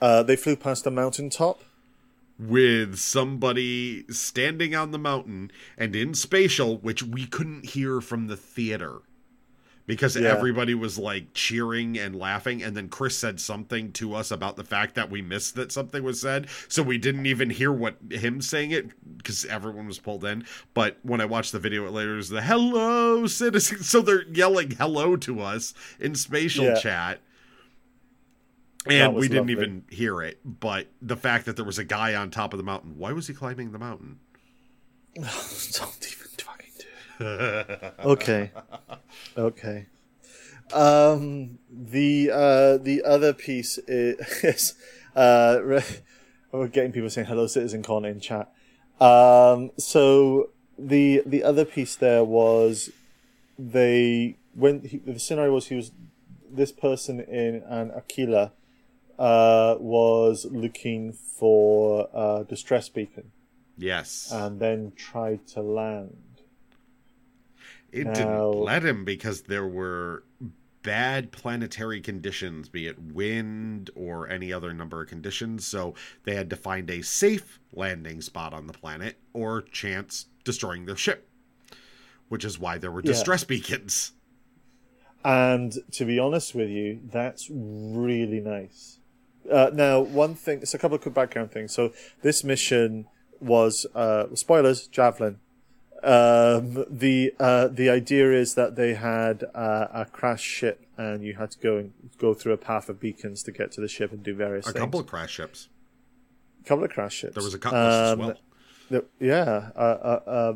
uh, 0.00 0.22
they 0.24 0.36
flew 0.36 0.56
past 0.56 0.86
a 0.86 0.90
mountaintop. 0.90 1.62
with 2.38 2.96
somebody 2.96 4.04
standing 4.10 4.74
on 4.74 4.90
the 4.90 4.98
mountain 4.98 5.52
and 5.76 5.94
in 5.94 6.14
spatial, 6.14 6.78
which 6.78 7.02
we 7.02 7.26
couldn't 7.26 7.66
hear 7.66 8.00
from 8.00 8.26
the 8.28 8.36
theater 8.36 9.02
because 9.90 10.14
Yeah. 10.16 10.28
everybody 10.28 10.72
was 10.72 10.98
like 10.98 11.34
cheering 11.34 11.98
and 11.98 12.14
laughing. 12.14 12.62
And 12.62 12.76
then 12.76 12.88
Chris 12.88 13.18
said 13.18 13.40
something 13.40 13.90
to 13.94 14.14
us 14.14 14.30
about 14.30 14.54
the 14.54 14.62
fact 14.62 14.94
that 14.94 15.10
we 15.10 15.20
missed 15.20 15.56
that 15.56 15.72
something 15.72 16.04
was 16.04 16.20
said. 16.20 16.46
So 16.68 16.82
we 16.84 16.96
didn't 16.96 17.26
even 17.26 17.50
hear 17.50 17.72
what 17.72 17.96
him 18.08 18.40
saying 18.40 18.70
it 18.70 18.90
because 19.16 19.44
everyone 19.46 19.88
was 19.88 19.98
pulled 19.98 20.24
in. 20.24 20.44
But 20.74 20.98
when 21.02 21.20
I 21.20 21.24
watched 21.24 21.50
the 21.50 21.58
video 21.58 21.90
later, 21.90 22.14
it 22.14 22.18
was 22.18 22.28
the 22.28 22.42
hello 22.42 23.26
citizens. 23.26 23.88
So 23.90 24.00
they're 24.00 24.22
yelling 24.28 24.70
hello 24.72 25.16
to 25.16 25.40
us 25.40 25.74
in 25.98 26.14
spatial 26.14 26.66
Yeah. 26.66 26.78
chat. 26.78 27.20
And 28.86 29.14
we 29.14 29.28
didn't 29.28 29.48
lovely. 29.48 29.52
even 29.52 29.84
hear 29.90 30.22
it. 30.22 30.38
But 30.44 30.86
the 31.02 31.16
fact 31.16 31.46
that 31.46 31.56
there 31.56 31.64
was 31.64 31.78
a 31.78 31.84
guy 31.84 32.14
on 32.14 32.30
top 32.30 32.54
of 32.54 32.58
the 32.58 32.62
mountain, 32.64 32.96
why 32.96 33.12
was 33.12 33.26
he 33.26 33.34
climbing 33.34 33.72
the 33.72 33.78
mountain? 33.78 34.20
Don't 35.16 35.26
even 35.26 35.32
fucking 35.72 35.98
do. 36.00 36.06
it. 36.08 36.19
Okay, 37.20 38.50
okay. 39.36 39.86
Um, 40.72 41.58
the 41.70 42.30
uh, 42.32 42.76
the 42.78 43.02
other 43.04 43.32
piece 43.32 43.78
is 43.86 44.74
uh, 45.16 45.58
we're 46.52 46.68
getting 46.68 46.92
people 46.92 47.10
saying 47.10 47.26
hello, 47.26 47.46
citizen 47.46 47.82
con 47.82 48.04
in 48.04 48.20
chat. 48.20 48.52
Um, 49.00 49.70
so 49.76 50.50
the 50.78 51.22
the 51.26 51.42
other 51.42 51.64
piece 51.64 51.96
there 51.96 52.24
was 52.24 52.90
they 53.58 54.36
when 54.54 54.82
he, 54.82 54.98
the 54.98 55.18
scenario 55.18 55.52
was 55.52 55.66
he 55.66 55.74
was 55.74 55.92
this 56.50 56.72
person 56.72 57.20
in 57.20 57.62
an 57.68 57.90
Aquila 57.90 58.52
uh, 59.18 59.76
was 59.78 60.46
looking 60.50 61.12
for 61.12 62.08
a 62.14 62.44
distress 62.48 62.88
beacon 62.88 63.30
Yes. 63.76 64.30
and 64.32 64.58
then 64.60 64.92
tried 64.96 65.46
to 65.48 65.60
land. 65.60 66.16
It 67.92 68.06
now- 68.06 68.12
didn't 68.14 68.52
let 68.60 68.84
him 68.84 69.04
because 69.04 69.42
there 69.42 69.66
were 69.66 70.24
bad 70.82 71.30
planetary 71.30 72.00
conditions, 72.00 72.68
be 72.68 72.86
it 72.86 72.98
wind 72.98 73.90
or 73.94 74.28
any 74.28 74.52
other 74.52 74.72
number 74.72 75.02
of 75.02 75.08
conditions. 75.08 75.66
So 75.66 75.94
they 76.24 76.34
had 76.34 76.48
to 76.50 76.56
find 76.56 76.88
a 76.90 77.02
safe 77.02 77.60
landing 77.72 78.22
spot 78.22 78.54
on 78.54 78.66
the 78.66 78.72
planet 78.72 79.16
or 79.34 79.60
chance 79.60 80.26
destroying 80.42 80.86
their 80.86 80.96
ship, 80.96 81.28
which 82.28 82.44
is 82.44 82.58
why 82.58 82.78
there 82.78 82.90
were 82.90 83.02
Yeah. 83.02 83.12
distress 83.12 83.44
beacons. 83.44 84.12
And 85.22 85.74
to 85.92 86.06
be 86.06 86.18
honest 86.18 86.54
with 86.54 86.70
you, 86.70 87.00
that's 87.12 87.50
really 87.50 88.40
nice. 88.40 89.00
Uh, 89.50 89.70
now, 89.74 90.00
one 90.00 90.34
thing, 90.34 90.60
it's 90.62 90.72
a 90.72 90.78
couple 90.78 90.94
of 90.94 91.02
quick 91.02 91.14
background 91.14 91.50
things. 91.50 91.74
So, 91.74 91.92
this 92.22 92.42
mission 92.42 93.06
was, 93.38 93.86
uh, 93.94 94.34
spoilers, 94.34 94.86
Javelin. 94.86 95.40
Um, 96.02 96.84
the 96.90 97.34
uh, 97.38 97.68
the 97.68 97.90
idea 97.90 98.32
is 98.32 98.54
that 98.54 98.76
they 98.76 98.94
had 98.94 99.44
uh, 99.54 99.86
a 99.92 100.04
crash 100.06 100.42
ship, 100.42 100.86
and 100.96 101.22
you 101.22 101.34
had 101.34 101.50
to 101.52 101.58
go 101.58 101.76
and 101.76 101.92
go 102.18 102.34
through 102.34 102.52
a 102.52 102.56
path 102.58 102.88
of 102.88 103.00
beacons 103.00 103.42
to 103.44 103.52
get 103.52 103.72
to 103.72 103.80
the 103.80 103.88
ship 103.88 104.12
and 104.12 104.22
do 104.22 104.34
various 104.34 104.64
things. 104.64 104.70
A 104.76 104.78
things. 104.78 104.84
couple 104.84 105.00
of 105.00 105.06
crash 105.06 105.32
ships. 105.32 105.68
A 106.64 106.68
couple 106.68 106.84
of 106.84 106.90
crash 106.90 107.14
ships. 107.14 107.34
There 107.34 107.44
was 107.44 107.54
a 107.54 107.66
as 107.66 108.12
Um, 108.12 108.18
well. 108.18 108.34
The, 108.90 109.04
yeah, 109.20 109.70
uh, 109.76 109.78
uh, 109.78 110.20
uh, 110.26 110.54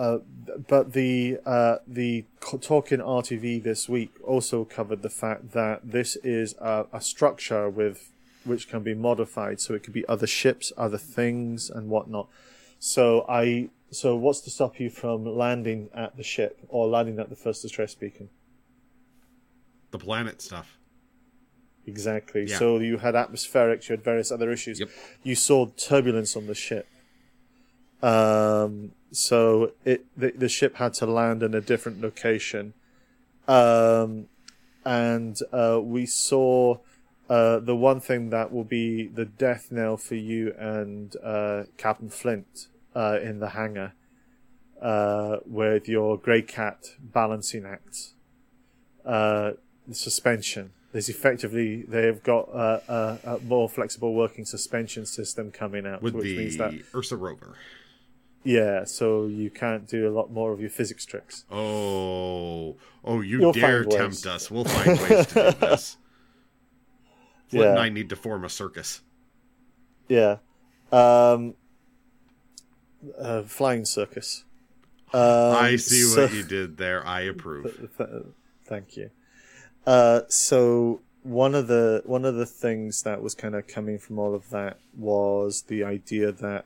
uh, 0.00 0.18
but 0.66 0.92
the 0.92 1.38
uh, 1.46 1.76
the 1.86 2.24
co- 2.40 2.58
talk 2.58 2.90
in 2.90 3.00
ATV 3.00 3.62
this 3.62 3.88
week 3.88 4.12
also 4.24 4.64
covered 4.64 5.02
the 5.02 5.10
fact 5.10 5.52
that 5.52 5.80
this 5.84 6.16
is 6.16 6.54
a, 6.60 6.86
a 6.92 7.00
structure 7.00 7.68
with 7.68 8.10
which 8.44 8.68
can 8.68 8.82
be 8.82 8.94
modified, 8.94 9.60
so 9.60 9.74
it 9.74 9.82
could 9.82 9.92
be 9.92 10.06
other 10.08 10.26
ships, 10.26 10.72
other 10.76 10.96
things, 10.98 11.68
and 11.68 11.90
whatnot. 11.90 12.28
So 12.78 13.26
I 13.28 13.68
so 13.90 14.16
what's 14.16 14.40
to 14.42 14.50
stop 14.50 14.78
you 14.78 14.90
from 14.90 15.24
landing 15.24 15.88
at 15.94 16.16
the 16.16 16.22
ship 16.22 16.58
or 16.68 16.86
landing 16.86 17.18
at 17.18 17.28
the 17.28 17.36
first 17.36 17.62
distress 17.62 17.94
beacon? 17.94 18.28
The 19.90 19.98
planet 19.98 20.40
stuff. 20.40 20.78
Exactly. 21.86 22.46
Yeah. 22.46 22.58
So 22.58 22.78
you 22.78 22.98
had 22.98 23.14
atmospherics, 23.14 23.88
you 23.88 23.94
had 23.94 24.04
various 24.04 24.30
other 24.30 24.52
issues. 24.52 24.78
Yep. 24.78 24.90
You 25.24 25.34
saw 25.34 25.66
turbulence 25.66 26.36
on 26.36 26.46
the 26.46 26.54
ship. 26.54 26.86
Um, 28.02 28.92
so 29.10 29.72
it 29.84 30.06
the, 30.16 30.30
the 30.30 30.48
ship 30.48 30.76
had 30.76 30.94
to 30.94 31.06
land 31.06 31.42
in 31.42 31.54
a 31.54 31.60
different 31.60 32.00
location. 32.00 32.74
Um, 33.48 34.26
and 34.84 35.36
uh, 35.52 35.80
we 35.82 36.06
saw 36.06 36.78
uh, 37.28 37.58
the 37.58 37.76
one 37.76 38.00
thing 38.00 38.30
that 38.30 38.52
will 38.52 38.64
be 38.64 39.06
the 39.06 39.24
death 39.24 39.68
knell 39.70 39.96
for 39.96 40.14
you 40.14 40.54
and 40.58 41.16
uh, 41.22 41.64
Captain 41.76 42.08
Flint 42.08 42.68
uh, 42.94 43.18
in 43.22 43.38
the 43.40 43.50
hangar 43.50 43.92
uh, 44.80 45.36
with 45.46 45.88
your 45.88 46.18
Greycat 46.18 46.94
balancing 47.00 47.64
act. 47.66 48.10
Uh, 49.04 49.52
the 49.88 49.94
suspension. 49.94 50.72
There's 50.92 51.08
effectively 51.08 51.82
they've 51.82 52.22
got 52.22 52.48
uh, 52.52 52.80
a, 52.88 53.18
a 53.36 53.38
more 53.40 53.68
flexible 53.68 54.12
working 54.14 54.44
suspension 54.44 55.06
system 55.06 55.50
coming 55.52 55.86
out, 55.86 56.02
With 56.02 56.14
which 56.14 56.24
the 56.24 56.36
means 56.36 56.56
that 56.56 56.74
Ursa 56.94 57.16
rover. 57.16 57.54
yeah, 58.42 58.84
so 58.84 59.26
you 59.26 59.50
can't 59.50 59.86
do 59.86 60.08
a 60.08 60.12
lot 60.12 60.32
more 60.32 60.52
of 60.52 60.60
your 60.60 60.70
physics 60.70 61.04
tricks. 61.06 61.44
Oh, 61.50 62.76
oh! 63.04 63.20
You 63.20 63.40
You'll 63.40 63.52
dare 63.52 63.84
tempt 63.84 64.26
us? 64.26 64.50
We'll 64.50 64.64
find 64.64 64.98
ways 65.00 65.26
to 65.28 65.52
do 65.52 65.58
this. 65.66 65.96
Flint 67.48 67.66
and 67.66 67.76
Yeah. 67.76 67.82
I 67.82 67.88
need 67.88 68.08
to 68.10 68.16
form 68.16 68.44
a 68.44 68.48
circus. 68.48 69.00
Yeah, 70.08 70.38
um, 70.90 71.54
uh, 73.18 73.42
flying 73.42 73.84
circus. 73.84 74.44
Um, 75.12 75.20
I 75.56 75.76
see 75.76 76.02
so- 76.02 76.22
what 76.22 76.32
you 76.32 76.42
did 76.42 76.76
there. 76.76 77.06
I 77.06 77.22
approve. 77.22 77.90
Th- 77.98 78.10
thank 78.64 78.96
you. 78.96 79.10
Uh, 79.86 80.22
so 80.28 81.00
one 81.22 81.54
of 81.54 81.66
the 81.66 82.02
one 82.04 82.24
of 82.24 82.34
the 82.34 82.46
things 82.46 83.02
that 83.02 83.22
was 83.22 83.34
kind 83.34 83.54
of 83.54 83.66
coming 83.66 83.98
from 83.98 84.18
all 84.18 84.34
of 84.34 84.50
that 84.50 84.78
was 84.96 85.62
the 85.62 85.82
idea 85.84 86.32
that 86.32 86.64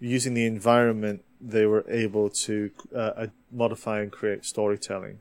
using 0.00 0.34
the 0.34 0.46
environment 0.46 1.22
they 1.40 1.66
were 1.66 1.84
able 1.88 2.30
to 2.30 2.70
uh, 2.94 2.98
uh, 2.98 3.26
modify 3.52 4.00
and 4.00 4.10
create 4.10 4.44
storytelling. 4.44 5.18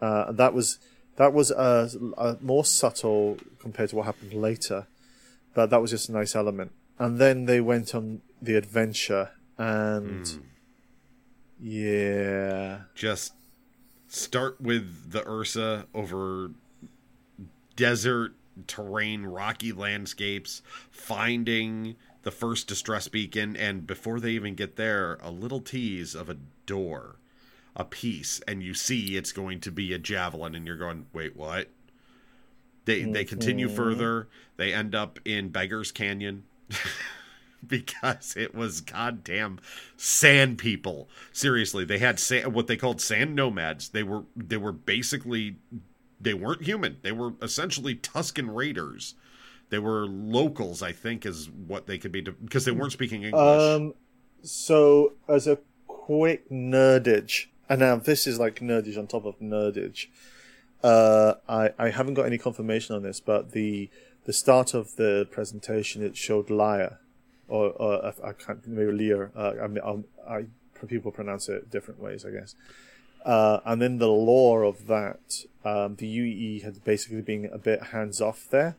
Uh, 0.00 0.26
and 0.28 0.38
that 0.38 0.54
was 0.54 0.78
that 1.16 1.32
was 1.32 1.50
a, 1.50 1.90
a 2.16 2.36
more 2.40 2.64
subtle 2.64 3.36
compared 3.58 3.90
to 3.90 3.96
what 3.96 4.06
happened 4.06 4.32
later, 4.32 4.86
but 5.54 5.70
that 5.70 5.82
was 5.82 5.90
just 5.90 6.08
a 6.08 6.12
nice 6.12 6.34
element. 6.34 6.72
And 6.98 7.18
then 7.18 7.46
they 7.46 7.60
went 7.60 7.94
on 7.94 8.22
the 8.40 8.56
adventure, 8.56 9.30
and 9.60 10.26
Hmm. 10.26 10.40
yeah, 11.60 12.80
Just 12.94 13.34
start 14.08 14.60
with 14.60 15.10
the 15.12 15.26
Ursa 15.28 15.86
over 15.94 16.50
desert 17.76 18.34
terrain, 18.66 19.24
rocky 19.24 19.72
landscapes, 19.72 20.62
finding 20.90 21.96
the 22.22 22.30
first 22.30 22.66
distress 22.66 23.08
beacon, 23.08 23.56
and 23.56 23.86
before 23.86 24.20
they 24.20 24.32
even 24.32 24.54
get 24.54 24.76
there, 24.76 25.18
a 25.22 25.30
little 25.30 25.60
tease 25.60 26.14
of 26.14 26.28
a 26.28 26.36
door, 26.66 27.16
a 27.76 27.84
piece, 27.84 28.40
and 28.48 28.62
you 28.62 28.74
see 28.74 29.16
it's 29.16 29.32
going 29.32 29.60
to 29.60 29.70
be 29.70 29.92
a 29.92 29.98
javelin, 29.98 30.54
and 30.54 30.66
you're 30.66 30.76
going, 30.76 31.06
wait, 31.12 31.36
what? 31.36 31.68
They 32.86 33.04
they 33.04 33.24
continue 33.24 33.68
further. 33.68 34.28
They 34.56 34.72
end 34.74 34.94
up 34.94 35.18
in 35.24 35.50
Beggars 35.50 35.92
Canyon. 35.92 36.44
because 37.66 38.36
it 38.36 38.54
was 38.54 38.80
goddamn 38.80 39.60
sand 39.96 40.58
people. 40.58 41.08
Seriously, 41.32 41.84
they 41.84 41.98
had 41.98 42.20
what 42.46 42.66
they 42.66 42.76
called 42.76 43.00
sand 43.00 43.34
nomads. 43.34 43.90
They 43.90 44.02
were 44.02 44.24
they 44.36 44.56
were 44.56 44.72
basically 44.72 45.56
they 46.20 46.34
weren't 46.34 46.62
human. 46.62 46.98
They 47.02 47.12
were 47.12 47.34
essentially 47.42 47.94
Tusken 47.96 48.54
Raiders 48.54 49.14
They 49.70 49.78
were 49.78 50.06
locals, 50.06 50.82
I 50.82 50.92
think, 50.92 51.24
is 51.24 51.48
what 51.48 51.86
they 51.86 51.98
could 51.98 52.12
be 52.12 52.20
because 52.20 52.64
they 52.64 52.72
weren't 52.72 52.92
speaking 52.92 53.22
English. 53.24 53.40
Um, 53.40 53.94
so 54.42 55.14
as 55.28 55.46
a 55.46 55.58
quick 55.86 56.48
nerdage, 56.50 57.46
and 57.68 57.80
now 57.80 57.96
this 57.96 58.26
is 58.26 58.38
like 58.38 58.60
nerdage 58.60 58.98
on 58.98 59.06
top 59.06 59.24
of 59.24 59.38
nerdage. 59.38 60.06
Uh, 60.82 61.34
I 61.48 61.70
I 61.78 61.90
haven't 61.90 62.14
got 62.14 62.26
any 62.26 62.38
confirmation 62.38 62.96
on 62.96 63.02
this, 63.02 63.20
but 63.20 63.52
the 63.52 63.90
the 64.24 64.32
start 64.32 64.74
of 64.74 64.96
the 64.96 65.26
presentation 65.30 66.02
it 66.02 66.16
showed 66.16 66.50
Lyre, 66.50 66.98
or, 67.50 67.70
or 67.72 68.06
I, 68.06 68.30
I 68.30 68.32
can't 68.32 68.66
maybe 68.66 68.92
Lear. 68.92 69.32
Uh, 69.36 69.52
I 69.62 69.66
mean, 69.66 69.80
I'll, 69.84 70.04
I 70.28 70.46
people 70.86 71.12
pronounce 71.12 71.48
it 71.48 71.70
different 71.70 72.00
ways, 72.00 72.24
I 72.24 72.30
guess. 72.30 72.54
Uh, 73.24 73.60
and 73.66 73.82
then 73.82 73.98
the 73.98 74.08
lore 74.08 74.62
of 74.62 74.86
that, 74.86 75.44
um, 75.64 75.96
the 75.96 76.06
UEE 76.06 76.62
had 76.62 76.82
basically 76.84 77.20
been 77.20 77.50
a 77.52 77.58
bit 77.58 77.82
hands 77.92 78.20
off 78.20 78.46
there. 78.50 78.76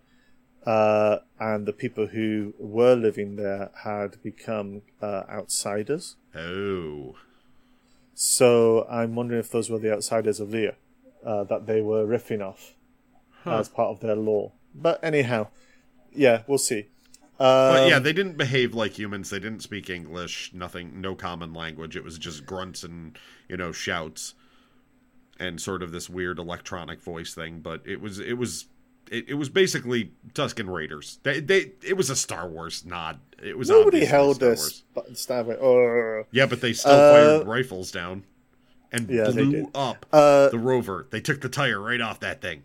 Uh, 0.66 1.20
and 1.40 1.66
the 1.66 1.74
people 1.74 2.08
who 2.08 2.54
were 2.60 2.96
living 2.96 3.36
there 3.36 3.72
had 3.84 4.22
become 4.24 4.82
uh, 5.02 5.24
outsiders. 5.30 6.16
Oh. 6.36 7.16
So 8.14 8.88
I'm 8.90 9.16
wondering 9.16 9.40
if 9.40 9.52
those 9.52 9.70
were 9.70 9.80
the 9.80 9.94
outsiders 9.94 10.40
of 10.40 10.52
Lear 10.52 10.76
uh, 11.26 11.44
that 11.46 11.66
they 11.66 11.82
were 11.82 12.06
riffing 12.06 12.42
off 12.42 12.74
Huh. 13.44 13.58
as 13.58 13.70
part 13.70 13.90
of 13.90 14.02
their 14.02 14.16
lore. 14.16 14.52
But 14.76 15.04
anyhow, 15.04 15.48
yeah, 16.14 16.44
we'll 16.46 16.60
see. 16.60 16.90
But 17.68 17.84
Um, 17.84 17.90
yeah, 17.90 18.00
they 18.00 18.14
didn't 18.14 18.38
behave 18.38 18.74
like 18.74 18.98
humans. 19.00 19.30
They 19.30 19.40
didn't 19.40 19.62
speak 19.64 19.90
English. 19.90 20.54
Nothing, 20.54 21.02
no 21.02 21.16
common 21.16 21.54
language. 21.54 21.96
It 21.96 22.04
was 22.04 22.18
just 22.18 22.46
grunts 22.46 22.84
and 22.84 23.18
you 23.50 23.58
know 23.58 23.72
shouts, 23.72 24.36
and 25.40 25.60
sort 25.60 25.82
of 25.84 25.92
this 25.92 26.10
weird 26.10 26.40
electronic 26.40 27.02
voice 27.02 27.34
thing. 27.34 27.60
But 27.62 27.82
it 27.86 28.02
was, 28.02 28.20
it 28.20 28.34
was, 28.34 28.66
it, 29.10 29.30
it 29.30 29.34
was 29.36 29.50
basically 29.50 30.12
Tusken 30.34 30.72
Raiders. 30.72 31.20
They, 31.24 31.40
they, 31.40 31.72
it 31.84 31.98
was 31.98 32.10
a 32.10 32.16
Star 32.16 32.48
Wars 32.48 32.86
nod. 32.86 33.20
It 33.42 33.58
was 33.58 33.70
nobody 33.70 34.06
held 34.06 34.36
Star 34.38 34.50
Wars. 34.50 34.84
it. 34.96 35.60
Oh. 35.62 36.24
Yeah, 36.32 36.46
but 36.46 36.62
they 36.62 36.74
still 36.74 36.94
Uh, 36.94 37.40
fired 37.40 37.48
rifles 37.48 37.92
down 37.92 38.24
and 38.92 39.10
Yeah, 39.10 39.32
blew 39.32 39.72
up 39.74 40.06
Uh, 40.12 40.50
the 40.50 40.60
rover. 40.60 41.08
They 41.10 41.22
took 41.22 41.42
the 41.42 41.50
tire 41.50 41.80
right 41.80 42.02
off 42.02 42.20
that 42.22 42.42
thing. 42.42 42.64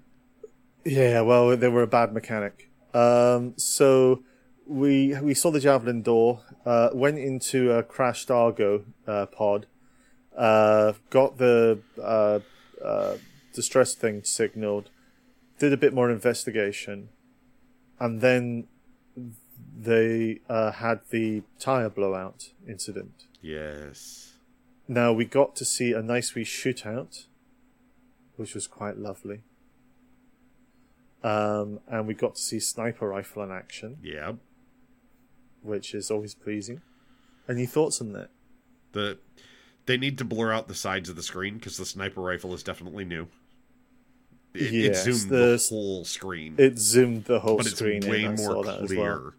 Yeah, 0.84 1.22
well, 1.22 1.56
they 1.56 1.68
were 1.68 1.82
a 1.82 1.86
bad 1.86 2.12
mechanic. 2.12 2.70
Um, 2.94 3.54
so 3.56 4.22
we 4.66 5.18
we 5.20 5.34
saw 5.34 5.50
the 5.50 5.60
javelin 5.60 6.02
door, 6.02 6.40
uh, 6.64 6.90
went 6.92 7.18
into 7.18 7.72
a 7.72 7.82
crashed 7.82 8.30
Argo 8.30 8.84
uh, 9.06 9.26
pod, 9.26 9.66
uh, 10.36 10.92
got 11.10 11.38
the 11.38 11.78
uh, 12.02 12.40
uh, 12.84 13.16
distress 13.54 13.94
thing 13.94 14.24
signaled, 14.24 14.90
did 15.58 15.72
a 15.72 15.76
bit 15.76 15.94
more 15.94 16.10
investigation, 16.10 17.08
and 17.98 18.20
then 18.20 18.66
they 19.78 20.40
uh, 20.48 20.72
had 20.72 21.00
the 21.10 21.42
tire 21.58 21.88
blowout 21.88 22.50
incident. 22.68 23.24
Yes. 23.40 24.34
Now 24.88 25.12
we 25.12 25.24
got 25.24 25.56
to 25.56 25.64
see 25.64 25.92
a 25.92 26.02
nice 26.02 26.34
wee 26.34 26.44
shootout, 26.44 27.26
which 28.36 28.54
was 28.54 28.66
quite 28.66 28.98
lovely. 28.98 29.40
Um, 31.22 31.80
and 31.88 32.06
we 32.06 32.14
got 32.14 32.36
to 32.36 32.40
see 32.40 32.60
sniper 32.60 33.08
rifle 33.08 33.42
in 33.42 33.50
action, 33.50 33.98
Yeah. 34.00 34.34
Which 35.66 35.94
is 35.94 36.10
always 36.10 36.34
pleasing. 36.34 36.80
Any 37.48 37.66
thoughts 37.66 38.00
on 38.00 38.12
that? 38.12 38.30
The 38.92 39.18
they 39.86 39.96
need 39.96 40.18
to 40.18 40.24
blur 40.24 40.52
out 40.52 40.66
the 40.68 40.74
sides 40.74 41.08
of 41.08 41.16
the 41.16 41.22
screen 41.22 41.54
because 41.58 41.76
the 41.76 41.86
sniper 41.86 42.20
rifle 42.20 42.52
is 42.54 42.62
definitely 42.62 43.04
new. 43.04 43.28
It, 44.54 44.74
it 44.74 44.96
zoomed 44.96 45.30
the 45.30 45.36
the, 45.36 45.66
whole 45.68 46.04
screen, 46.04 46.54
It 46.56 46.78
zoomed 46.78 47.24
the 47.26 47.40
whole 47.40 47.58
but 47.58 47.66
it's 47.66 47.76
screen 47.76 48.08
way 48.08 48.22
in. 48.24 48.32
I 48.32 48.36
more 48.36 48.38
saw 48.38 48.62
that 48.62 48.80
as 48.82 48.86
clear. 48.88 49.00
well. 49.00 49.32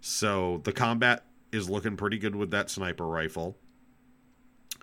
So 0.00 0.60
the 0.64 0.72
combat 0.72 1.24
is 1.52 1.68
looking 1.68 1.96
pretty 1.96 2.18
good 2.18 2.34
with 2.34 2.50
that 2.52 2.70
sniper 2.70 3.06
rifle. 3.06 3.56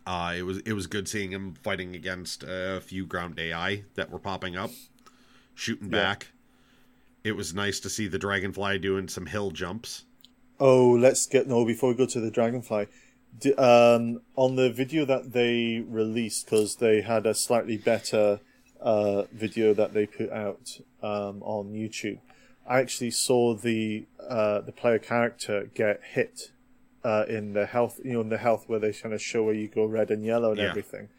Uh, 0.06 0.36
it 0.38 0.44
was 0.44 0.60
it 0.60 0.74
was 0.74 0.88
good 0.88 1.08
seeing 1.08 1.32
him 1.32 1.56
fighting 1.64 1.96
against 1.96 2.44
a 2.44 2.80
few 2.82 3.06
ground 3.06 3.38
AI 3.40 3.84
that 3.96 4.10
were 4.10 4.20
popping 4.20 4.56
up, 4.56 4.72
shooting 5.56 5.88
Yeah. 5.88 6.04
back. 6.04 6.28
It 7.24 7.34
was 7.34 7.54
nice 7.54 7.80
to 7.82 7.90
see 7.90 8.08
the 8.08 8.18
dragonfly 8.18 8.80
doing 8.80 9.08
some 9.10 9.26
hill 9.26 9.52
jumps. 9.52 10.06
Oh, 10.60 10.90
let's 10.92 11.26
get 11.26 11.48
no 11.48 11.66
before 11.66 11.90
we 11.90 11.96
go 11.96 12.06
to 12.06 12.20
the 12.20 12.32
dragonfly. 12.32 12.88
D- 13.40 13.54
um, 13.54 14.22
on 14.36 14.56
the 14.56 14.70
video 14.72 15.06
that 15.06 15.32
they 15.34 15.84
released, 15.88 16.46
because 16.46 16.76
they 16.78 17.02
had 17.02 17.26
a 17.26 17.34
slightly 17.34 17.78
better 17.78 18.40
uh, 18.82 19.24
video 19.32 19.74
that 19.74 19.94
they 19.94 20.06
put 20.06 20.32
out 20.32 20.80
um, 21.02 21.42
on 21.44 21.72
YouTube. 21.74 22.20
I 22.68 22.80
actually 22.80 23.12
saw 23.12 23.54
the 23.56 24.06
uh, 24.28 24.62
the 24.62 24.72
player 24.72 25.00
character 25.00 25.70
get 25.74 26.02
hit 26.14 26.52
uh, 27.04 27.26
in 27.28 27.54
the 27.54 27.66
health, 27.66 28.00
you 28.04 28.14
know, 28.14 28.22
in 28.22 28.30
the 28.30 28.38
health 28.38 28.66
where 28.68 28.80
they 28.80 28.92
kind 28.94 29.14
of 29.14 29.22
show 29.22 29.44
where 29.44 29.54
you 29.54 29.68
go 29.68 29.86
red 29.86 30.12
and 30.12 30.26
yellow 30.26 30.52
and 30.52 30.60
Yeah. 30.60 30.70
everything. 30.70 31.10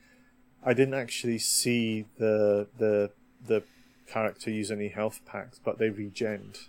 I 0.63 0.75
didn't 0.75 0.95
actually 0.95 1.39
see 1.39 2.05
the 2.19 2.69
the 2.79 3.11
the 3.47 3.63
character 4.07 4.51
use 4.51 4.71
any 4.71 4.89
health 4.89 5.21
packs, 5.25 5.59
but 5.65 5.79
they 5.79 5.89
regened. 5.89 6.67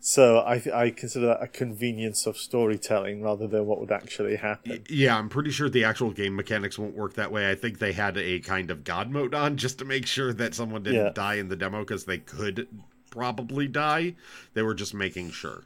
So 0.00 0.38
I 0.38 0.62
I 0.72 0.90
consider 0.90 1.26
that 1.26 1.42
a 1.42 1.48
convenience 1.48 2.26
of 2.26 2.36
storytelling 2.38 3.20
rather 3.22 3.46
than 3.48 3.66
what 3.66 3.80
would 3.80 3.90
actually 3.90 4.36
happen. 4.36 4.84
Yeah, 4.88 5.16
I'm 5.18 5.28
pretty 5.28 5.50
sure 5.50 5.68
the 5.68 5.84
actual 5.84 6.12
game 6.12 6.36
mechanics 6.36 6.78
won't 6.78 6.94
work 6.94 7.14
that 7.14 7.32
way. 7.32 7.50
I 7.50 7.54
think 7.56 7.78
they 7.78 7.92
had 7.92 8.16
a 8.16 8.38
kind 8.40 8.70
of 8.70 8.84
god 8.84 9.10
mode 9.10 9.34
on 9.34 9.56
just 9.56 9.78
to 9.80 9.84
make 9.84 10.06
sure 10.06 10.32
that 10.32 10.54
someone 10.54 10.84
didn't 10.84 11.04
Yeah. 11.06 11.12
die 11.12 11.34
in 11.34 11.48
the 11.48 11.56
demo 11.56 11.80
because 11.80 12.04
they 12.04 12.18
could 12.18 12.68
probably 13.10 13.66
die. 13.66 14.14
They 14.54 14.62
were 14.62 14.74
just 14.74 14.94
making 14.94 15.30
sure. 15.32 15.64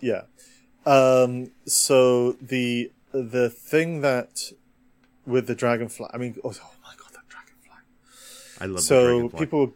Yeah. 0.00 0.22
Um, 0.84 1.50
so 1.64 2.32
the 2.32 2.92
the 3.12 3.48
thing 3.48 4.02
that 4.02 4.52
with 5.24 5.46
the 5.46 5.54
dragonfly, 5.54 6.08
I 6.12 6.18
mean, 6.18 6.36
oh, 6.44 6.52
oh 6.62 6.70
my 6.84 6.92
god, 6.98 7.12
that 7.14 7.26
dragonfly. 7.28 7.78
I 8.60 8.66
love 8.66 8.76
the 8.76 8.82
so 8.82 9.06
dragonfly. 9.06 9.38
people, 9.40 9.74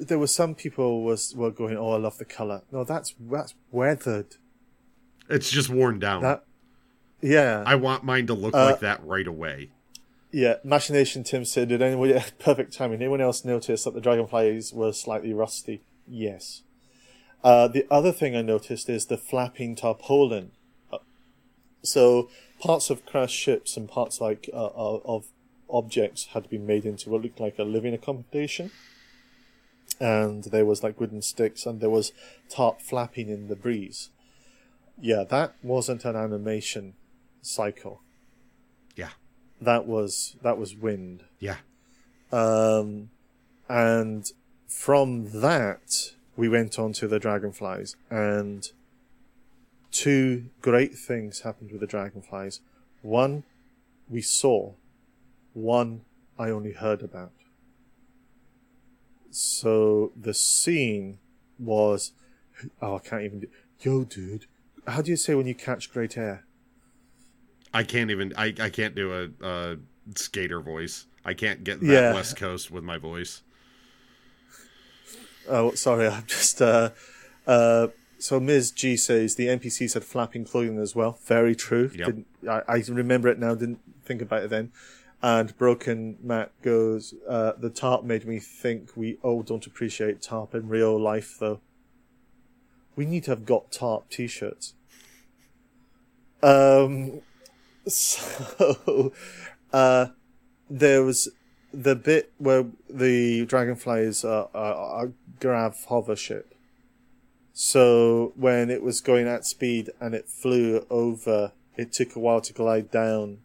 there 0.00 0.18
were 0.18 0.26
some 0.26 0.54
people 0.54 1.02
was 1.02 1.34
were 1.34 1.50
going, 1.50 1.76
oh, 1.76 1.92
I 1.92 1.96
love 1.98 2.18
the 2.18 2.24
color. 2.24 2.62
No, 2.72 2.84
that's 2.84 3.14
that's 3.20 3.54
weathered. 3.70 4.36
It's 5.28 5.50
just 5.50 5.70
worn 5.70 5.98
down. 5.98 6.22
That, 6.22 6.44
yeah, 7.22 7.62
I 7.66 7.74
want 7.76 8.04
mine 8.04 8.26
to 8.26 8.34
look 8.34 8.54
Uh, 8.54 8.66
like 8.66 8.80
that 8.80 9.04
right 9.04 9.26
away. 9.26 9.70
yeah. 10.30 10.56
Machination 10.64 11.24
Tim 11.24 11.44
said, 11.44 11.68
did 11.68 11.80
anyone 11.82 12.12
perfect 12.38 12.72
timing? 12.74 13.00
Anyone 13.00 13.20
else 13.22 13.44
notice 13.44 13.84
that 13.84 13.94
the 13.94 14.00
dragonflies 14.00 14.72
were 14.74 14.92
slightly 14.92 15.32
rusty? 15.32 15.82
Yes. 16.06 16.62
Uh, 17.42 17.68
the 17.68 17.86
other 17.90 18.12
thing 18.12 18.34
I 18.36 18.42
noticed 18.42 18.88
is 18.88 19.06
the 19.06 19.16
flapping 19.16 19.74
tarpaulin. 19.76 20.50
Uh, 20.92 20.98
So 21.82 22.28
parts 22.60 22.90
of 22.90 23.04
crashed 23.06 23.36
ships 23.36 23.76
and 23.76 23.88
parts 23.88 24.20
like 24.20 24.48
uh, 24.52 24.70
of 24.74 25.02
of 25.04 25.26
objects 25.70 26.26
had 26.34 26.48
been 26.50 26.66
made 26.66 26.84
into 26.84 27.08
what 27.10 27.22
looked 27.22 27.40
like 27.40 27.58
a 27.58 27.64
living 27.64 27.94
accommodation. 27.94 28.70
And 30.00 30.44
there 30.44 30.64
was 30.64 30.82
like 30.82 30.98
wooden 31.00 31.22
sticks 31.22 31.66
and 31.66 31.80
there 31.80 31.90
was 31.90 32.12
tarp 32.48 32.80
flapping 32.80 33.28
in 33.28 33.48
the 33.48 33.56
breeze. 33.56 34.10
Yeah, 35.00 35.24
that 35.24 35.54
wasn't 35.62 36.04
an 36.04 36.16
animation 36.16 36.94
cycle. 37.42 38.00
Yeah. 38.96 39.10
That 39.60 39.86
was 39.86 40.36
that 40.42 40.58
was 40.58 40.76
wind. 40.76 41.24
Yeah. 41.38 41.56
Um, 42.32 43.10
and 43.68 44.26
from 44.66 45.40
that, 45.40 46.12
we 46.36 46.48
went 46.48 46.78
on 46.78 46.92
to 46.94 47.06
the 47.06 47.18
dragonflies, 47.18 47.96
and 48.10 48.66
two 49.92 50.46
great 50.60 50.94
things 50.94 51.40
happened 51.40 51.70
with 51.70 51.80
the 51.80 51.86
dragonflies. 51.86 52.60
One, 53.02 53.44
we 54.08 54.20
saw. 54.20 54.72
One, 55.52 56.02
I 56.38 56.50
only 56.50 56.72
heard 56.72 57.02
about. 57.02 57.30
So 59.34 60.12
the 60.14 60.32
scene 60.32 61.18
was, 61.58 62.12
oh, 62.80 62.96
I 62.96 62.98
can't 63.00 63.22
even 63.22 63.40
do. 63.40 63.48
Yo, 63.80 64.04
dude, 64.04 64.46
how 64.86 65.02
do 65.02 65.10
you 65.10 65.16
say 65.16 65.34
when 65.34 65.46
you 65.46 65.54
catch 65.54 65.92
great 65.92 66.16
air? 66.16 66.44
I 67.72 67.82
can't 67.82 68.10
even. 68.12 68.32
I, 68.36 68.54
I 68.60 68.70
can't 68.70 68.94
do 68.94 69.12
a, 69.12 69.44
a 69.44 69.76
skater 70.14 70.60
voice. 70.60 71.06
I 71.24 71.34
can't 71.34 71.64
get 71.64 71.80
that 71.80 71.86
Yeah. 71.86 72.14
West 72.14 72.36
Coast 72.36 72.70
with 72.70 72.84
my 72.84 72.96
voice. 72.96 73.42
Oh, 75.48 75.72
sorry, 75.72 76.06
I'm 76.08 76.26
just. 76.26 76.62
Uh, 76.62 76.90
uh, 77.46 77.88
so 78.18 78.38
Ms. 78.38 78.70
G 78.70 78.96
says 78.96 79.34
the 79.34 79.48
NPCs 79.48 79.94
had 79.94 80.04
flapping 80.04 80.44
clothing 80.44 80.78
as 80.78 80.94
well. 80.94 81.18
Very 81.24 81.56
true. 81.56 81.90
Yep. 81.92 82.06
Didn't, 82.06 82.26
I, 82.48 82.62
I 82.68 82.82
remember 82.88 83.28
it 83.28 83.38
now. 83.40 83.54
Didn't 83.56 83.80
think 84.04 84.22
about 84.22 84.44
it 84.44 84.50
then. 84.50 84.70
And 85.24 85.56
Broken 85.56 86.18
Matt 86.22 86.52
goes, 86.60 87.14
uh, 87.26 87.52
the 87.56 87.70
tarp 87.70 88.04
made 88.04 88.26
me 88.26 88.38
think 88.38 88.90
we 88.94 89.16
all 89.22 89.42
don't 89.42 89.66
appreciate 89.66 90.20
tarp 90.20 90.54
in 90.54 90.68
real 90.68 91.00
life, 91.00 91.38
though. 91.40 91.62
We 92.94 93.06
need 93.06 93.24
to 93.24 93.30
have 93.30 93.46
got 93.46 93.72
tarp 93.72 94.10
t-shirts. 94.10 94.74
Um, 96.42 97.22
so, 97.86 99.14
uh, 99.72 100.08
there 100.68 101.02
was 101.02 101.30
the 101.72 101.96
bit 101.96 102.30
where 102.36 102.66
the 102.90 103.46
dragonflies 103.46 104.26
are, 104.26 104.50
are, 104.54 104.74
are 104.74 105.12
grav 105.40 105.86
hover 105.88 106.16
ship. 106.16 106.54
So 107.54 108.34
when 108.36 108.68
it 108.68 108.82
was 108.82 109.00
going 109.00 109.26
at 109.26 109.46
speed 109.46 109.88
and 110.02 110.14
it 110.14 110.28
flew 110.28 110.84
over, 110.90 111.52
it 111.78 111.94
took 111.94 112.14
a 112.14 112.18
while 112.18 112.42
to 112.42 112.52
glide 112.52 112.90
down 112.90 113.38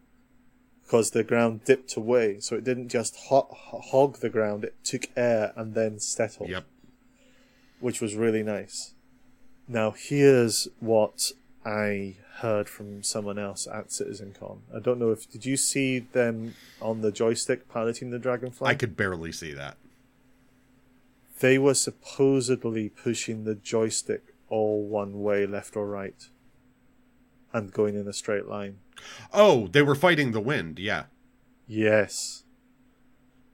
because 0.90 1.12
the 1.12 1.22
ground 1.22 1.64
dipped 1.64 1.94
away. 1.94 2.40
So 2.40 2.56
it 2.56 2.64
didn't 2.64 2.88
just 2.88 3.14
ho- 3.28 3.46
hog 3.52 4.18
the 4.18 4.28
ground; 4.28 4.64
it 4.64 4.74
took 4.82 5.06
air 5.16 5.52
and 5.54 5.74
then 5.74 6.00
settled. 6.00 6.48
Yep. 6.48 6.64
Which 7.78 8.00
was 8.00 8.16
really 8.16 8.42
nice. 8.42 8.94
Now 9.68 9.92
here's 9.92 10.66
what 10.80 11.30
I 11.64 12.16
heard 12.38 12.68
from 12.68 13.04
someone 13.04 13.38
else 13.38 13.68
at 13.72 13.90
CitizenCon. 13.90 14.58
I 14.74 14.80
don't 14.80 14.98
know 14.98 15.12
if 15.12 15.30
did 15.30 15.46
you 15.46 15.56
see 15.56 16.00
them 16.00 16.54
on 16.82 17.02
the 17.02 17.12
joystick 17.12 17.68
piloting 17.68 18.10
the 18.10 18.18
dragonfly? 18.18 18.68
I 18.68 18.74
could 18.74 18.96
barely 18.96 19.30
see 19.30 19.52
that. 19.52 19.76
They 21.38 21.56
were 21.56 21.74
supposedly 21.74 22.88
pushing 22.88 23.44
the 23.44 23.54
joystick 23.54 24.34
all 24.48 24.82
one 24.82 25.22
way, 25.22 25.46
left 25.46 25.76
or 25.76 25.86
right, 25.86 26.28
and 27.52 27.72
going 27.72 27.94
in 27.96 28.06
a 28.08 28.12
straight 28.12 28.46
line. 28.46 28.78
Oh, 29.32 29.66
they 29.68 29.82
were 29.82 29.94
fighting 29.94 30.32
the 30.32 30.40
wind. 30.40 30.78
Yeah, 30.78 31.04
Yes. 31.66 32.44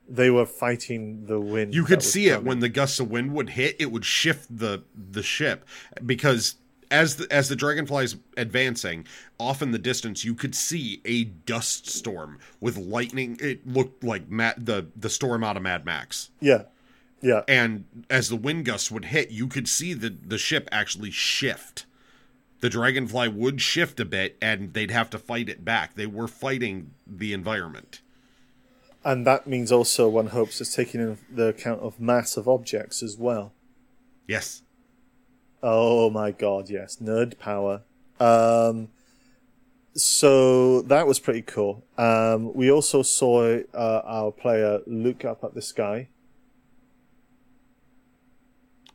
They 0.09 0.30
were 0.30 0.47
fighting 0.47 1.26
the 1.26 1.40
wind. 1.40 1.74
you 1.74 1.84
could 1.84 2.03
see 2.03 2.28
it 2.28 2.44
when 2.44 2.61
the 2.61 2.68
gusts 2.68 3.01
of 3.01 3.11
wind 3.11 3.32
would 3.34 3.51
hit. 3.51 3.74
It 3.80 3.90
would 3.90 4.05
shift 4.05 4.47
the 4.57 4.84
the 4.94 5.22
ship 5.22 5.66
because 6.05 6.55
as 6.92 7.16
the 7.16 7.26
as 7.32 7.49
the 7.49 7.57
dragonfly's 7.57 8.14
advancing, 8.36 9.05
off 9.40 9.62
in 9.62 9.72
the 9.72 9.80
distance, 9.80 10.24
you 10.24 10.34
could 10.34 10.55
see 10.55 11.01
a 11.05 11.24
dust 11.24 11.88
storm 11.90 12.38
with 12.61 12.76
lightning. 12.76 13.36
It 13.40 13.66
looked 13.66 14.05
like 14.05 14.28
Matt, 14.30 14.64
the 14.64 14.86
the 14.94 15.11
storm 15.11 15.42
out 15.42 15.57
of 15.57 15.64
Mad 15.64 15.84
Max. 15.84 16.30
Yeah. 16.40 16.62
Yeah. 17.22 17.42
and 17.49 17.84
as 18.11 18.28
the 18.28 18.36
wind 18.36 18.66
gusts 18.66 18.90
would 18.90 19.07
hit, 19.07 19.30
you 19.32 19.49
could 19.49 19.66
see 19.68 19.92
the 19.92 20.11
the 20.11 20.38
ship 20.38 20.68
actually 20.70 21.11
shift. 21.11 21.84
The 22.66 22.70
dragonfly 22.70 23.28
would 23.28 23.60
shift 23.60 24.00
a 24.00 24.04
bit, 24.04 24.36
and 24.42 24.74
they'd 24.74 24.90
have 24.90 25.08
to 25.10 25.20
fight 25.20 25.48
it 25.48 25.64
back. 25.64 25.94
They 25.94 26.08
were 26.08 26.26
fighting 26.26 26.90
the 27.06 27.32
environment. 27.32 28.00
And 29.04 29.24
that 29.24 29.46
means 29.46 29.70
also 29.70 30.08
one 30.08 30.26
hopes 30.26 30.60
it's 30.60 30.74
taking 30.74 31.00
in 31.00 31.16
the 31.32 31.46
account 31.46 31.80
of 31.80 32.00
mass 32.00 32.36
of 32.36 32.48
objects 32.48 33.04
as 33.04 33.16
well. 33.16 33.52
Yes, 34.26 34.62
Oh 35.62 36.10
my 36.10 36.32
god, 36.32 36.68
yes. 36.68 36.96
Nerd 36.96 37.38
power. 37.38 37.82
Um, 38.18 38.88
so 39.94 40.82
that 40.82 41.06
was 41.06 41.20
pretty 41.20 41.42
cool. 41.42 41.84
Um, 41.96 42.52
we 42.52 42.68
also 42.68 43.02
saw 43.02 43.60
uh, 43.72 44.02
our 44.04 44.32
player 44.32 44.80
look 44.88 45.24
up 45.24 45.44
at 45.44 45.54
the 45.54 45.62
sky. 45.62 46.08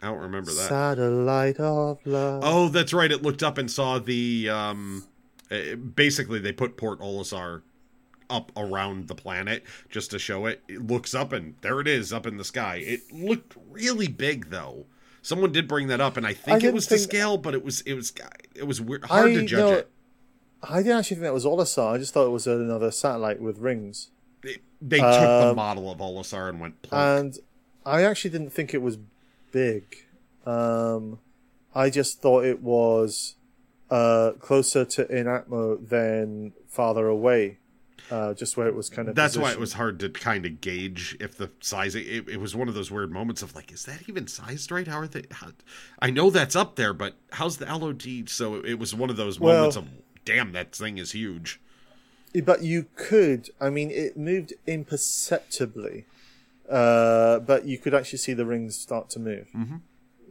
I 0.02 0.08
don't 0.08 0.20
remember 0.20 0.52
that. 0.52 0.70
Satellite 0.70 1.60
of 1.60 2.00
love. 2.06 2.42
Oh, 2.46 2.70
that's 2.70 2.92
right. 2.94 3.12
It 3.12 3.22
looked 3.22 3.44
up 3.44 3.58
and 3.58 3.70
saw 3.70 4.00
the. 4.00 4.50
Um, 4.50 5.06
uh, 5.52 5.76
basically, 5.76 6.40
they 6.40 6.52
put 6.54 6.78
Port 6.78 7.00
Olisar 7.02 7.62
up 8.30 8.52
around 8.56 9.08
the 9.10 9.16
planet 9.16 9.64
just 9.90 10.10
to 10.12 10.18
show 10.20 10.46
it. 10.46 10.64
It 10.70 10.88
looks 10.88 11.14
up 11.14 11.34
and 11.34 11.56
there 11.62 11.80
it 11.82 11.88
is 11.88 12.14
up 12.14 12.26
in 12.26 12.38
the 12.38 12.46
sky. 12.46 12.78
It 12.78 13.02
looked 13.12 13.56
really 13.70 14.08
big 14.08 14.50
though. 14.50 14.86
Someone 15.22 15.52
did 15.52 15.68
bring 15.68 15.88
that 15.88 16.02
up, 16.02 16.18
and 16.18 16.26
I 16.26 16.34
think 16.34 16.58
it 16.58 16.62
didn't 16.62 16.76
was 16.76 16.88
to 16.88 16.96
think- 16.98 17.10
scale, 17.12 17.38
but 17.38 17.54
it 17.54 17.64
was 17.64 17.82
it 17.82 17.94
was 17.94 18.14
it 18.56 18.66
was 18.66 18.80
weird, 18.82 19.04
hard 19.06 19.34
to 19.34 19.42
I 19.42 19.46
judge 19.46 19.52
know- 19.60 19.74
it. 19.74 19.92
I 20.64 20.78
didn't 20.84 21.00
actually 21.00 21.16
think 21.16 21.24
that 21.24 21.34
was 21.34 21.44
Olisar. 21.46 21.94
I 21.94 21.98
just 21.98 22.14
thought 22.14 22.26
it 22.28 22.32
was 22.32 22.46
another 22.48 22.92
satellite 22.92 23.42
with 23.42 23.58
rings. 23.58 24.12
They, 24.44 24.58
they 24.82 24.98
took 25.00 25.10
the 25.12 25.48
Um, 25.50 25.56
model 25.56 25.92
of 25.92 25.98
Olisar 26.00 26.50
and 26.50 26.60
went 26.60 26.82
plonk. 26.84 27.20
And 27.20 27.40
I 27.86 28.04
actually 28.04 28.30
didn't 28.30 28.52
think 28.52 28.74
it 28.74 28.82
was 28.82 28.98
big. 29.52 30.06
Um, 30.46 31.20
I 31.76 31.90
just 31.90 32.22
thought 32.22 32.46
it 32.46 32.62
was 32.62 33.36
uh, 33.90 34.32
closer 34.40 34.86
to 34.86 35.06
Inatmo 35.06 35.88
than 35.88 36.54
farther 36.68 37.08
away. 37.08 37.58
Uh, 38.10 38.34
just 38.34 38.58
where 38.58 38.68
it 38.68 38.76
was 38.76 38.90
kind 38.90 39.08
of. 39.08 39.16
That's 39.16 39.38
why 39.38 39.52
it 39.52 39.60
was 39.60 39.74
hard 39.74 39.98
to 40.02 40.10
kind 40.10 40.46
of 40.46 40.60
gauge 40.60 41.16
if 41.22 41.38
the 41.38 41.50
size. 41.62 41.96
It, 41.96 42.28
it 42.28 42.42
was 42.42 42.54
one 42.54 42.68
of 42.68 42.74
those 42.74 42.92
weird 42.92 43.10
moments 43.10 43.42
of 43.42 43.56
like, 43.56 43.72
is 43.72 43.84
that 43.86 44.04
even 44.10 44.28
sized 44.28 44.70
right? 44.70 44.86
How 44.86 45.00
are 45.00 45.08
they? 45.08 45.24
How, 45.32 45.52
I 46.02 46.10
know 46.10 46.30
that's 46.30 46.56
up 46.56 46.76
there, 46.76 46.94
but 46.94 47.14
how's 47.32 47.56
the 47.58 47.66
LOD? 47.74 48.28
So 48.28 48.56
it 48.56 48.74
was 48.80 48.94
one 48.94 49.10
of 49.10 49.16
those 49.16 49.40
Well- 49.40 49.56
moments 49.56 49.78
of, 49.78 49.88
damn, 50.26 50.52
that 50.52 50.76
thing 50.76 50.98
is 50.98 51.14
huge. 51.14 51.62
But 52.44 52.64
you 52.64 52.88
could. 52.96 53.50
I 53.62 53.70
mean, 53.70 53.92
it 53.92 54.18
moved 54.18 54.54
imperceptibly, 54.68 56.06
uh, 56.72 57.40
but 57.40 57.66
you 57.66 57.78
could 57.78 57.94
actually 57.94 58.20
see 58.20 58.34
the 58.34 58.46
rings 58.46 58.78
start 58.78 59.10
to 59.12 59.20
move. 59.20 59.48
Mm-hmm. 59.56 59.78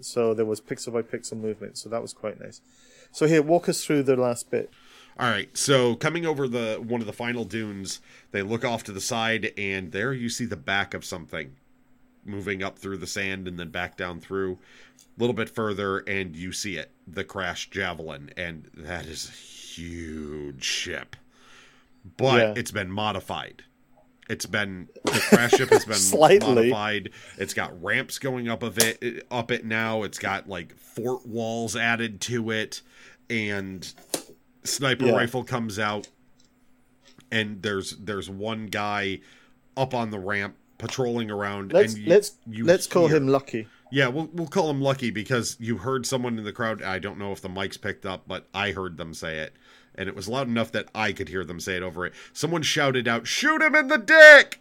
So 0.00 0.34
there 0.34 0.46
was 0.46 0.60
pixel 0.60 0.92
by 0.92 1.02
pixel 1.02 1.36
movement. 1.38 1.76
So 1.78 1.88
that 1.90 2.00
was 2.00 2.12
quite 2.12 2.40
nice. 2.40 2.60
So 3.12 3.26
here, 3.26 3.42
walk 3.42 3.68
us 3.68 3.84
through 3.84 4.04
the 4.04 4.16
last 4.16 4.50
bit. 4.50 4.70
All 5.18 5.28
right, 5.28 5.54
so 5.54 5.96
coming 5.96 6.24
over 6.24 6.48
the 6.48 6.82
one 6.82 7.02
of 7.02 7.06
the 7.06 7.12
final 7.12 7.44
dunes, 7.44 8.00
they 8.30 8.40
look 8.40 8.64
off 8.64 8.82
to 8.84 8.92
the 8.92 9.02
side, 9.02 9.52
and 9.58 9.92
there 9.92 10.14
you 10.14 10.30
see 10.30 10.46
the 10.46 10.56
back 10.56 10.94
of 10.94 11.04
something 11.04 11.56
moving 12.24 12.62
up 12.62 12.78
through 12.78 12.96
the 12.96 13.06
sand 13.06 13.46
and 13.46 13.58
then 13.58 13.68
back 13.68 13.96
down 13.98 14.20
through 14.20 14.58
a 14.98 15.20
little 15.20 15.34
bit 15.34 15.50
further, 15.50 15.98
and 15.98 16.34
you 16.36 16.52
see 16.52 16.76
it, 16.76 16.92
the 17.06 17.24
crash 17.24 17.68
javelin, 17.68 18.30
and 18.36 18.70
that 18.74 19.04
is 19.04 19.28
a 19.28 19.32
huge 19.32 20.64
ship, 20.64 21.16
but 22.16 22.38
Yeah. 22.40 22.54
it's 22.56 22.70
been 22.70 22.90
modified. 22.90 23.64
It's 24.30 24.46
been 24.46 24.88
the 25.04 25.20
crash 25.28 25.50
ship 25.52 25.70
has 25.70 25.84
been 25.84 25.94
Slightly. 25.96 26.54
modified. 26.70 27.10
It's 27.36 27.52
got 27.52 27.82
ramps 27.82 28.18
going 28.18 28.48
up 28.48 28.62
of 28.62 28.78
it 28.78 29.26
up 29.30 29.50
it 29.50 29.64
now. 29.64 30.04
It's 30.04 30.18
got 30.18 30.48
like 30.48 30.74
fort 30.76 31.26
walls 31.26 31.74
added 31.76 32.20
to 32.22 32.50
it, 32.50 32.80
and 33.28 33.92
sniper 34.64 35.06
Yeah. 35.06 35.12
rifle 35.16 35.42
comes 35.44 35.78
out 35.78 36.08
and 37.32 37.62
there's 37.62 37.96
there's 37.96 38.28
one 38.30 38.66
guy 38.66 39.20
up 39.76 39.94
on 39.94 40.10
the 40.10 40.18
ramp 40.18 40.56
patrolling 40.78 41.30
around 41.30 41.72
Let's 41.72 41.94
and 41.94 42.02
you, 42.02 42.08
let's 42.10 42.32
you 42.46 42.64
let's 42.64 42.86
call 42.86 43.08
him 43.08 43.28
Lucky. 43.28 43.66
yeah 43.92 44.08
we'll, 44.08 44.28
we'll 44.32 44.46
call 44.48 44.70
him 44.70 44.80
lucky 44.80 45.10
because 45.10 45.56
you 45.60 45.78
heard 45.78 46.06
someone 46.06 46.38
in 46.38 46.44
the 46.44 46.52
crowd 46.52 46.82
i 46.82 46.98
don't 46.98 47.18
know 47.18 47.32
if 47.32 47.40
the 47.40 47.48
mics 47.48 47.80
picked 47.80 48.06
up 48.06 48.24
but 48.26 48.48
i 48.54 48.70
heard 48.72 48.96
them 48.96 49.12
say 49.14 49.38
it 49.38 49.54
and 50.00 50.08
it 50.08 50.16
was 50.16 50.28
loud 50.28 50.48
enough 50.48 50.72
that 50.72 50.88
i 50.94 51.12
could 51.12 51.28
hear 51.28 51.44
them 51.44 51.60
say 51.60 51.76
it 51.76 51.82
over 51.82 52.06
it 52.06 52.12
someone 52.32 52.62
shouted 52.62 53.06
out 53.06 53.26
shoot 53.26 53.60
him 53.62 53.74
in 53.74 53.86
the 53.88 53.98
dick 53.98 54.60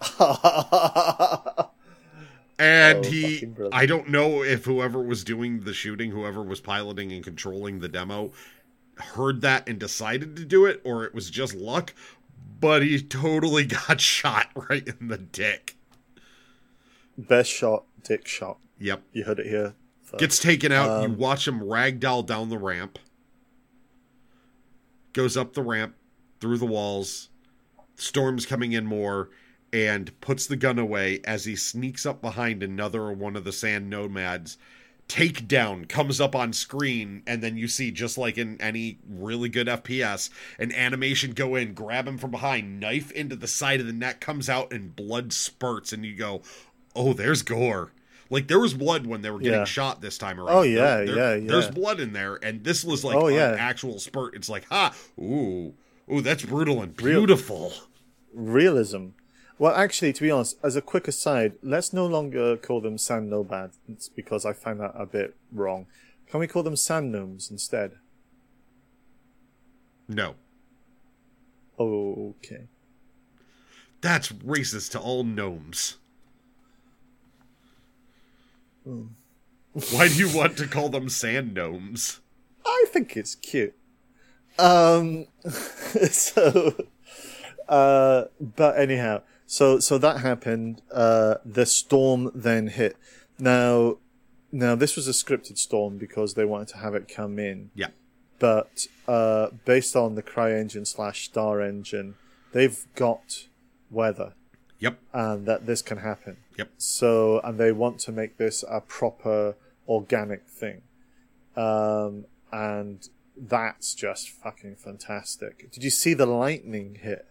and 2.58 3.04
Oh, 3.06 3.08
he, 3.08 3.48
I 3.72 3.86
don't 3.86 4.08
know 4.08 4.42
if 4.42 4.64
whoever 4.64 5.02
was 5.02 5.24
doing 5.24 5.60
the 5.60 5.74
shooting 5.74 6.10
whoever 6.10 6.42
was 6.42 6.60
piloting 6.60 7.12
and 7.12 7.22
controlling 7.24 7.80
the 7.80 7.88
demo 7.88 8.32
heard 8.98 9.40
that 9.40 9.68
and 9.68 9.78
decided 9.78 10.36
to 10.36 10.44
do 10.44 10.66
it 10.66 10.80
or 10.84 11.04
it 11.04 11.14
was 11.14 11.30
just 11.30 11.54
luck 11.54 11.94
but 12.60 12.82
he 12.82 13.00
totally 13.02 13.64
got 13.88 14.00
shot 14.00 14.48
right 14.70 14.86
in 14.86 15.08
the 15.08 15.18
dick 15.18 15.76
Best 17.18 17.50
shot, 17.50 17.84
dick 18.02 18.26
shot. 18.26 18.58
yep 18.78 19.02
You 19.12 19.24
heard 19.24 19.40
it 19.40 19.46
here. 19.46 19.74
first. 20.02 20.18
gets 20.20 20.38
taken 20.38 20.72
out 20.72 21.02
you 21.02 21.08
Um, 21.08 21.16
watch 21.18 21.46
him 21.48 21.60
ragdoll 21.60 22.24
down 22.24 22.48
the 22.48 22.58
ramp 22.58 22.98
goes 25.12 25.36
up 25.36 25.54
the 25.54 25.62
ramp 25.62 25.94
through 26.40 26.58
the 26.58 26.66
walls 26.66 27.30
storms 28.00 28.46
coming 28.46 28.72
in 28.72 28.86
more 28.86 29.30
and 29.72 30.18
puts 30.20 30.46
the 30.46 30.56
gun 30.56 30.78
away 30.78 31.20
as 31.24 31.44
he 31.44 31.54
sneaks 31.54 32.04
up 32.04 32.20
behind 32.20 32.62
another 32.62 33.12
one 33.12 33.36
of 33.36 33.44
the 33.44 33.52
sand 33.52 33.88
nomads. 33.88 34.58
Takedown 35.08 35.88
comes 35.88 36.20
up 36.20 36.34
on 36.34 36.52
screen 36.52 37.22
and 37.26 37.42
then 37.42 37.56
you 37.56 37.66
see 37.66 37.90
just 37.90 38.16
like 38.16 38.38
in 38.38 38.60
any 38.60 39.00
really 39.08 39.48
good 39.48 39.66
fps 39.66 40.30
an 40.56 40.70
animation 40.72 41.32
go 41.32 41.56
in 41.56 41.74
grab 41.74 42.06
him 42.06 42.16
from 42.16 42.30
behind 42.30 42.78
knife 42.78 43.10
into 43.10 43.34
the 43.34 43.48
side 43.48 43.80
of 43.80 43.88
the 43.88 43.92
neck 43.92 44.20
comes 44.20 44.48
out 44.48 44.72
and 44.72 44.94
blood 44.94 45.32
spurts 45.32 45.92
and 45.92 46.06
you 46.06 46.14
go 46.14 46.42
oh 46.94 47.12
there's 47.12 47.42
gore 47.42 47.90
like 48.30 48.46
there 48.48 48.60
was 48.60 48.72
blood 48.74 49.06
when 49.06 49.20
they 49.22 49.30
were 49.30 49.38
getting 49.40 49.58
Yeah. 49.60 49.64
shot 49.64 50.00
this 50.00 50.16
time 50.16 50.38
around 50.40 50.56
Oh, 50.56 50.62
yeah, 50.62 50.96
There- 50.98 51.06
yeah, 51.06 51.14
there- 51.14 51.40
there's 51.40 51.68
blood 51.70 52.00
in 52.00 52.12
there 52.12 52.36
and 52.42 52.64
this 52.64 52.84
was 52.84 53.04
like 53.04 53.16
Oh, 53.16 53.26
an 53.26 53.34
yeah. 53.34 53.56
actual 53.58 53.98
spurt 53.98 54.34
it's 54.34 54.48
like 54.48 54.64
ha 54.66 54.94
ooh 55.18 55.74
ooh 56.10 56.20
that's 56.22 56.44
brutal 56.44 56.80
and 56.82 57.00
Real- 57.00 57.20
beautiful 57.20 57.72
realism. 58.32 59.08
Well, 59.58 59.74
actually, 59.74 60.14
to 60.14 60.22
be 60.22 60.30
honest, 60.30 60.56
as 60.62 60.74
a 60.74 60.80
quick 60.80 61.06
aside, 61.06 61.52
let's 61.62 61.92
no 61.92 62.06
longer 62.06 62.56
call 62.56 62.80
them 62.80 62.96
sand 62.96 63.28
nomads 63.28 63.76
because 64.16 64.46
I 64.46 64.54
find 64.54 64.80
that 64.80 64.92
a 64.94 65.04
bit 65.04 65.36
wrong. 65.52 65.86
Can 66.30 66.40
we 66.40 66.46
call 66.46 66.62
them 66.62 66.76
sand 66.76 67.12
gnomes 67.12 67.50
instead? 67.50 67.96
no 70.08 70.34
Okay. 71.78 72.66
that's 74.00 74.28
racist 74.30 74.90
to 74.92 74.98
all 75.00 75.24
gnomes 75.24 75.96
Why 79.92 80.08
do 80.08 80.14
you 80.14 80.34
want 80.36 80.56
to 80.58 80.66
call 80.66 80.88
them 80.88 81.08
sand 81.08 81.54
gnomes 81.54 82.20
I 82.64 82.84
think 82.88 83.16
it's 83.16 83.34
cute. 83.34 83.74
Um, 84.58 85.26
so, 86.10 86.74
uh, 87.68 88.24
but 88.40 88.78
anyhow, 88.78 89.22
so, 89.46 89.78
so 89.78 89.98
that 89.98 90.18
happened. 90.18 90.82
Uh, 90.92 91.36
the 91.44 91.66
storm 91.66 92.30
then 92.34 92.68
hit. 92.68 92.96
Now, 93.38 93.98
now 94.52 94.74
this 94.74 94.96
was 94.96 95.08
a 95.08 95.12
scripted 95.12 95.58
storm 95.58 95.98
because 95.98 96.34
they 96.34 96.44
wanted 96.44 96.68
to 96.68 96.78
have 96.78 96.94
it 96.94 97.08
come 97.08 97.38
in. 97.38 97.70
Yeah. 97.74 97.88
But 98.38 98.86
uh, 99.06 99.48
based 99.64 99.96
on 99.96 100.14
the 100.14 100.22
CryEngine 100.22 100.86
slash 100.86 101.24
Star 101.24 101.60
Engine, 101.60 102.14
they've 102.52 102.86
got 102.94 103.46
weather 103.90 104.34
Yep. 104.80 104.98
and 105.12 105.46
that 105.46 105.66
this 105.66 105.82
can 105.82 105.98
happen. 105.98 106.38
Yep. 106.58 106.70
So, 106.78 107.40
and 107.44 107.58
they 107.58 107.70
want 107.70 107.98
to 108.00 108.12
make 108.12 108.38
this 108.38 108.64
a 108.68 108.80
proper 108.80 109.56
organic 109.86 110.48
thing. 110.48 110.82
Um, 111.56 112.24
and 112.50 113.06
that's 113.36 113.94
just 113.94 114.30
fucking 114.30 114.76
fantastic. 114.76 115.70
Did 115.70 115.84
you 115.84 115.90
see 115.90 116.14
the 116.14 116.26
lightning 116.26 116.98
hit? 117.02 117.26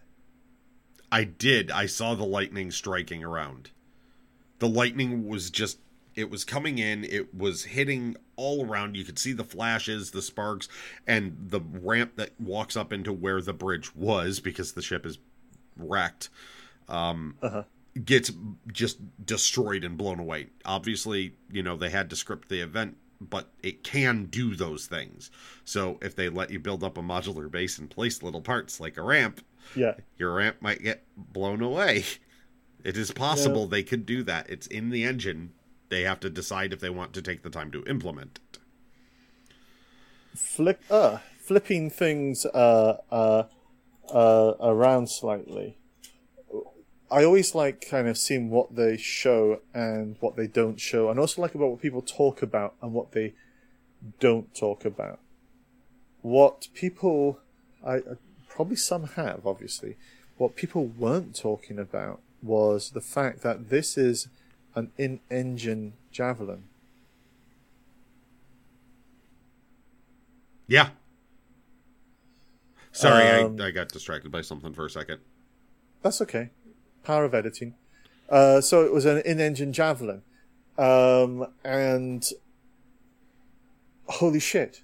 I 1.12 1.24
did. 1.24 1.70
I 1.70 1.86
saw 1.86 2.14
the 2.14 2.24
lightning 2.24 2.70
striking 2.70 3.24
around. 3.24 3.70
The 4.60 4.68
lightning 4.68 5.26
was 5.26 5.50
just 5.50 5.78
it 6.14 6.30
was 6.30 6.44
coming 6.44 6.78
in, 6.78 7.04
it 7.04 7.34
was 7.34 7.64
hitting 7.64 8.16
all 8.36 8.66
around. 8.66 8.96
You 8.96 9.04
could 9.04 9.18
see 9.18 9.32
the 9.32 9.44
flashes, 9.44 10.10
the 10.10 10.22
sparks, 10.22 10.68
and 11.06 11.36
the 11.50 11.60
ramp 11.60 12.12
that 12.16 12.38
walks 12.40 12.76
up 12.76 12.92
into 12.92 13.12
where 13.12 13.40
the 13.40 13.52
bridge 13.52 13.94
was 13.94 14.40
because 14.40 14.72
the 14.72 14.82
ship 14.82 15.06
is 15.06 15.18
wrecked. 15.76 16.28
Um 16.90 17.36
Uh-huh. 17.42 17.64
gets 18.04 18.30
just 18.72 18.98
destroyed 19.24 19.84
and 19.84 19.96
blown 19.96 20.18
away. 20.20 20.48
Obviously, 20.64 21.34
you 21.50 21.62
know, 21.62 21.76
they 21.76 21.90
had 21.90 22.10
to 22.10 22.16
script 22.16 22.48
the 22.48 22.60
event, 22.60 22.96
but 23.20 23.50
it 23.62 23.82
can 23.84 24.26
do 24.26 24.54
those 24.54 24.86
things. 24.86 25.30
So 25.64 25.98
if 26.02 26.14
they 26.14 26.28
let 26.28 26.50
you 26.50 26.58
build 26.60 26.84
up 26.84 26.96
a 26.98 27.02
modular 27.02 27.50
base 27.50 27.78
and 27.78 27.90
place 27.90 28.22
little 28.22 28.40
parts 28.42 28.80
like 28.80 28.96
a 28.96 29.02
ramp, 29.02 29.40
Yeah. 29.74 29.94
your 30.18 30.34
ramp 30.34 30.56
might 30.60 30.82
get 30.82 31.04
blown 31.16 31.60
away. 31.62 32.04
It 32.82 32.96
is 32.96 33.10
possible 33.10 33.66
they 33.66 33.82
could 33.82 34.06
do 34.06 34.22
that. 34.22 34.48
It's 34.48 34.66
in 34.66 34.88
the 34.88 35.04
engine. 35.04 35.52
They 35.90 36.00
have 36.02 36.18
to 36.20 36.30
decide 36.30 36.72
if 36.72 36.80
they 36.80 36.88
want 36.88 37.12
to 37.12 37.20
take 37.20 37.42
the 37.42 37.50
time 37.50 37.70
to 37.72 37.84
implement 37.84 38.40
it. 38.52 38.58
Flip, 40.34 40.80
uh, 40.90 41.18
flipping 41.40 41.90
things 41.90 42.46
uh, 42.46 42.96
uh, 43.10 43.42
uh, 44.14 44.54
around 44.60 45.08
slightly. 45.10 45.76
I 47.10 47.24
always 47.24 47.54
like 47.54 47.84
kind 47.88 48.06
of 48.08 48.16
seeing 48.16 48.50
what 48.50 48.76
they 48.76 48.96
show 48.96 49.60
and 49.74 50.16
what 50.20 50.36
they 50.36 50.46
don't 50.46 50.78
show, 50.80 51.10
and 51.10 51.18
also 51.18 51.42
like 51.42 51.54
about 51.54 51.70
what 51.70 51.82
people 51.82 52.02
talk 52.02 52.40
about 52.42 52.74
and 52.80 52.92
what 52.92 53.12
they 53.12 53.34
don't 54.20 54.54
talk 54.54 54.84
about. 54.84 55.18
What 56.22 56.68
people, 56.74 57.40
I 57.84 57.96
I- 57.96 58.02
probably 58.48 58.76
some 58.76 59.04
have 59.08 59.46
obviously, 59.46 59.96
what 60.36 60.54
people 60.56 60.86
weren't 60.86 61.34
talking 61.36 61.78
about 61.78 62.20
was 62.42 62.90
the 62.90 63.00
fact 63.00 63.42
that 63.42 63.70
this 63.70 63.98
is 63.98 64.28
an 64.74 64.90
in-engine 64.96 65.94
javelin. 66.12 66.64
Yeah. 70.66 70.90
Sorry, 72.92 73.24
Um, 73.42 73.60
I, 73.60 73.66
I 73.66 73.70
got 73.72 73.88
distracted 73.88 74.30
by 74.30 74.40
something 74.42 74.72
for 74.72 74.86
a 74.86 74.90
second. 74.90 75.20
That's 76.02 76.20
okay. 76.22 76.50
Power 77.02 77.24
of 77.24 77.34
editing. 77.34 77.74
Uh, 78.28 78.60
so 78.60 78.84
it 78.84 78.92
was 78.92 79.04
an 79.04 79.18
in-engine 79.24 79.72
javelin, 79.72 80.22
um, 80.78 81.46
and 81.64 82.28
holy 84.06 84.38
shit! 84.40 84.82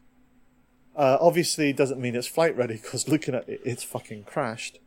Uh, 0.97 1.19
obviously, 1.21 1.71
it 1.71 1.77
doesn't 1.77 2.01
mean 2.01 2.17
it's 2.17 2.27
flight 2.27 2.57
ready 2.57 2.75
because 2.75 3.09
looking 3.09 3.35
at 3.35 3.49
it, 3.49 3.61
it's 3.65 3.85
fucking 3.85 4.25
crashed. 4.25 4.79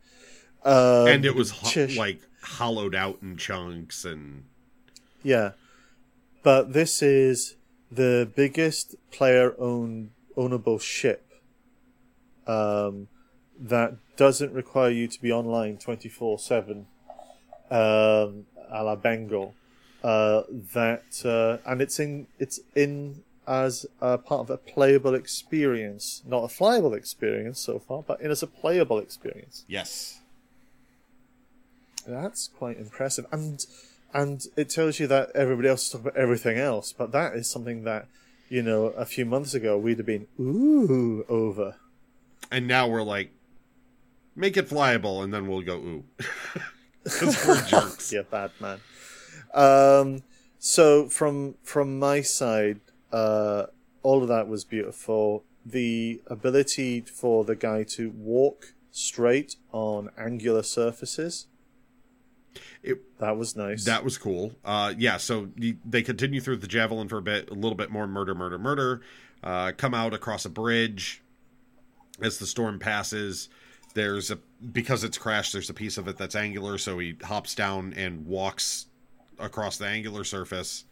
Um, 0.62 1.06
and 1.06 1.24
it 1.24 1.34
was 1.34 1.52
ho- 1.52 1.86
like 1.96 2.20
hollowed 2.42 2.94
out 2.94 3.18
in 3.22 3.38
chunks 3.38 4.04
and 4.04 4.44
yeah, 5.22 5.52
but 6.42 6.74
this 6.74 7.00
is 7.00 7.56
the 7.90 8.30
biggest 8.36 8.94
player-owned 9.10 10.10
ownable 10.36 10.80
ship 10.80 11.32
um, 12.46 13.08
that 13.58 13.96
doesn't 14.16 14.52
require 14.52 14.90
you 14.90 15.08
to 15.08 15.22
be 15.22 15.32
online 15.32 15.78
twenty-four 15.78 16.38
seven. 16.38 16.86
Um, 17.70 18.46
a 18.70 18.82
la 18.84 18.96
Bengal. 18.96 19.54
Uh, 20.02 20.44
that 20.72 21.04
uh, 21.26 21.58
and 21.70 21.82
it's 21.82 22.00
in 22.00 22.26
it's 22.38 22.60
in 22.74 23.22
as 23.46 23.84
a 24.00 24.16
part 24.16 24.40
of 24.40 24.50
a 24.50 24.56
playable 24.56 25.14
experience, 25.14 26.22
not 26.26 26.44
a 26.44 26.46
flyable 26.46 26.96
experience 26.96 27.58
so 27.60 27.78
far, 27.78 28.02
but 28.02 28.20
in 28.20 28.30
as 28.30 28.42
a 28.42 28.46
playable 28.46 28.98
experience. 28.98 29.64
yes. 29.68 30.20
That's 32.06 32.48
quite 32.48 32.78
impressive, 32.78 33.26
and 33.30 33.64
and 34.14 34.46
it 34.56 34.70
tells 34.70 34.98
you 34.98 35.06
that 35.08 35.30
everybody 35.34 35.68
else 35.68 35.84
is 35.84 35.90
talking 35.90 36.08
about 36.08 36.18
everything 36.18 36.58
else, 36.58 36.94
but 36.94 37.12
that 37.12 37.34
is 37.34 37.50
something 37.50 37.84
that 37.84 38.06
you 38.48 38.62
know 38.62 38.86
a 38.86 39.04
few 39.04 39.26
months 39.26 39.52
ago 39.52 39.76
we'd 39.76 39.98
have 39.98 40.06
been 40.06 40.26
ooh 40.40 41.24
over. 41.28 41.76
And 42.50 42.66
now 42.66 42.88
we're 42.88 43.02
like 43.02 43.32
make 44.34 44.56
it 44.56 44.68
flyable 44.68 45.22
and 45.22 45.32
then 45.32 45.46
we'll 45.46 45.60
go 45.60 45.76
ooh. 45.76 46.04
We're 47.22 47.62
jerks. 47.66 48.12
Yeah, 48.12 48.22
bad 48.30 48.50
man. 48.60 48.80
Um, 49.54 50.22
so 50.58 51.08
from 51.08 51.54
from 51.62 51.98
my 51.98 52.20
side, 52.20 52.80
uh, 53.12 53.66
all 54.02 54.22
of 54.22 54.28
that 54.28 54.48
was 54.48 54.64
beautiful. 54.64 55.44
The 55.64 56.20
ability 56.26 57.02
for 57.02 57.44
the 57.44 57.56
guy 57.56 57.82
to 57.84 58.10
walk 58.10 58.74
straight 58.90 59.56
on 59.72 60.10
angular 60.18 60.62
surfaces. 60.62 61.46
It- 62.82 63.18
that 63.18 63.36
was 63.36 63.54
nice. 63.56 63.84
That 63.84 64.02
was 64.04 64.16
cool. 64.18 64.52
Uh, 64.64 64.94
yeah, 64.96 65.18
so 65.18 65.50
they 65.84 66.02
continue 66.02 66.40
through 66.40 66.56
the 66.56 66.66
javelin 66.66 67.08
for 67.08 67.18
a 67.18 67.22
bit, 67.22 67.50
a 67.50 67.54
little 67.54 67.74
bit 67.74 67.90
more 67.90 68.06
murder, 68.06 68.34
murder, 68.34 68.58
murder. 68.58 69.02
Uh, 69.42 69.72
come 69.76 69.92
out 69.94 70.14
across 70.14 70.44
a 70.46 70.48
bridge 70.48 71.22
as 72.22 72.38
the 72.38 72.46
storm 72.46 72.78
passes. 72.78 73.48
There's 73.94 74.30
a 74.30 74.38
because 74.72 75.04
it's 75.04 75.18
crashed. 75.18 75.52
There's 75.52 75.70
a 75.70 75.74
piece 75.74 75.98
of 75.98 76.06
it 76.08 76.16
that's 76.16 76.36
angular, 76.36 76.78
so 76.78 76.98
he 76.98 77.16
hops 77.22 77.54
down 77.54 77.92
and 77.94 78.26
walks 78.26 78.86
across 79.38 79.78
the 79.78 79.86
angular 79.86 80.22
surface, 80.24 80.84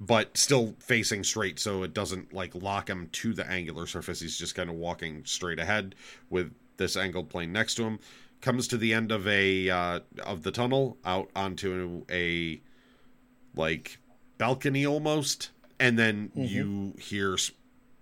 but 0.00 0.36
still 0.36 0.74
facing 0.78 1.24
straight, 1.24 1.58
so 1.58 1.82
it 1.82 1.94
doesn't 1.94 2.32
like 2.32 2.54
lock 2.54 2.88
him 2.88 3.08
to 3.12 3.32
the 3.32 3.46
angular 3.48 3.86
surface. 3.86 4.20
He's 4.20 4.38
just 4.38 4.54
kind 4.54 4.70
of 4.70 4.76
walking 4.76 5.24
straight 5.24 5.58
ahead 5.58 5.94
with 6.28 6.52
this 6.76 6.96
angled 6.96 7.28
plane 7.30 7.52
next 7.52 7.74
to 7.76 7.84
him. 7.84 7.98
Comes 8.40 8.68
to 8.68 8.78
the 8.78 8.94
end 8.94 9.12
of 9.12 9.26
a 9.26 9.68
uh, 9.68 10.00
of 10.22 10.42
the 10.42 10.50
tunnel 10.50 10.96
out 11.04 11.30
onto 11.34 12.04
a 12.10 12.60
like 13.54 13.98
balcony 14.38 14.86
almost, 14.86 15.50
and 15.78 15.98
then 15.98 16.30
you 16.34 16.94
hear 16.98 17.36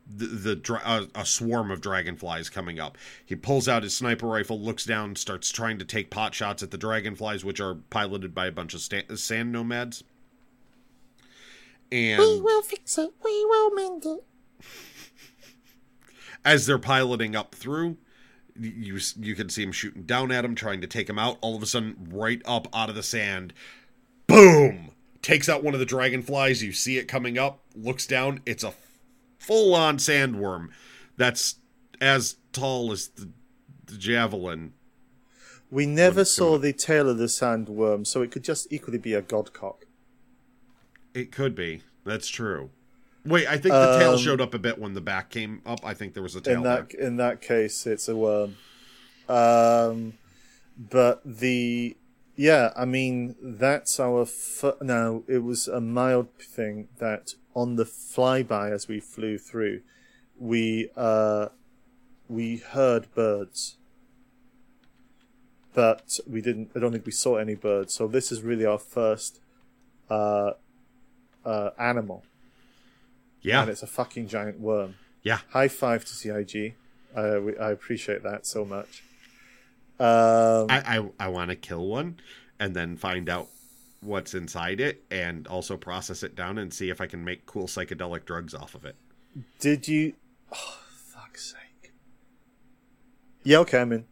the, 0.08 0.26
the 0.26 0.56
dra- 0.56 0.82
uh, 0.84 1.06
a 1.14 1.26
swarm 1.26 1.70
of 1.70 1.80
dragonflies 1.80 2.48
coming 2.48 2.80
up. 2.80 2.96
He 3.24 3.36
pulls 3.36 3.68
out 3.68 3.82
his 3.82 3.96
sniper 3.96 4.26
rifle, 4.26 4.60
looks 4.60 4.84
down, 4.84 5.16
starts 5.16 5.50
trying 5.50 5.78
to 5.78 5.84
take 5.84 6.10
pot 6.10 6.34
shots 6.34 6.62
at 6.62 6.70
the 6.70 6.78
dragonflies, 6.78 7.44
which 7.44 7.60
are 7.60 7.74
piloted 7.74 8.34
by 8.34 8.46
a 8.46 8.52
bunch 8.52 8.74
of 8.74 8.80
sta- 8.80 9.14
sand 9.16 9.52
nomads. 9.52 10.04
And 11.92 12.20
we 12.20 12.40
will 12.40 12.62
fix 12.62 12.98
it. 12.98 13.10
We 13.24 13.44
will 13.44 13.74
mend 13.74 14.04
it. 14.06 14.24
as 16.44 16.66
they're 16.66 16.78
piloting 16.78 17.34
up 17.36 17.54
through, 17.54 17.96
you 18.58 18.98
you 19.18 19.34
can 19.34 19.48
see 19.48 19.62
him 19.62 19.72
shooting 19.72 20.02
down 20.02 20.32
at 20.32 20.44
him, 20.44 20.54
trying 20.54 20.80
to 20.80 20.86
take 20.86 21.08
him 21.08 21.18
out. 21.18 21.38
All 21.40 21.56
of 21.56 21.62
a 21.62 21.66
sudden, 21.66 22.08
right 22.10 22.42
up 22.44 22.68
out 22.74 22.88
of 22.88 22.94
the 22.94 23.02
sand, 23.02 23.52
boom! 24.26 24.90
Takes 25.22 25.48
out 25.48 25.64
one 25.64 25.74
of 25.74 25.80
the 25.80 25.86
dragonflies. 25.86 26.62
You 26.62 26.72
see 26.72 26.98
it 26.98 27.08
coming 27.08 27.38
up. 27.38 27.60
Looks 27.74 28.06
down. 28.06 28.40
It's 28.46 28.64
a 28.64 28.72
full-on 29.48 29.96
sandworm 29.98 30.68
that's 31.16 31.56
as 32.00 32.36
tall 32.52 32.92
as 32.92 33.08
the, 33.08 33.30
the 33.86 33.96
javelin. 33.96 34.74
We 35.70 35.84
never 35.86 36.24
saw 36.24 36.56
the 36.58 36.72
tail 36.72 37.08
of 37.08 37.18
the 37.18 37.24
sandworm, 37.26 38.06
so 38.06 38.22
it 38.22 38.30
could 38.30 38.44
just 38.44 38.72
equally 38.72 38.98
be 38.98 39.14
a 39.14 39.20
godcock. 39.22 39.78
It 41.14 41.32
could 41.32 41.54
be. 41.54 41.82
That's 42.04 42.28
true. 42.28 42.70
Wait, 43.24 43.46
I 43.46 43.58
think 43.58 43.74
the 43.74 43.98
tail 43.98 44.12
Um, 44.12 44.18
showed 44.18 44.40
up 44.40 44.54
a 44.54 44.58
bit 44.58 44.78
when 44.78 44.94
the 44.94 45.00
back 45.00 45.28
came 45.30 45.60
up. 45.66 45.80
I 45.84 45.92
think 45.92 46.14
there 46.14 46.22
was 46.22 46.36
a 46.36 46.40
tail 46.40 46.58
in 46.58 46.62
there. 46.62 46.82
that 46.82 46.94
in 46.94 47.16
that 47.16 47.40
case 47.42 47.86
it's 47.86 48.08
a 48.08 48.16
worm 48.16 48.56
um 49.28 50.14
but 50.78 51.20
the 51.24 51.94
yeah 52.36 52.72
i 52.76 52.84
mean 52.86 53.34
that's 53.42 54.00
our 54.00 54.22
f- 54.22 54.80
now 54.80 55.22
it 55.28 55.42
was 55.42 55.68
a 55.68 55.80
mild 55.82 56.28
thing 56.40 56.88
that 56.98 57.34
on 57.60 57.76
the 57.76 57.84
flyby 57.84 58.70
as 58.70 58.86
we 58.86 58.98
flew 59.00 59.36
through 59.36 59.80
we 60.38 60.88
uh 60.96 61.48
we 62.28 62.46
heard 62.56 63.12
birds 63.14 63.76
but 65.74 66.20
we 66.32 66.40
didn't 66.40 66.70
i 66.76 66.78
don't 66.78 66.92
think 66.92 67.06
we 67.06 67.12
saw 67.12 67.36
any 67.36 67.56
birds 67.56 67.94
so 67.94 68.06
this 68.06 68.30
is 68.30 68.42
really 68.42 68.64
our 68.64 68.78
first 68.78 69.40
uh 70.08 70.52
uh 71.44 71.70
animal 71.78 72.22
Yeah, 73.42 73.62
and 73.62 73.70
it's 73.70 73.82
a 73.82 73.92
fucking 74.00 74.28
giant 74.28 74.60
worm 74.60 74.94
yeah. 75.22 75.40
high 75.50 75.68
five 75.68 76.04
to 76.04 76.12
CIG. 76.14 76.74
Uh, 77.14 77.40
we, 77.44 77.58
I 77.58 77.70
appreciate 77.70 78.22
that 78.22 78.46
so 78.46 78.64
much. 78.64 79.02
Um, 79.98 80.66
I 80.70 80.78
I, 80.94 80.96
I 81.18 81.28
want 81.28 81.50
to 81.50 81.56
kill 81.56 81.84
one 81.86 82.20
and 82.60 82.74
then 82.76 82.96
find 82.96 83.28
out 83.28 83.48
what's 84.00 84.34
inside 84.34 84.80
it 84.80 85.04
and 85.10 85.46
also 85.46 85.76
process 85.76 86.22
it 86.22 86.34
down 86.34 86.58
and 86.58 86.72
see 86.72 86.90
if 86.90 87.00
I 87.00 87.06
can 87.06 87.24
make 87.24 87.46
cool 87.46 87.66
psychedelic 87.66 88.24
drugs 88.24 88.54
off 88.54 88.74
of 88.74 88.84
it. 88.84 88.96
Did 89.58 89.88
you? 89.88 90.14
Oh, 90.52 90.78
fuck's 90.90 91.52
sake! 91.52 91.92
Yeah, 93.42 93.58
okay, 93.58 93.80
I'm 93.80 93.92
in. 93.92 94.04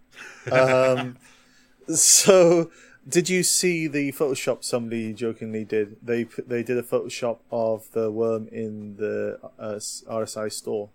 Um, 0.51 1.17
so, 1.95 2.71
did 3.09 3.29
you 3.29 3.43
see 3.43 3.87
the 3.87 4.13
Photoshop 4.13 4.63
somebody 4.65 5.13
jokingly 5.13 5.65
did? 5.65 5.97
They 6.03 6.25
they 6.25 6.63
did 6.63 6.79
a 6.79 6.83
Photoshop 6.83 7.39
of 7.51 7.91
the 7.93 8.11
worm 8.11 8.49
in 8.49 8.97
the 8.97 9.39
uh, 9.59 9.75
RSI 9.75 10.53
store. 10.53 10.91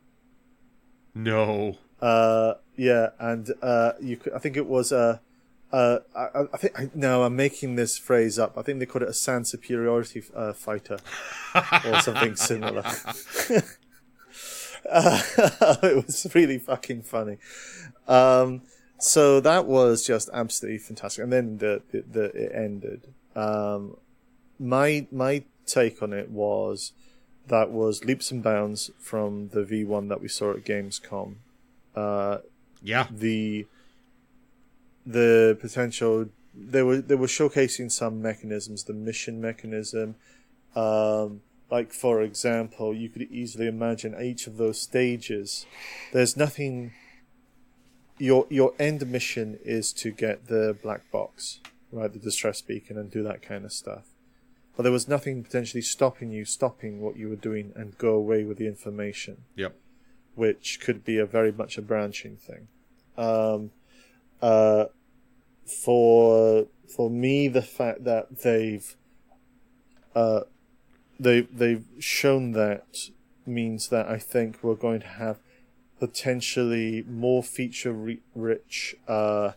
No. 1.13 1.77
Uh, 2.01 2.55
yeah, 2.75 3.09
and 3.19 3.51
uh, 3.61 3.93
you 4.01 4.17
could, 4.17 4.33
I 4.33 4.39
think 4.39 4.57
it 4.57 4.65
was 4.65 4.91
uh, 4.91 5.19
uh, 5.71 5.99
I, 6.15 6.43
I 6.53 6.57
think 6.57 6.79
I, 6.79 6.89
no, 6.93 7.23
I'm 7.23 7.35
making 7.35 7.75
this 7.75 7.97
phrase 7.97 8.37
up. 8.39 8.57
I 8.57 8.61
think 8.61 8.79
they 8.79 8.85
called 8.85 9.03
it 9.03 9.09
a 9.09 9.13
sand 9.13 9.47
superiority 9.47 10.23
uh, 10.35 10.53
fighter 10.53 10.97
or 11.85 12.01
something 12.01 12.35
similar. 12.49 12.83
uh, 14.89 15.21
it 15.83 16.05
was 16.05 16.27
really 16.33 16.57
fucking 16.57 17.03
funny. 17.03 17.37
Um, 18.07 18.61
so 18.97 19.39
that 19.39 19.65
was 19.65 20.05
just 20.05 20.29
absolutely 20.33 20.79
fantastic, 20.79 21.23
and 21.23 21.31
then 21.33 21.57
the 21.57 21.81
the, 21.91 22.03
the 22.11 22.23
it 22.25 22.51
ended. 22.53 23.13
Um, 23.35 23.97
my 24.59 25.07
my 25.11 25.43
take 25.65 26.01
on 26.03 26.13
it 26.13 26.29
was 26.29 26.91
that 27.47 27.71
was 27.71 28.03
leaps 28.05 28.29
and 28.31 28.43
bounds 28.43 28.91
from 28.99 29.49
the 29.49 29.61
V1 29.63 30.09
that 30.09 30.21
we 30.21 30.27
saw 30.27 30.51
at 30.51 30.63
Gamescom. 30.63 31.35
Uh, 31.95 32.37
Yeah. 32.83 33.07
the 33.09 33.65
the 35.05 35.57
potential 35.59 36.27
they 36.53 36.83
were 36.83 36.97
they 37.01 37.15
were 37.15 37.27
showcasing 37.27 37.91
some 37.91 38.21
mechanisms, 38.21 38.83
the 38.83 38.93
mission 38.93 39.39
mechanism. 39.41 40.15
Um, 40.75 41.41
like 41.69 41.93
for 41.93 42.21
example, 42.21 42.93
you 42.93 43.09
could 43.09 43.23
easily 43.23 43.67
imagine 43.67 44.15
each 44.21 44.47
of 44.47 44.57
those 44.57 44.79
stages. 44.81 45.65
There's 46.11 46.35
nothing. 46.35 46.91
Your 48.17 48.45
your 48.49 48.73
end 48.77 49.07
mission 49.07 49.57
is 49.63 49.91
to 49.93 50.11
get 50.11 50.47
the 50.47 50.77
black 50.83 51.09
box, 51.11 51.59
right, 51.91 52.11
the 52.11 52.19
distress 52.19 52.61
beacon, 52.61 52.97
and 52.97 53.09
do 53.09 53.23
that 53.23 53.41
kind 53.41 53.65
of 53.65 53.71
stuff. 53.73 54.03
But 54.75 54.83
there 54.83 54.91
was 54.91 55.07
nothing 55.07 55.43
potentially 55.43 55.81
stopping 55.81 56.31
you, 56.31 56.45
stopping 56.45 57.01
what 57.01 57.17
you 57.17 57.29
were 57.29 57.35
doing, 57.35 57.73
and 57.75 57.97
go 57.97 58.13
away 58.13 58.43
with 58.43 58.57
the 58.57 58.67
information 58.67 59.43
Yep. 59.55 59.75
which 60.35 60.79
could 60.79 61.03
be 61.03 61.17
a 61.17 61.25
very 61.25 61.51
much 61.51 61.77
a 61.77 61.81
branching 61.81 62.37
thing. 62.37 62.67
Um, 63.17 63.71
uh, 64.41 64.85
for 65.65 66.67
for 66.87 67.09
me, 67.09 67.47
the 67.47 67.61
fact 67.61 68.03
that 68.03 68.41
they've 68.41 68.95
uh, 70.15 70.41
they 71.19 71.41
they've 71.41 71.85
shown 71.99 72.51
that 72.53 73.09
means 73.45 73.89
that 73.89 74.07
I 74.07 74.17
think 74.17 74.59
we're 74.61 74.75
going 74.75 75.01
to 75.01 75.07
have 75.07 75.39
potentially 75.99 77.03
more 77.07 77.43
feature 77.43 77.93
re- 77.93 78.21
rich 78.33 78.95
uh, 79.07 79.51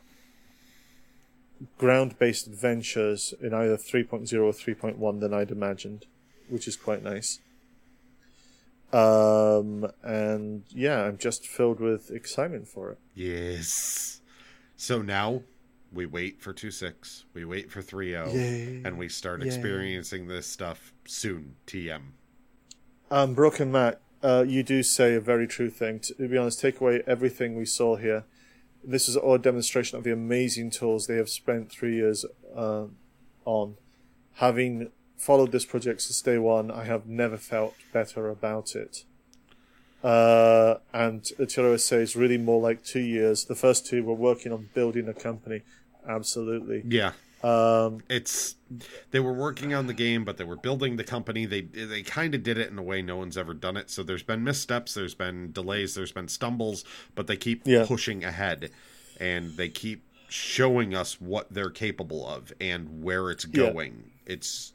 ground 1.78 2.18
based 2.18 2.47
adventures 2.47 3.32
in 3.41 3.55
either 3.55 3.76
3.0 3.76 4.32
or 4.43 4.53
3.1 4.53 5.20
than 5.20 5.32
I'd 5.32 5.51
imagined, 5.51 6.07
which 6.49 6.68
is 6.68 6.76
quite 6.76 7.03
nice. 7.03 7.41
Um, 8.93 9.91
and 10.03 10.64
yeah, 10.68 11.03
I'm 11.05 11.18
just 11.18 11.47
filled 11.47 11.80
with 11.80 12.11
excitement 12.11 12.68
for 12.68 12.93
it. 12.93 12.99
Yes. 13.14 14.20
So 14.77 15.03
now 15.03 15.43
we 15.93 16.07
wait 16.07 16.41
for 16.41 16.53
2.6, 16.53 17.25
we 17.33 17.45
wait 17.45 17.70
for 17.70 17.81
3.0, 17.81 18.35
Yay. 18.35 18.83
and 18.85 18.99
we 18.99 19.09
start 19.09 19.41
Yay. 19.41 19.47
experiencing 19.47 20.27
this 20.27 20.47
stuff 20.47 20.93
soon, 21.07 21.57
TM. 21.66 22.01
Um, 23.11 23.35
Broken 23.35 23.70
Matt, 23.70 24.01
uh, 24.22 24.45
you 24.47 24.62
do 24.62 24.83
say 24.83 25.14
a 25.14 25.20
very 25.20 25.47
true 25.47 25.70
thing. 25.70 26.01
To 26.01 26.29
be 26.29 26.37
honest, 26.37 26.61
take 26.61 26.81
away 26.81 27.03
everything 27.07 27.55
we 27.55 27.66
saw 27.66 27.97
here. 27.97 28.25
This 28.83 29.09
is 29.09 29.16
all 29.16 29.35
a 29.35 29.39
demonstration 29.39 29.97
of 29.97 30.05
the 30.05 30.12
amazing 30.12 30.70
tools 30.70 31.07
they 31.07 31.16
have 31.16 31.29
spent 31.29 31.70
three 31.70 31.95
years 31.97 32.25
uh, 32.57 32.87
on. 33.45 33.77
Having 34.39 34.91
followed 35.16 35.53
this 35.53 35.64
project 35.64 36.03
since 36.03 36.20
day 36.20 36.39
one, 36.39 36.70
I 36.70 36.85
have 36.85 37.07
never 37.07 37.37
felt 37.37 37.75
better 37.93 38.29
about 38.29 38.75
it. 38.75 39.05
Uh, 40.05 40.76
and 40.92 41.26
Attila 41.38 41.78
says 41.78 42.14
really 42.14 42.36
more 42.38 42.61
like 42.61 42.84
two 42.84 43.00
years. 43.00 43.44
The 43.46 43.55
first 43.55 43.86
two 43.86 44.05
were 44.05 44.14
working 44.14 44.52
on 44.52 44.68
building 44.74 45.09
a 45.09 45.14
company. 45.14 45.62
Absolutely. 46.07 46.82
Yeah. 46.86 47.12
Um, 47.42 48.02
It's 48.09 48.57
they 49.11 49.20
were 49.20 49.32
working 49.32 49.72
on 49.74 49.86
the 49.86 49.94
game, 49.94 50.24
but 50.24 50.36
they 50.36 50.44
were 50.44 50.57
building 50.57 50.96
the 50.96 51.05
company. 51.05 51.46
They 51.46 51.62
they 51.62 52.02
kind 52.02 52.34
of 52.34 52.42
did 52.42 52.59
it 52.59 52.70
in 52.70 52.78
a 52.78 52.82
way 52.82 53.00
no 53.02 53.16
one's 53.16 53.36
ever 53.38 53.55
done 53.55 53.76
it. 53.78 53.90
So 53.90 54.02
there's 54.02 54.22
been 54.22 54.44
missteps, 54.44 54.92
there's 54.94 55.14
been 55.14 55.52
delays, 55.52 55.94
there's 55.94 56.12
been 56.12 56.28
stumbles, 56.28 56.84
but 57.14 57.26
they 57.26 57.36
keep 57.36 57.62
Yeah. 57.66 57.84
pushing 57.86 58.24
ahead, 58.24 58.70
and 59.18 59.57
they 59.57 59.68
keep 59.70 60.02
showing 60.28 60.94
us 60.94 61.20
what 61.20 61.52
they're 61.52 61.70
capable 61.70 62.26
of 62.28 62.52
and 62.61 63.02
where 63.02 63.30
it's 63.30 63.46
Yeah. 63.46 63.70
going. 63.72 64.11
It's 64.26 64.72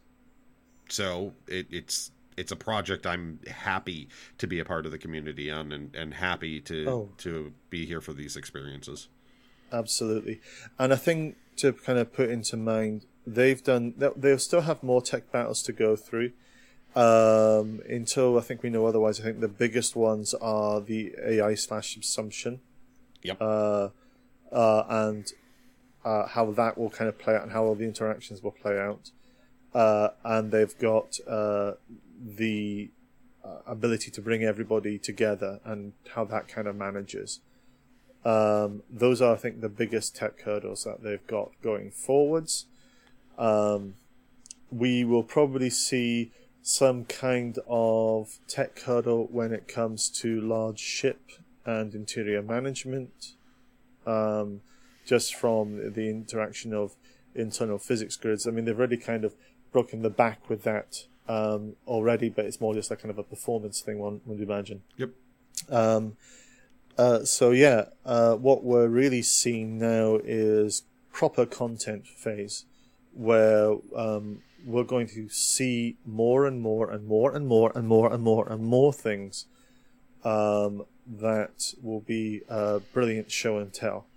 so 0.89 1.33
it, 1.47 1.67
it's 1.71 2.11
it's 2.39 2.51
a 2.51 2.55
project 2.55 3.05
I'm 3.05 3.39
happy 3.47 4.07
to 4.37 4.47
be 4.47 4.59
a 4.59 4.65
part 4.65 4.85
of 4.85 4.91
the 4.91 4.97
community 4.97 5.51
on, 5.51 5.71
and, 5.71 5.93
and 5.95 6.13
happy 6.13 6.61
to 6.61 6.77
Oh. 6.89 7.09
to 7.25 7.53
be 7.69 7.85
here 7.85 8.01
for 8.01 8.13
these 8.13 8.35
experiences. 8.37 9.09
Absolutely. 9.71 10.39
And 10.79 10.91
I 10.93 10.95
think 10.95 11.35
to 11.57 11.73
kind 11.73 11.99
of 11.99 12.11
put 12.13 12.29
into 12.29 12.55
mind, 12.57 13.05
they've 13.27 13.61
done, 13.63 13.93
they- 13.97 14.09
they'll 14.15 14.39
still 14.39 14.61
have 14.61 14.81
more 14.81 15.01
tech 15.01 15.31
battles 15.31 15.61
to 15.63 15.73
go 15.73 15.95
through. 15.95 16.31
Um, 16.95 17.81
until 17.87 18.37
I 18.39 18.41
think 18.41 18.63
we 18.63 18.69
know 18.71 18.87
otherwise, 18.87 19.19
I 19.19 19.23
think 19.23 19.41
the 19.41 19.47
biggest 19.47 19.95
ones 19.95 20.33
are 20.33 20.81
the 20.81 21.13
AI 21.23 21.53
slash 21.53 21.95
subsumption, 21.95 22.59
Yep. 23.21 23.37
uh, 23.39 23.89
uh, 24.51 24.83
and 24.89 25.31
uh, 26.03 26.25
how 26.27 26.51
that 26.51 26.77
will 26.79 26.89
kind 26.89 27.07
of 27.07 27.19
play 27.19 27.35
out 27.35 27.43
and 27.43 27.51
how 27.51 27.63
all 27.65 27.75
the 27.75 27.85
interactions 27.85 28.41
will 28.41 28.51
play 28.63 28.79
out. 28.79 29.11
Uh, 29.71 30.09
and 30.23 30.51
they've 30.51 30.75
got 30.79 31.19
uh, 31.27 31.73
the 32.19 32.91
uh, 33.43 33.59
ability 33.65 34.11
to 34.11 34.21
bring 34.21 34.43
everybody 34.43 34.97
together 34.97 35.59
and 35.63 35.93
how 36.13 36.25
that 36.25 36.47
kind 36.47 36.67
of 36.67 36.75
manages. 36.75 37.39
Um, 38.25 38.83
those 38.89 39.21
are, 39.21 39.33
I 39.33 39.37
think, 39.37 39.61
the 39.61 39.69
biggest 39.69 40.15
tech 40.15 40.41
hurdles 40.41 40.83
that 40.83 41.03
they've 41.03 41.25
got 41.25 41.51
going 41.61 41.91
forwards. 41.91 42.65
Um, 43.37 43.95
we 44.69 45.03
will 45.05 45.23
probably 45.23 45.69
see 45.69 46.31
some 46.61 47.05
kind 47.05 47.57
of 47.67 48.37
tech 48.47 48.79
hurdle 48.81 49.27
when 49.31 49.53
it 49.53 49.67
comes 49.67 50.09
to 50.09 50.41
large 50.41 50.79
ship 50.79 51.31
and 51.65 51.95
interior 51.95 52.41
management, 52.41 53.33
um, 54.05 54.61
just 55.05 55.33
from 55.33 55.93
the 55.93 56.09
interaction 56.09 56.73
of 56.73 56.95
internal 57.33 57.77
physics 57.77 58.17
grids. 58.17 58.45
I 58.45 58.51
mean, 58.51 58.65
they've 58.65 58.77
already 58.77 58.97
kind 58.97 59.23
of 59.23 59.33
broken 59.71 60.01
the 60.01 60.09
back 60.09 60.49
with 60.49 60.63
that 60.63 61.05
um, 61.29 61.75
already, 61.87 62.27
but 62.27 62.45
it's 62.45 62.59
more 62.59 62.73
just 62.73 62.91
a 62.91 62.95
kind 62.95 63.11
of 63.11 63.19
a 63.19 63.23
performance 63.23 63.79
thing, 63.79 63.99
one 63.99 64.19
would 64.25 64.41
imagine. 64.41 64.81
Yep. 64.97 65.11
Um, 65.69 66.17
uh, 66.97 67.23
so 67.23 67.51
yeah, 67.51 67.85
uh, 68.05 68.35
what 68.35 68.63
we're 68.63 68.87
really 68.87 69.21
seeing 69.21 69.77
now 69.77 70.19
is 70.23 70.83
proper 71.13 71.45
content 71.45 72.07
phase, 72.07 72.65
where 73.13 73.75
um, 73.95 74.41
we're 74.65 74.83
going 74.83 75.07
to 75.07 75.29
see 75.29 75.97
more 76.03 76.45
and 76.45 76.61
more 76.61 76.89
and 76.89 77.05
more 77.05 77.33
and 77.33 77.47
more 77.47 77.71
and 77.75 77.87
more 77.87 78.11
and 78.11 78.23
more 78.23 78.51
and 78.51 78.63
more 78.63 78.91
things 78.91 79.45
um, 80.23 80.83
that 81.07 81.73
will 81.81 82.01
be 82.01 82.41
a 82.49 82.79
brilliant 82.91 83.31
show 83.31 83.59
and 83.59 83.71
tell. 83.71 84.07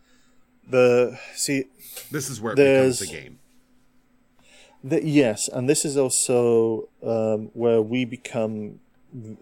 The 0.69 1.19
see 1.35 1.65
This 2.11 2.31
is 2.31 2.41
where 2.41 2.55
it 2.55 2.57
becomes 2.57 3.03
a 3.03 3.07
game. 3.07 3.39
Yes, 4.85 5.49
and 5.49 5.69
this 5.69 5.85
is 5.85 5.97
also 5.97 6.89
um, 7.05 7.51
where 7.55 7.81
we 7.81 8.05
become 8.05 8.81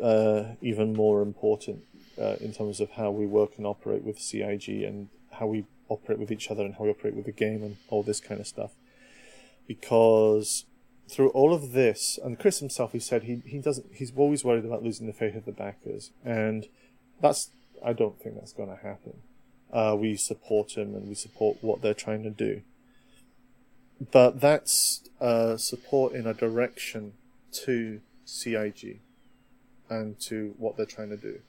uh, 0.03 0.45
even 0.61 0.93
more 0.93 1.22
important 1.22 1.84
uh, 2.20 2.36
in 2.41 2.53
terms 2.53 2.80
of 2.80 2.91
how 2.91 3.11
we 3.11 3.26
work 3.26 3.53
and 3.57 3.66
operate 3.66 4.03
with 4.03 4.18
CIG 4.18 4.68
and 4.68 5.09
how 5.32 5.47
we 5.47 5.64
operate 5.88 6.18
with 6.18 6.30
each 6.30 6.51
other 6.51 6.62
and 6.62 6.74
how 6.74 6.84
we 6.84 6.91
operate 6.91 7.14
with 7.14 7.24
the 7.24 7.32
game 7.32 7.62
and 7.62 7.78
all 7.88 8.03
this 8.03 8.20
kind 8.20 8.38
of 8.38 8.47
stuff. 8.47 8.72
Because 9.66 10.66
through 11.09 11.30
all 11.30 11.55
of 11.55 11.72
this, 11.72 12.18
and 12.22 12.38
Chris 12.38 12.59
himself, 12.59 12.93
he 12.93 12.99
said 12.99 13.22
he, 13.22 13.41
he 13.47 13.61
doesn't, 13.61 13.86
he's 13.95 14.12
always 14.14 14.45
worried 14.45 14.66
about 14.66 14.82
losing 14.82 15.07
the 15.07 15.12
faith 15.14 15.34
of 15.34 15.47
the 15.47 15.53
backers, 15.53 16.11
and 16.22 16.66
that's, 17.20 17.51
I 17.84 17.95
don't 17.95 18.20
think 18.20 18.34
that's 18.34 18.53
going 18.53 18.68
to 18.68 18.82
happen. 18.82 19.22
Uh, 19.72 19.97
we 19.99 20.16
support 20.16 20.72
him 20.72 20.95
and 20.95 21.09
we 21.09 21.14
support 21.14 21.59
what 21.62 21.80
they're 21.80 21.95
trying 21.95 22.24
to 22.24 22.30
do 22.30 22.62
but 24.12 24.40
that's 24.40 25.03
uh, 25.20 25.57
support 25.57 26.14
in 26.14 26.26
a 26.26 26.34
direction 26.34 27.12
to 27.53 28.01
CIG 28.24 29.01
and 29.88 30.18
to 30.20 30.55
what 30.57 30.76
they're 30.76 30.86
trying 30.86 31.11
to 31.11 31.16
do. 31.16 31.40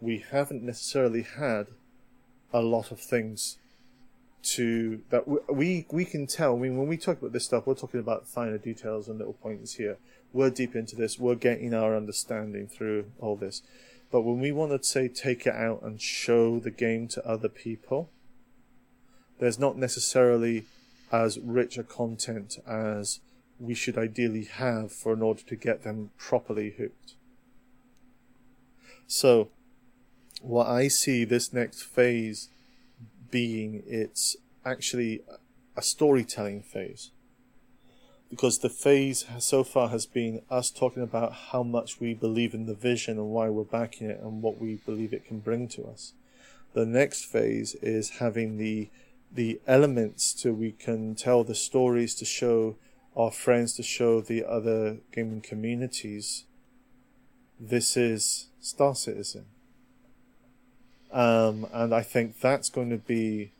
We 0.00 0.24
haven't 0.30 0.62
necessarily 0.62 1.22
had 1.22 1.68
a 2.52 2.60
lot 2.60 2.90
of 2.90 3.00
things 3.00 3.58
to 4.42 5.02
that 5.10 5.26
w- 5.26 5.44
we 5.50 5.86
we 5.90 6.04
can 6.04 6.26
tell. 6.26 6.56
I 6.56 6.58
mean, 6.58 6.76
when 6.76 6.88
we 6.88 6.96
talk 6.96 7.18
about 7.18 7.32
this 7.32 7.44
stuff, 7.44 7.66
we're 7.66 7.74
talking 7.74 8.00
about 8.00 8.26
finer 8.26 8.58
details 8.58 9.08
and 9.08 9.18
little 9.18 9.34
points 9.34 9.74
here. 9.74 9.98
We're 10.32 10.50
deep 10.50 10.74
into 10.74 10.96
this. 10.96 11.18
We're 11.18 11.34
getting 11.34 11.74
our 11.74 11.96
understanding 11.96 12.66
through 12.66 13.06
all 13.20 13.36
this. 13.36 13.62
But 14.10 14.22
when 14.22 14.40
we 14.40 14.50
want 14.52 14.72
to 14.72 14.86
say 14.86 15.08
take 15.08 15.46
it 15.46 15.54
out 15.54 15.82
and 15.82 16.00
show 16.00 16.58
the 16.58 16.70
game 16.70 17.06
to 17.08 17.26
other 17.26 17.48
people, 17.48 18.10
there's 19.38 19.58
not 19.58 19.76
necessarily 19.76 20.64
as 21.12 21.38
rich 21.38 21.76
a 21.78 21.82
content 21.82 22.58
as 22.66 23.20
we 23.58 23.74
should 23.74 23.98
ideally 23.98 24.44
have 24.44 24.92
for 24.92 25.12
in 25.12 25.22
order 25.22 25.42
to 25.42 25.56
get 25.56 25.82
them 25.82 26.10
properly 26.16 26.74
hooked. 26.78 27.14
So, 29.06 29.48
what 30.40 30.66
I 30.68 30.88
see 30.88 31.24
this 31.24 31.52
next 31.52 31.82
phase 31.82 32.48
being, 33.30 33.82
it's 33.86 34.36
actually 34.64 35.22
a 35.76 35.82
storytelling 35.82 36.62
phase. 36.62 37.10
Because 38.30 38.58
the 38.58 38.68
phase 38.70 39.26
so 39.38 39.64
far 39.64 39.88
has 39.88 40.06
been 40.06 40.42
us 40.48 40.70
talking 40.70 41.02
about 41.02 41.32
how 41.50 41.64
much 41.64 41.98
we 41.98 42.14
believe 42.14 42.54
in 42.54 42.66
the 42.66 42.74
vision 42.74 43.18
and 43.18 43.30
why 43.30 43.48
we're 43.48 43.64
backing 43.64 44.08
it 44.08 44.20
and 44.20 44.40
what 44.40 44.60
we 44.60 44.76
believe 44.76 45.12
it 45.12 45.26
can 45.26 45.40
bring 45.40 45.66
to 45.68 45.84
us. 45.86 46.12
The 46.72 46.86
next 46.86 47.24
phase 47.24 47.74
is 47.82 48.18
having 48.20 48.56
the 48.56 48.88
the 49.32 49.60
elements 49.66 50.34
to 50.34 50.52
we 50.52 50.72
can 50.72 51.14
tell 51.14 51.44
the 51.44 51.54
stories 51.54 52.14
to 52.16 52.24
show 52.24 52.76
our 53.16 53.30
friends 53.30 53.74
to 53.74 53.82
show 53.82 54.20
the 54.20 54.44
other 54.44 54.98
gaming 55.12 55.40
communities 55.40 56.44
this 57.60 57.94
is 57.94 58.46
Star 58.60 58.94
Citizen. 58.94 59.44
Um, 61.12 61.66
and 61.72 61.94
I 61.94 62.00
think 62.00 62.40
that's 62.40 62.70
going 62.70 62.88
to 62.88 62.96
be 62.96 63.52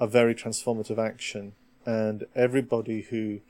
a 0.00 0.08
very 0.08 0.34
transformative 0.34 0.98
action. 0.98 1.52
And 1.86 2.24
everybody 2.34 3.02
who 3.02 3.40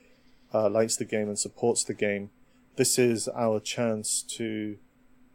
uh, 0.53 0.69
likes 0.69 0.95
the 0.95 1.05
game 1.05 1.27
and 1.27 1.39
supports 1.39 1.83
the 1.83 1.95
game, 1.95 2.29
this 2.75 2.99
is 2.99 3.27
our 3.29 3.59
chance 3.59 4.21
to 4.37 4.77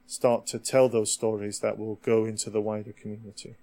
start 0.06 0.46
to 0.46 0.60
tell 0.60 0.88
those 0.88 1.12
stories 1.12 1.58
that 1.58 1.76
will 1.76 1.96
go 1.96 2.24
into 2.24 2.48
the 2.48 2.60
wider 2.60 2.92
community. 2.92 3.56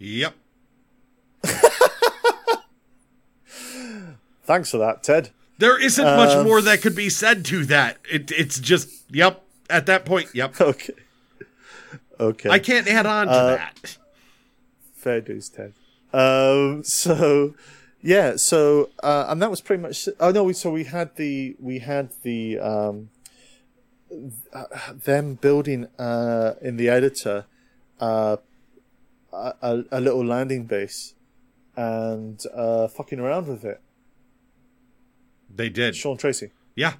Yep. 0.00 0.34
Thanks 4.44 4.70
for 4.70 4.78
that, 4.78 5.02
Ted. 5.02 5.30
There 5.58 5.78
isn't 5.80 6.04
much 6.04 6.30
Um, 6.30 6.44
more 6.46 6.60
that 6.62 6.80
could 6.80 6.96
be 6.96 7.08
said 7.10 7.44
to 7.46 7.64
that. 7.66 7.98
It, 8.10 8.32
it's 8.32 8.58
just, 8.58 8.88
yep. 9.10 9.44
At 9.68 9.86
that 9.86 10.04
point, 10.04 10.28
yep. 10.34 10.54
Okay. 10.60 10.94
Okay. 12.18 12.50
I 12.50 12.58
can't 12.58 12.86
add 12.88 13.06
on 13.06 13.26
to 13.28 13.32
Uh, 13.32 13.56
that. 13.56 13.96
Fair 14.94 15.20
dues, 15.20 15.48
Ted. 15.48 15.72
Um, 16.12 16.82
so, 16.84 17.54
yeah, 18.02 18.36
so, 18.36 18.90
uh, 19.02 19.26
and 19.28 19.40
that 19.40 19.50
was 19.50 19.60
pretty 19.62 19.80
much, 19.82 20.08
oh 20.18 20.30
no, 20.30 20.44
we, 20.44 20.52
so 20.52 20.70
we 20.70 20.84
had 20.84 21.14
the, 21.16 21.56
we 21.60 21.78
had 21.78 22.10
the, 22.22 22.58
um, 22.58 23.10
uh, 24.52 24.64
them 24.92 25.34
building, 25.36 25.86
uh, 25.98 26.54
in 26.60 26.76
the 26.76 26.88
editor, 26.90 27.46
uh, 28.00 28.36
a, 29.32 29.54
a, 29.62 29.84
a 29.92 30.00
little 30.00 30.24
landing 30.24 30.64
base 30.66 31.14
and, 31.76 32.42
uh, 32.54 32.88
fucking 32.88 33.18
around 33.20 33.46
with 33.48 33.64
it. 33.64 33.80
They 35.54 35.68
did. 35.68 35.96
Sean 35.96 36.16
Tracy. 36.16 36.50
Yeah, 36.76 36.94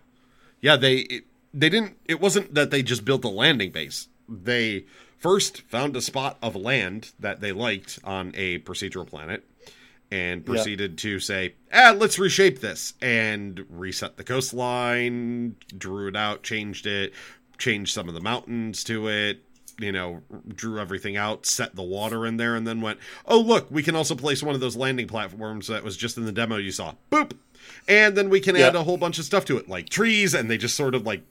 yeah. 0.61 0.77
They 0.77 0.97
it, 0.99 1.25
they 1.55 1.69
didn't. 1.69 1.97
It 2.05 2.21
wasn't 2.21 2.55
that 2.55 2.71
they 2.71 2.83
just 2.83 3.05
built 3.05 3.25
a 3.25 3.29
landing 3.29 3.71
base. 3.71 4.09
They 4.29 4.87
first 5.19 5.63
found 5.63 5.97
a 5.97 6.01
spot 6.01 6.37
of 6.43 6.57
land 6.57 7.13
that 7.19 7.41
they 7.41 7.53
liked 7.53 7.99
on 8.05 8.33
a 8.35 8.59
procedural 8.61 9.07
planet, 9.07 9.45
and 10.11 10.41
Yeah. 10.41 10.47
proceeded 10.47 10.99
to 10.99 11.21
say, 11.21 11.55
"Ah, 11.73 11.95
let's 11.97 12.19
reshape 12.19 12.61
this 12.61 12.95
and 13.01 13.65
reset 13.69 14.17
the 14.17 14.25
coastline, 14.25 15.57
drew 15.77 16.09
it 16.09 16.17
out, 16.17 16.43
changed 16.43 16.87
it, 16.87 17.13
changed 17.59 17.93
some 17.95 18.09
of 18.09 18.15
the 18.15 18.21
mountains 18.21 18.83
to 18.85 19.09
it." 19.09 19.45
You 19.81 19.93
know, 19.93 20.23
drew 20.47 20.79
everything 20.79 21.17
out, 21.17 21.47
set 21.47 21.75
the 21.75 21.83
water 21.83 22.27
in 22.27 22.37
there, 22.37 22.55
and 22.55 22.67
then 22.67 22.81
went, 22.81 22.99
"Oh, 23.27 23.41
look, 23.41 23.71
we 23.71 23.83
can 23.83 23.97
also 23.97 24.15
place 24.15 24.43
one 24.43 24.55
of 24.55 24.61
those 24.61 24.77
landing 24.77 25.07
platforms 25.07 25.67
that 25.69 25.83
was 25.83 25.97
just 25.97 26.17
in 26.17 26.25
the 26.25 26.33
demo 26.33 26.57
you 26.57 26.71
saw." 26.71 26.95
Boop, 27.11 27.33
and 27.89 28.17
then 28.17 28.29
we 28.29 28.41
can 28.41 28.57
add 28.57 28.75
a 28.75 28.85
whole 28.85 28.97
bunch 28.97 29.19
of 29.19 29.25
stuff 29.25 29.45
to 29.47 29.57
it 29.57 29.69
like 29.69 29.89
trees 29.89 30.35
and 30.35 30.51
they 30.51 30.59
just 30.59 30.77
sort 30.77 30.95
of 30.95 31.07
like 31.07 31.23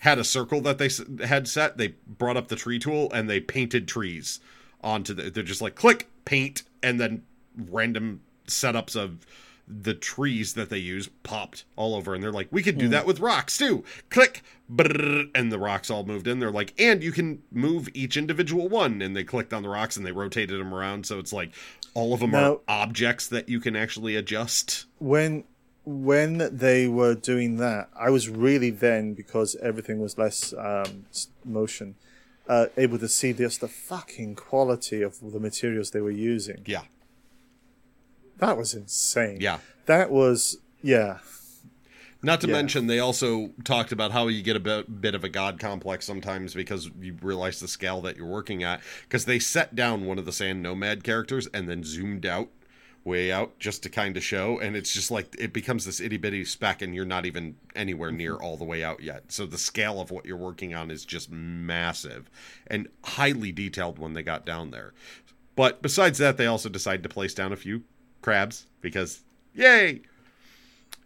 had 0.00 0.18
a 0.18 0.24
circle 0.24 0.60
that 0.62 0.78
they 0.78 0.88
had 1.26 1.48
set. 1.48 1.76
They 1.76 1.94
brought 2.06 2.36
up 2.36 2.48
the 2.48 2.56
tree 2.56 2.78
tool 2.78 3.10
and 3.12 3.28
they 3.28 3.40
painted 3.40 3.88
trees 3.88 4.40
onto 4.80 5.12
the 5.12 5.30
they're 5.30 5.42
just 5.42 5.62
like 5.62 5.74
click 5.74 6.08
paint 6.24 6.62
and 6.82 7.00
then 7.00 7.22
random 7.56 8.20
setups 8.46 8.94
of 8.94 9.26
the 9.70 9.94
trees 9.94 10.54
that 10.54 10.70
they 10.70 10.78
use 10.78 11.08
popped 11.22 11.64
all 11.76 11.94
over 11.94 12.14
and 12.14 12.22
they're 12.22 12.32
like 12.32 12.48
we 12.50 12.62
could 12.62 12.78
do 12.78 12.88
that 12.88 13.06
with 13.06 13.20
rocks 13.20 13.58
too. 13.58 13.84
Click 14.10 14.42
brrr, 14.72 15.28
and 15.34 15.52
the 15.52 15.58
rocks 15.58 15.90
all 15.90 16.04
moved 16.04 16.26
in. 16.26 16.38
They're 16.38 16.50
like 16.50 16.72
and 16.78 17.02
you 17.02 17.12
can 17.12 17.42
move 17.52 17.88
each 17.94 18.16
individual 18.16 18.68
one. 18.68 19.02
And 19.02 19.14
they 19.14 19.24
clicked 19.24 19.52
on 19.52 19.62
the 19.62 19.68
rocks 19.68 19.96
and 19.96 20.06
they 20.06 20.12
rotated 20.12 20.58
them 20.58 20.72
around 20.74 21.04
so 21.06 21.18
it's 21.18 21.32
like 21.32 21.52
all 21.94 22.14
of 22.14 22.20
them 22.20 22.30
Now- 22.30 22.60
are 22.68 22.82
objects 22.82 23.26
that 23.28 23.48
you 23.48 23.60
can 23.60 23.76
actually 23.76 24.16
adjust. 24.16 24.86
When 24.98 25.44
when 25.84 26.54
they 26.54 26.86
were 26.86 27.14
doing 27.14 27.56
that, 27.56 27.88
I 27.98 28.10
was 28.10 28.28
really 28.28 28.68
then 28.70 29.14
because 29.14 29.56
everything 29.56 30.00
was 30.00 30.18
less 30.18 30.52
um, 30.52 31.06
motion, 31.46 31.94
uh, 32.46 32.66
able 32.76 32.98
to 32.98 33.08
see 33.08 33.32
just 33.32 33.62
the 33.62 33.68
fucking 33.68 34.34
quality 34.34 35.00
of 35.00 35.32
the 35.32 35.40
materials 35.40 35.90
they 35.92 36.00
were 36.02 36.10
using. 36.10 36.62
yeah 36.66 36.82
That 38.38 38.56
was 38.56 38.74
insane. 38.74 39.38
yeah 39.40 39.58
that 39.88 40.10
was 40.10 40.58
yeah. 40.82 41.18
Not 42.22 42.40
to 42.42 42.46
Yeah. 42.46 42.52
mention, 42.52 42.86
they 42.88 42.98
also 42.98 43.50
talked 43.64 43.92
about 43.92 44.12
how 44.12 44.28
you 44.28 44.42
get 44.42 44.56
a 44.56 44.60
bit, 44.60 45.00
bit 45.00 45.14
of 45.14 45.24
a 45.24 45.28
god 45.28 45.58
complex 45.58 46.04
sometimes 46.04 46.52
because 46.52 46.90
you 47.00 47.16
realize 47.22 47.60
the 47.60 47.68
scale 47.68 48.00
that 48.02 48.16
you're 48.16 48.26
working 48.26 48.62
at. 48.62 48.80
Because 49.02 49.24
they 49.24 49.38
set 49.38 49.74
down 49.74 50.04
one 50.04 50.18
of 50.18 50.24
the 50.24 50.32
Sand 50.32 50.62
Nomad 50.62 51.04
characters 51.04 51.46
and 51.54 51.68
then 51.68 51.84
zoomed 51.84 52.26
out, 52.26 52.48
way 53.04 53.30
out, 53.32 53.58
just 53.60 53.82
to 53.84 53.88
kind 53.88 54.16
of 54.16 54.24
show. 54.24 54.58
And 54.58 54.76
it's 54.76 54.92
just 54.92 55.10
like 55.10 55.34
it 55.38 55.52
becomes 55.52 55.84
this 55.84 56.00
itty 56.00 56.16
bitty 56.16 56.44
speck, 56.44 56.82
and 56.82 56.94
you're 56.94 57.04
not 57.04 57.24
even 57.24 57.56
anywhere 57.76 58.10
near 58.10 58.34
mm-hmm. 58.34 58.44
all 58.44 58.56
the 58.56 58.64
way 58.64 58.82
out 58.82 59.00
yet. 59.00 59.30
So 59.30 59.46
the 59.46 59.58
scale 59.58 60.00
of 60.00 60.10
what 60.10 60.26
you're 60.26 60.36
working 60.36 60.74
on 60.74 60.90
is 60.90 61.04
just 61.04 61.30
massive 61.30 62.28
and 62.66 62.88
highly 63.04 63.52
detailed 63.52 63.98
when 63.98 64.14
they 64.14 64.22
got 64.22 64.44
down 64.44 64.70
there. 64.72 64.92
But 65.54 65.82
besides 65.82 66.18
that, 66.18 66.36
they 66.36 66.46
also 66.46 66.68
decided 66.68 67.04
to 67.04 67.08
place 67.08 67.34
down 67.34 67.52
a 67.52 67.56
few 67.56 67.84
crabs 68.22 68.66
because, 68.80 69.22
yay! 69.54 70.02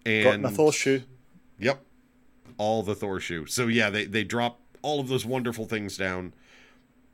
And 0.04 0.24
Got 0.24 0.40
my 0.40 0.50
Thor 0.50 0.72
shoe. 0.72 1.02
Yep. 1.58 1.82
All 2.58 2.82
the 2.82 2.94
Thor 2.94 3.20
shoe. 3.20 3.46
So 3.46 3.66
yeah, 3.66 3.90
they 3.90 4.04
they 4.04 4.24
drop 4.24 4.60
all 4.82 5.00
of 5.00 5.08
those 5.08 5.24
wonderful 5.24 5.66
things 5.66 5.96
down. 5.96 6.34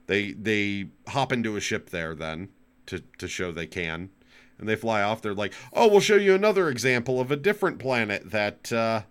They 0.06 0.32
they 0.32 0.86
hop 1.08 1.32
into 1.32 1.56
a 1.56 1.60
ship 1.60 1.90
there 1.90 2.14
then 2.14 2.48
to 2.86 3.02
to 3.18 3.28
show 3.28 3.52
they 3.52 3.66
can. 3.66 4.10
And 4.58 4.68
they 4.68 4.74
fly 4.74 5.02
off. 5.02 5.22
They're 5.22 5.34
like, 5.34 5.52
"Oh, 5.72 5.86
we'll 5.86 6.00
show 6.00 6.16
you 6.16 6.34
another 6.34 6.68
example 6.68 7.20
of 7.20 7.30
a 7.30 7.36
different 7.36 7.78
planet 7.78 8.30
that 8.30 8.72
uh 8.72 9.02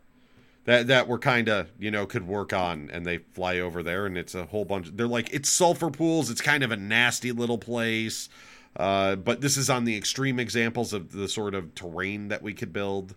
that 0.65 0.87
that 0.87 1.07
we're 1.07 1.19
kind 1.19 1.47
of, 1.47 1.71
you 1.79 1.89
know, 1.89 2.05
could 2.05 2.27
work 2.27 2.51
on." 2.51 2.89
And 2.91 3.05
they 3.05 3.19
fly 3.19 3.59
over 3.59 3.81
there 3.81 4.05
and 4.05 4.17
it's 4.17 4.35
a 4.35 4.45
whole 4.45 4.65
bunch 4.65 4.89
They're 4.93 5.07
like, 5.07 5.33
"It's 5.33 5.49
sulfur 5.49 5.89
pools. 5.89 6.29
It's 6.29 6.41
kind 6.41 6.63
of 6.63 6.71
a 6.71 6.77
nasty 6.77 7.31
little 7.31 7.57
place." 7.57 8.27
Uh, 8.77 9.15
but 9.15 9.41
this 9.41 9.57
is 9.57 9.71
on 9.71 9.85
the 9.85 9.97
extreme 9.97 10.39
examples 10.39 10.93
of 10.93 11.11
the 11.11 11.27
sort 11.27 11.55
of 11.55 11.73
terrain 11.73 12.27
that 12.27 12.43
we 12.43 12.53
could 12.53 12.71
build. 12.71 13.15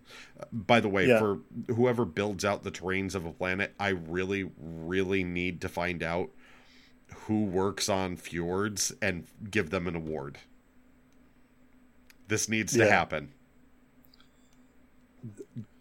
By 0.51 0.79
the 0.79 0.89
way, 0.89 1.07
Yeah. 1.07 1.19
for 1.19 1.39
whoever 1.67 2.03
builds 2.03 2.43
out 2.43 2.63
the 2.63 2.71
terrains 2.71 3.13
of 3.13 3.25
a 3.25 3.31
planet, 3.31 3.75
I 3.79 3.89
really, 3.89 4.49
really 4.57 5.23
need 5.23 5.61
to 5.61 5.69
find 5.69 6.01
out 6.01 6.31
who 7.27 7.43
works 7.45 7.89
on 7.89 8.15
fjords 8.15 8.91
and 9.03 9.27
give 9.51 9.69
them 9.69 9.85
an 9.87 9.95
award. 9.95 10.39
This 12.27 12.49
needs 12.49 12.73
to 12.73 12.89
happen. 12.89 13.33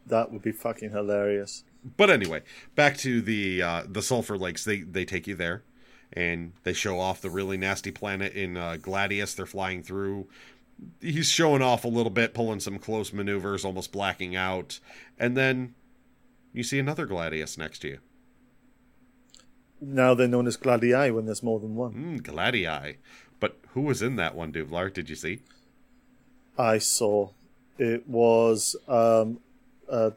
That 0.07 0.31
would 0.33 0.43
be 0.43 0.53
fucking 0.53 0.91
hilarious. 0.91 1.65
But 1.97 2.11
anyway, 2.11 2.43
back 2.75 2.97
to 2.99 3.23
the 3.23 3.63
uh, 3.63 3.85
the 3.89 4.03
sulfur 4.03 4.37
lakes. 4.37 4.65
They 4.65 4.81
they 4.81 5.05
take 5.07 5.27
you 5.27 5.35
there, 5.37 5.63
and 6.13 6.53
they 6.65 6.73
show 6.73 6.99
off 6.99 7.21
the 7.21 7.31
really 7.31 7.57
nasty 7.57 7.91
planet 7.91 8.33
in 8.35 8.57
uh, 8.57 8.77
Gladius. 8.81 9.35
They're 9.35 9.47
flying 9.47 9.83
through. 9.83 10.29
He's 11.01 11.29
showing 11.29 11.63
off 11.63 11.85
a 11.85 11.89
little 11.89 12.11
bit, 12.11 12.35
pulling 12.35 12.61
some 12.61 12.79
close 12.79 13.13
maneuvers, 13.13 13.65
almost 13.65 13.93
blacking 13.93 14.35
out, 14.35 14.81
and 15.19 15.37
then 15.37 15.75
you 16.53 16.63
see 16.63 16.79
another 16.79 17.07
Gladius 17.07 17.59
next 17.59 17.81
to 17.81 17.89
you. 17.89 17.99
Now 19.81 20.15
they're 20.15 20.29
known 20.29 20.47
as 20.47 20.57
Gladii 20.57 21.15
when 21.15 21.27
there's 21.27 21.43
more 21.43 21.61
than 21.61 21.75
one. 21.75 21.93
Mm, 21.95 22.23
Gladii. 22.23 22.97
But 23.39 23.59
who 23.69 23.83
was 23.83 24.03
in 24.03 24.17
that 24.17 24.35
one, 24.35 24.53
Duvlar? 24.53 24.93
Did 24.93 25.09
you 25.09 25.17
see? 25.17 25.41
I 26.59 26.79
saw. 26.79 27.31
It 27.79 28.07
was 28.07 28.77
um, 28.87 29.41
uh, 29.89 30.11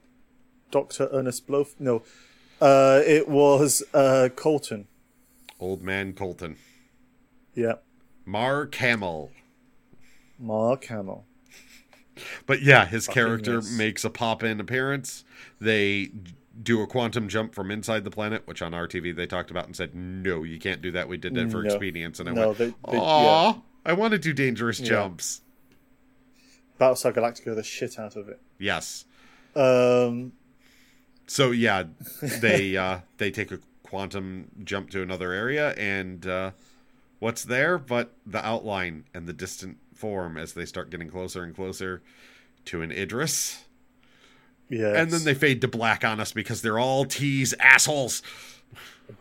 Doctor 0.72 1.08
Ernest 1.14 1.48
Blof. 1.48 1.76
No, 1.80 2.04
uh, 2.60 3.02
it 3.06 3.30
was 3.30 3.84
uh, 3.94 4.30
Colton. 4.36 4.88
Old 5.64 5.82
man 5.82 6.11
Colton. 6.14 6.57
Yep. 7.55 7.84
Mark 8.26 8.76
Hamill. 8.76 9.32
Mark 10.38 10.84
Hamill. 10.86 11.24
But 12.45 12.61
yeah, 12.61 12.86
his 12.86 13.05
Fucking 13.05 13.22
character 13.22 13.53
yes. 13.55 13.72
makes 13.78 14.03
a 14.03 14.09
pop 14.09 14.43
in 14.43 14.59
appearance. 14.59 15.24
They 15.61 16.11
do 16.61 16.82
a 16.82 16.88
quantum 16.88 17.30
jump 17.30 17.55
from 17.55 17.72
inside 17.72 18.03
the 18.03 18.11
planet, 18.11 18.43
which 18.45 18.61
on 18.61 18.74
ATV 18.74 19.16
they 19.16 19.26
talked 19.26 19.51
about 19.51 19.66
and 19.66 19.76
said, 19.76 19.95
no, 19.95 20.43
you 20.43 20.59
can't 20.59 20.82
do 20.82 20.91
that. 20.91 21.07
We 21.07 21.16
did 21.18 21.34
that 21.36 21.49
for 21.49 21.64
No. 21.64 21.70
expedience. 21.70 22.20
And 22.20 22.28
I 22.30 22.34
No, 22.34 22.47
went, 22.47 22.57
they, 22.57 22.66
they, 22.91 22.97
aw, 22.97 23.53
yeah. 23.53 23.59
I 23.86 23.93
want 23.93 24.11
to 24.11 24.20
do 24.20 24.34
dangerous 24.34 24.80
jumps. 24.80 25.41
Battlestar 26.80 27.14
Galactica 27.14 27.55
the 27.55 27.64
shit 27.64 27.97
out 27.97 28.18
of 28.18 28.28
it. 28.28 28.41
Yes. 28.59 29.05
Um, 29.55 30.34
So 31.26 31.51
yeah, 31.51 31.84
they 32.22 32.76
uh, 32.86 32.99
they 33.18 33.32
take 33.32 33.51
a 33.51 33.59
quantum 33.94 34.50
jump 34.64 34.89
to 34.89 35.04
another 35.04 35.32
area, 35.34 35.70
and 35.74 36.26
uh, 36.26 36.50
what's 37.20 37.44
there 37.44 37.78
but 37.78 38.12
the 38.26 38.44
outline 38.44 39.04
and 39.14 39.28
the 39.28 39.34
distant 39.34 39.78
form 39.94 40.36
as 40.36 40.54
they 40.54 40.66
start 40.66 40.89
getting 40.89 41.12
closer 41.12 41.44
and 41.44 41.54
closer 41.54 42.02
to 42.66 42.82
an 42.82 42.91
Idris. 42.91 43.66
yeah. 44.68 45.00
And 45.00 45.12
then 45.12 45.26
they 45.26 45.36
fade 45.36 45.62
to 45.62 45.68
black 45.68 46.04
on 46.04 46.20
us 46.20 46.32
because 46.32 46.64
they're 46.64 46.80
all 46.80 47.06
tease 47.06 47.54
assholes. 47.60 48.24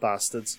bastards. 0.00 0.56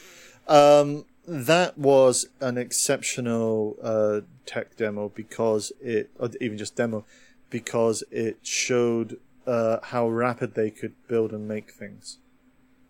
Um, 0.47 1.05
that 1.27 1.75
was 1.75 2.27
an 2.39 2.59
exceptional 2.59 3.77
uh, 3.81 4.21
tech 4.45 4.77
demo 4.77 5.09
because 5.09 5.71
it, 5.81 6.11
or 6.19 6.29
even 6.39 6.59
just 6.59 6.75
demo, 6.75 7.03
because 7.49 8.03
it 8.11 8.37
showed 8.43 9.19
uh, 9.47 9.77
how 9.81 10.07
rapid 10.07 10.53
they 10.53 10.69
could 10.69 10.93
build 11.07 11.31
and 11.31 11.47
make 11.47 11.71
things. 11.71 12.19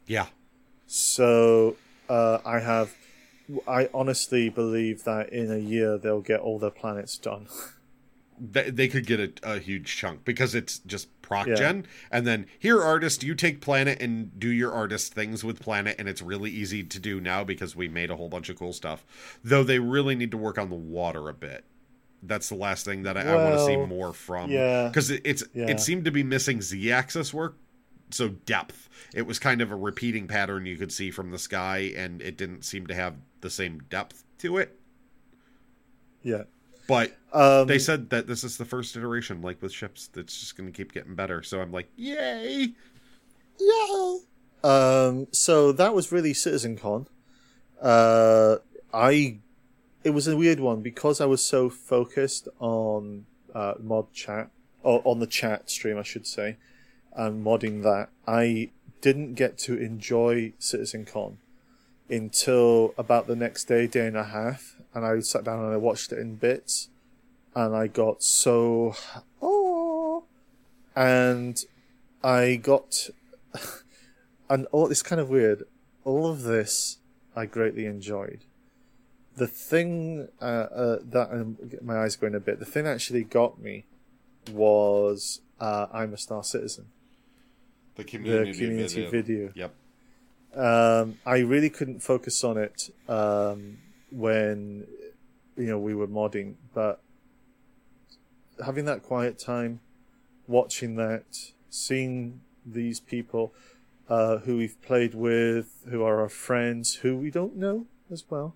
Yeah. 0.06 0.26
So 0.96 1.76
uh, 2.08 2.38
I 2.46 2.60
have, 2.60 2.94
I 3.68 3.90
honestly 3.96 4.50
believe 4.50 5.04
that 5.06 5.30
in 5.34 5.52
a 5.52 5.58
year 5.58 5.98
they'll 5.98 6.22
get 6.22 6.40
all 6.40 6.60
their 6.60 6.70
planets 6.70 7.18
done. 7.18 7.48
They, 8.40 8.72
they 8.72 8.88
could 8.88 9.06
get 9.06 9.20
a, 9.20 9.32
a 9.56 9.60
huge 9.60 9.96
chunk 9.96 10.26
because 10.26 10.56
it's 10.56 10.80
just 10.80 11.08
proc 11.22 11.46
Yeah. 11.48 11.54
gen. 11.54 11.86
And 12.12 12.26
then 12.26 12.48
here, 12.58 12.82
artist, 12.82 13.24
you 13.24 13.36
take 13.36 13.62
planet 13.62 14.02
and 14.02 14.38
do 14.40 14.50
your 14.50 14.72
artist 14.74 15.14
things 15.14 15.44
with 15.44 15.62
planet. 15.62 15.96
And 16.00 16.10
it's 16.10 16.22
really 16.22 16.50
easy 16.50 16.84
to 16.84 17.00
do 17.00 17.22
now 17.22 17.44
because 17.44 17.76
we 17.76 17.88
made 17.88 18.10
a 18.10 18.16
whole 18.16 18.30
bunch 18.30 18.50
of 18.50 18.58
cool 18.58 18.74
stuff. 18.74 19.06
Though 19.44 19.64
they 19.64 19.78
really 19.78 20.16
need 20.16 20.32
to 20.32 20.38
work 20.38 20.58
on 20.58 20.70
the 20.72 20.76
water 20.76 21.30
a 21.30 21.34
bit. 21.34 21.64
That's 22.24 22.50
the 22.50 22.56
last 22.56 22.86
thing 22.86 23.04
that 23.04 23.18
I, 23.18 23.22
I 23.22 23.36
want 23.36 23.54
to 23.56 23.66
see 23.66 23.78
more 23.78 24.14
from. 24.14 24.50
yeah. 24.50 24.88
Because 24.88 25.12
it, 25.12 25.22
it's 25.24 25.44
Yeah. 25.54 25.70
it 25.70 25.80
seemed 25.80 26.04
to 26.06 26.12
be 26.12 26.24
missing 26.24 26.62
Z 26.62 26.92
axis 26.92 27.34
work. 27.36 27.56
So 28.14 28.30
depth. 28.30 28.90
It 29.14 29.24
was 29.24 29.40
kind 29.40 29.62
of 29.62 29.72
a 29.72 29.76
repeating 29.76 30.28
pattern 30.28 30.66
you 30.66 30.78
could 30.78 30.92
see 30.92 31.12
from 31.12 31.32
the 31.32 31.40
sky, 31.40 31.94
and 31.96 32.22
it 32.22 32.38
didn't 32.38 32.64
seem 32.64 32.88
to 32.88 32.96
have 32.96 33.16
the 33.42 33.50
same 33.50 33.82
depth 33.90 34.24
to 34.40 34.58
it. 34.58 34.80
yeah. 36.22 36.44
But 36.88 37.16
Um, 37.32 37.68
they 37.68 37.80
said 37.80 38.10
that 38.10 38.28
this 38.28 38.44
is 38.44 38.58
the 38.58 38.66
first 38.66 38.96
iteration, 38.98 39.42
like 39.42 39.62
with 39.62 39.72
ships, 39.72 40.08
that's 40.08 40.38
just 40.38 40.58
going 40.58 40.70
to 40.72 40.76
keep 40.76 40.92
getting 40.92 41.16
better. 41.16 41.42
So 41.42 41.62
I'm 41.62 41.72
like, 41.72 41.90
yay! 41.96 42.74
Yeah. 43.60 44.18
Um, 44.64 45.28
so 45.32 45.72
that 45.72 45.94
was 45.94 46.12
really 46.12 46.34
CitizenCon. 46.34 47.08
Uh, 47.82 48.58
I, 48.94 49.40
it 50.04 50.10
was 50.12 50.28
a 50.28 50.36
weird 50.36 50.60
one 50.60 50.82
because 50.82 51.22
I 51.22 51.26
was 51.26 51.46
so 51.46 51.70
focused 51.70 52.48
on 52.60 53.26
uh, 53.54 53.76
mod 53.82 54.12
chat 54.14 54.50
or 54.82 55.02
on 55.06 55.20
the 55.20 55.28
chat 55.28 55.70
stream, 55.70 55.98
I 55.98 56.04
should 56.04 56.28
say, 56.28 56.58
and 57.16 57.46
modding 57.46 57.84
that. 57.84 58.10
I 58.28 58.72
didn't 59.02 59.34
get 59.34 59.58
to 59.60 59.78
enjoy 59.78 60.54
CitizenCon 60.60 61.36
until 62.10 62.94
about 62.98 63.28
the 63.28 63.36
next 63.36 63.66
day, 63.66 63.88
day 63.88 64.08
and 64.08 64.18
a 64.18 64.26
half, 64.26 64.76
and 64.94 65.06
I 65.06 65.20
sat 65.20 65.44
down 65.44 65.64
and 65.64 65.74
I 65.74 65.78
watched 65.78 66.12
it 66.12 66.20
in 66.20 66.36
bits, 66.36 66.90
and 67.56 67.76
I 67.76 67.88
got 67.88 68.24
so 68.24 68.96
oh, 69.42 70.26
and 70.96 71.64
I 72.24 72.56
got 72.56 73.10
and 74.50 74.68
all 74.72 74.90
it's 74.90 75.04
kind 75.04 75.20
of 75.22 75.30
weird. 75.30 75.64
All 76.06 76.28
of 76.28 76.44
this 76.44 76.98
I 77.36 77.46
greatly 77.46 77.86
enjoyed. 77.86 78.46
The 79.36 79.48
thing 79.48 80.28
uh, 80.42 80.46
uh, 80.46 80.98
that 81.04 81.32
um, 81.32 81.58
my 81.82 81.98
eyes 81.98 82.16
going 82.16 82.36
a 82.36 82.40
bit. 82.40 82.60
The 82.60 82.66
thing 82.66 82.84
that 82.84 82.94
actually 82.94 83.24
got 83.24 83.60
me 83.60 83.86
was 84.52 85.42
uh, 85.60 85.88
"I'm 85.92 86.14
a 86.14 86.18
Star 86.18 86.44
Citizen," 86.44 86.88
The 87.96 88.04
the 88.04 88.10
community, 88.10 88.54
community 88.54 89.06
video. 89.06 89.52
Yep. 89.56 89.74
Um, 90.56 91.18
I 91.26 91.40
really 91.40 91.70
couldn't 91.70 92.02
focus 92.02 92.44
on 92.44 92.58
it 92.58 92.90
um, 93.08 93.78
when 94.12 94.86
you 95.58 95.68
know 95.68 95.80
we 95.80 95.94
were 95.96 96.08
modding, 96.08 96.56
but 96.74 97.02
having 98.64 98.86
that 98.86 99.04
quiet 99.04 99.40
time, 99.40 99.80
watching 100.48 100.96
that, 100.96 101.26
seeing 101.70 102.42
these 102.66 103.00
people 103.00 103.54
uh, 104.10 104.38
who 104.38 104.58
we've 104.58 104.80
played 104.82 105.16
with, 105.16 105.86
who 105.90 106.04
are 106.04 106.22
our 106.22 106.30
friends, 106.30 106.96
who 106.96 107.18
we 107.18 107.32
don't 107.32 107.56
know 107.56 107.86
as 108.12 108.24
well, 108.30 108.56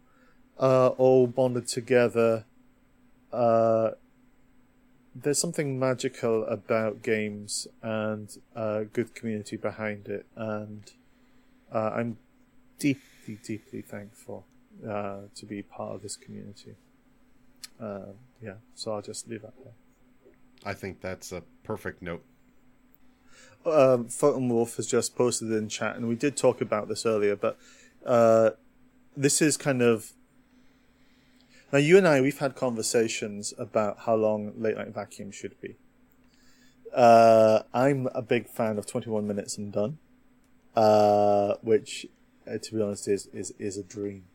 uh, 0.60 0.90
all 0.90 1.28
bonded 1.28 1.68
together. 1.68 2.46
Uh, 3.32 3.92
there's 5.24 5.40
something 5.40 5.80
magical 5.80 6.46
about 6.46 7.02
games 7.02 7.68
and 7.82 8.38
uh, 8.56 8.82
good 8.94 9.16
community 9.16 9.58
behind 9.58 10.08
it, 10.08 10.26
and 10.36 10.92
uh, 11.74 11.92
I'm 11.96 12.18
deeply, 12.78 13.40
deeply 13.44 13.82
thankful 13.82 14.46
uh, 14.88 15.22
to 15.36 15.46
be 15.46 15.62
part 15.64 15.96
of 15.96 16.02
this 16.04 16.16
community. 16.16 16.76
Uh, 17.82 18.14
yeah, 18.42 18.56
so 18.76 18.94
I'll 18.94 19.02
just 19.02 19.28
leave 19.28 19.42
that 19.42 19.54
there. 19.64 19.74
I 20.66 20.74
think 20.74 21.02
that's 21.02 21.32
a 21.32 21.44
perfect 21.64 22.02
note. 22.02 22.24
um, 23.66 24.08
Photon 24.08 24.50
Wolf 24.50 24.76
has 24.76 24.88
just 24.88 25.16
posted 25.16 25.52
in 25.52 25.68
chat, 25.70 25.96
and 25.96 26.08
we 26.08 26.16
did 26.16 26.38
talk 26.38 26.62
about 26.62 26.88
this 26.90 27.06
earlier, 27.06 27.36
but 27.36 27.58
uh, 28.06 28.52
this 29.16 29.42
is 29.42 29.58
kind 29.58 29.82
of 29.82 30.14
now 31.72 31.80
you 31.80 31.98
and 31.98 32.08
I 32.08 32.22
we've 32.22 32.38
had 32.40 32.56
conversations 32.56 33.54
about 33.58 34.00
how 34.06 34.16
long 34.16 34.54
Late 34.58 34.78
Night 34.78 34.94
Vacuum 34.94 35.32
should 35.32 35.60
be. 35.62 35.76
Uh, 36.94 37.64
I'm 37.74 38.08
a 38.16 38.22
big 38.22 38.48
fan 38.50 38.78
of 38.78 38.86
21 38.86 39.28
minutes 39.28 39.58
and 39.58 39.72
done, 39.72 39.98
uh, 40.76 41.56
which, 41.62 42.08
uh, 42.50 42.58
to 42.58 42.76
be 42.76 42.82
honest, 42.82 43.08
is 43.08 43.28
is 43.34 43.54
is 43.60 43.78
a 43.78 43.84
dream. 43.84 44.26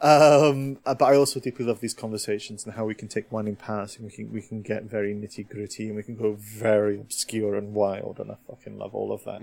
Um, 0.00 0.78
uh, 0.86 0.94
but 0.94 1.06
I 1.06 1.16
also 1.16 1.40
deeply 1.40 1.64
love 1.64 1.80
these 1.80 1.92
conversations 1.94 2.64
and 2.64 2.74
how 2.74 2.84
we 2.84 2.94
can 2.94 3.08
take 3.08 3.32
one 3.32 3.48
in 3.48 3.56
passing. 3.56 4.04
We 4.04 4.12
can 4.12 4.32
we 4.32 4.40
can 4.40 4.62
get 4.62 4.84
very 4.84 5.12
nitty 5.12 5.48
gritty 5.48 5.88
and 5.88 5.96
we 5.96 6.04
can 6.04 6.16
go 6.16 6.36
very 6.38 6.98
obscure 7.00 7.56
and 7.56 7.74
wild, 7.74 8.18
and 8.20 8.30
I 8.30 8.36
fucking 8.48 8.78
love 8.78 8.94
all 8.94 9.12
of 9.12 9.24
that. 9.24 9.40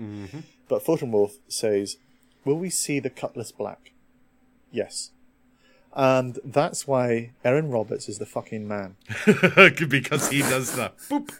But 0.68 0.82
Photon 0.84 1.12
Wolf 1.12 1.36
says, 1.46 1.98
"Will 2.44 2.58
we 2.58 2.70
see 2.70 3.00
the 3.00 3.10
Cutlass 3.10 3.52
Black?" 3.52 3.92
Yes, 4.72 5.10
and 5.96 6.38
that's 6.44 6.86
why 6.86 7.30
Erin 7.42 7.70
Roberts 7.70 8.08
is 8.08 8.18
the 8.18 8.26
fucking 8.26 8.68
man. 8.68 8.96
because 9.88 10.28
he 10.28 10.40
does 10.40 10.76
the 10.76 10.92
boop. 11.08 11.32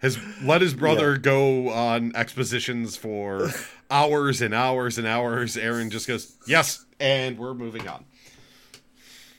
His 0.00 0.18
let 0.42 0.62
his 0.62 0.72
brother 0.72 1.18
go 1.18 1.68
on 1.68 2.16
expositions 2.16 2.96
for 2.96 3.50
hours 3.90 4.40
and 4.40 4.54
hours 4.54 4.96
and 4.96 5.06
hours. 5.06 5.58
Erin 5.58 5.90
just 5.90 6.08
goes, 6.08 6.36
"Yes," 6.46 6.86
and 6.98 7.36
we're 7.38 7.52
moving 7.52 7.86
on. 7.86 8.06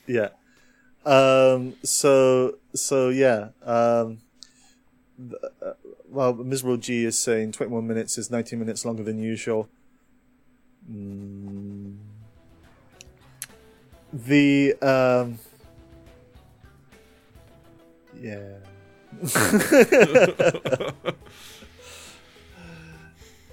Yeah. 0.06 0.28
Um. 1.04 1.74
So. 1.82 2.58
So 2.74 3.08
yeah. 3.08 3.48
Um. 3.64 4.18
th- 5.18 5.42
uh, 5.60 5.72
well, 6.08 6.32
Miserable 6.34 6.76
G 6.76 7.04
is 7.06 7.18
saying 7.18 7.52
21 7.52 7.84
minutes 7.86 8.16
is 8.18 8.30
19 8.30 8.58
minutes 8.58 8.84
longer 8.84 9.02
than 9.02 9.18
usual. 9.18 9.68
Mm. 10.88 11.71
The 14.12 14.74
um. 14.82 15.38
Yeah. 18.20 18.58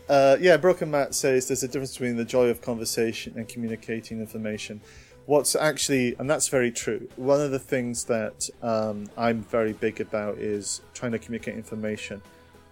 Uh, 0.09 0.35
yeah, 0.41 0.57
Broken 0.57 0.89
Matt 0.89 1.13
says 1.13 1.47
there's 1.47 1.61
a 1.61 1.67
difference 1.67 1.91
between 1.91 2.17
the 2.17 2.25
joy 2.25 2.47
of 2.47 2.61
conversation 2.61 3.33
and 3.35 3.47
communicating 3.47 4.19
information. 4.19 4.81
What's 5.27 5.55
actually, 5.55 6.15
and 6.17 6.27
that's 6.27 6.47
very 6.47 6.71
true. 6.71 7.07
One 7.15 7.39
of 7.39 7.51
the 7.51 7.59
things 7.59 8.05
that 8.05 8.49
um, 8.63 9.07
I'm 9.15 9.43
very 9.43 9.73
big 9.73 10.01
about 10.01 10.39
is 10.39 10.81
trying 10.95 11.11
to 11.11 11.19
communicate 11.19 11.53
information, 11.53 12.23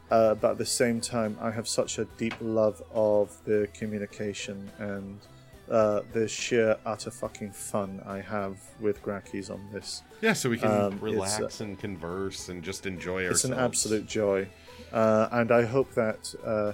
uh, 0.10 0.34
but 0.34 0.52
at 0.52 0.58
the 0.58 0.66
same 0.66 1.00
time, 1.00 1.38
I 1.40 1.52
have 1.52 1.68
such 1.68 2.00
a 2.00 2.06
deep 2.18 2.34
love 2.42 2.82
of 2.92 3.38
the 3.46 3.68
communication 3.76 4.72
and 4.80 5.20
uh, 5.70 6.02
the 6.14 6.28
sheer 6.28 6.78
utter 6.86 7.12
fucking 7.12 7.52
fun 7.52 8.02
I 8.06 8.20
have 8.22 8.58
with 8.80 9.02
Grakees 9.04 9.50
on 9.52 9.62
this. 9.72 10.04
Yeah, 10.22 10.34
so 10.34 10.50
we 10.50 10.58
can 10.58 10.72
Um, 10.72 11.00
relax 11.00 11.60
and 11.62 11.78
converse 11.80 12.50
and 12.50 12.64
just 12.64 12.86
enjoy 12.86 13.24
It's 13.24 13.44
ourselves. 13.44 13.46
It's 13.46 13.54
an 13.54 13.54
absolute 13.66 14.06
joy, 14.08 14.48
uh, 14.94 15.28
and 15.32 15.52
I 15.52 15.64
hope 15.66 15.94
that 15.96 16.34
uh, 16.46 16.74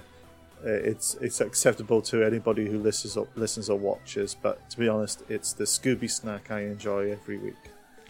Uh, 0.64 0.70
It's 0.92 1.14
it's 1.20 1.40
acceptable 1.42 2.00
to 2.02 2.24
anybody 2.24 2.64
who 2.70 2.78
listens 2.78 3.16
or 3.18 3.26
listens 3.36 3.68
or 3.68 3.78
watches, 3.78 4.34
but 4.34 4.56
to 4.70 4.78
be 4.78 4.88
honest, 4.88 5.22
it's 5.28 5.52
the 5.52 5.64
Scooby 5.66 6.08
snack 6.08 6.50
I 6.50 6.60
enjoy 6.60 7.12
every 7.12 7.36
week. 7.36 7.62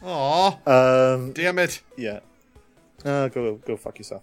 Aw, 0.04 0.48
Um, 0.66 1.32
damn 1.32 1.58
it. 1.58 1.82
yeah. 1.96 2.20
Uh, 3.04 3.26
go 3.28 3.56
go 3.66 3.76
fuck 3.76 3.98
yourself. 3.98 4.22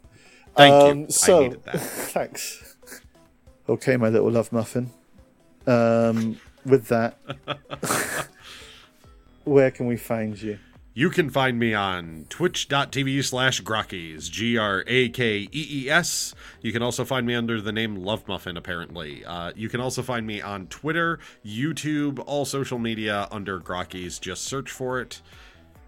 Thank 0.55 0.71
you. 0.73 0.91
Um, 0.91 1.09
So, 1.09 1.39
I 1.39 1.43
needed 1.43 1.63
that. 1.65 1.79
thanks. 2.15 2.77
Okay, 3.67 3.97
my 3.97 4.07
little 4.09 4.31
love 4.31 4.49
muffin. 4.53 4.91
Um, 5.67 6.37
with 6.65 6.87
that, 6.87 7.17
where 9.43 9.71
can 9.71 9.87
we 9.87 9.97
find 9.97 10.41
you? 10.41 10.59
You 10.93 11.09
can 11.09 11.29
find 11.29 11.57
me 11.57 11.73
on 11.73 12.25
twitch.tv 12.27 13.23
slash 13.23 13.61
Grakees, 13.61 14.29
G 14.29 14.57
R 14.57 14.83
A 14.87 15.07
K 15.07 15.47
E 15.49 15.49
E 15.53 15.89
S. 15.89 16.35
You 16.61 16.73
can 16.73 16.83
also 16.83 17.05
find 17.05 17.25
me 17.25 17.33
under 17.33 17.61
the 17.61 17.71
name 17.71 17.95
Love 17.95 18.27
Muffin, 18.27 18.57
apparently. 18.57 19.23
Uh, 19.23 19.53
you 19.55 19.69
can 19.69 19.79
also 19.79 20.01
find 20.01 20.27
me 20.27 20.41
on 20.41 20.67
Twitter, 20.67 21.19
YouTube, 21.45 22.21
all 22.25 22.43
social 22.43 22.77
media 22.77 23.29
under 23.31 23.57
Grakees. 23.57 24.19
Just 24.19 24.43
search 24.43 24.69
for 24.69 24.99
it. 24.99 25.21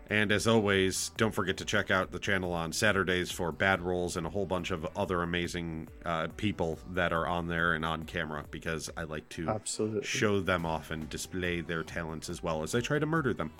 And 0.09 0.31
as 0.31 0.47
always, 0.47 1.11
don't 1.17 1.33
forget 1.33 1.57
to 1.57 1.65
check 1.65 1.89
out 1.89 2.11
the 2.11 2.19
channel 2.19 2.51
on 2.51 2.73
Saturdays 2.73 3.31
for 3.31 3.51
bad 3.51 3.81
rolls 3.81 4.17
and 4.17 4.27
a 4.27 4.29
whole 4.29 4.45
bunch 4.45 4.69
of 4.71 4.85
other 4.95 5.23
amazing 5.23 5.87
uh, 6.05 6.27
people 6.37 6.77
that 6.91 7.13
are 7.13 7.25
on 7.25 7.47
there 7.47 7.73
and 7.73 7.85
on 7.85 8.03
camera 8.03 8.43
because 8.51 8.89
I 8.97 9.03
like 9.03 9.27
to 9.29 9.47
Absolutely. 9.47 10.03
show 10.03 10.39
them 10.41 10.65
off 10.65 10.91
and 10.91 11.09
display 11.09 11.61
their 11.61 11.83
talents 11.83 12.29
as 12.29 12.43
well 12.43 12.63
as 12.63 12.75
I 12.75 12.81
try 12.81 12.99
to 12.99 13.05
murder 13.05 13.33
them. 13.33 13.51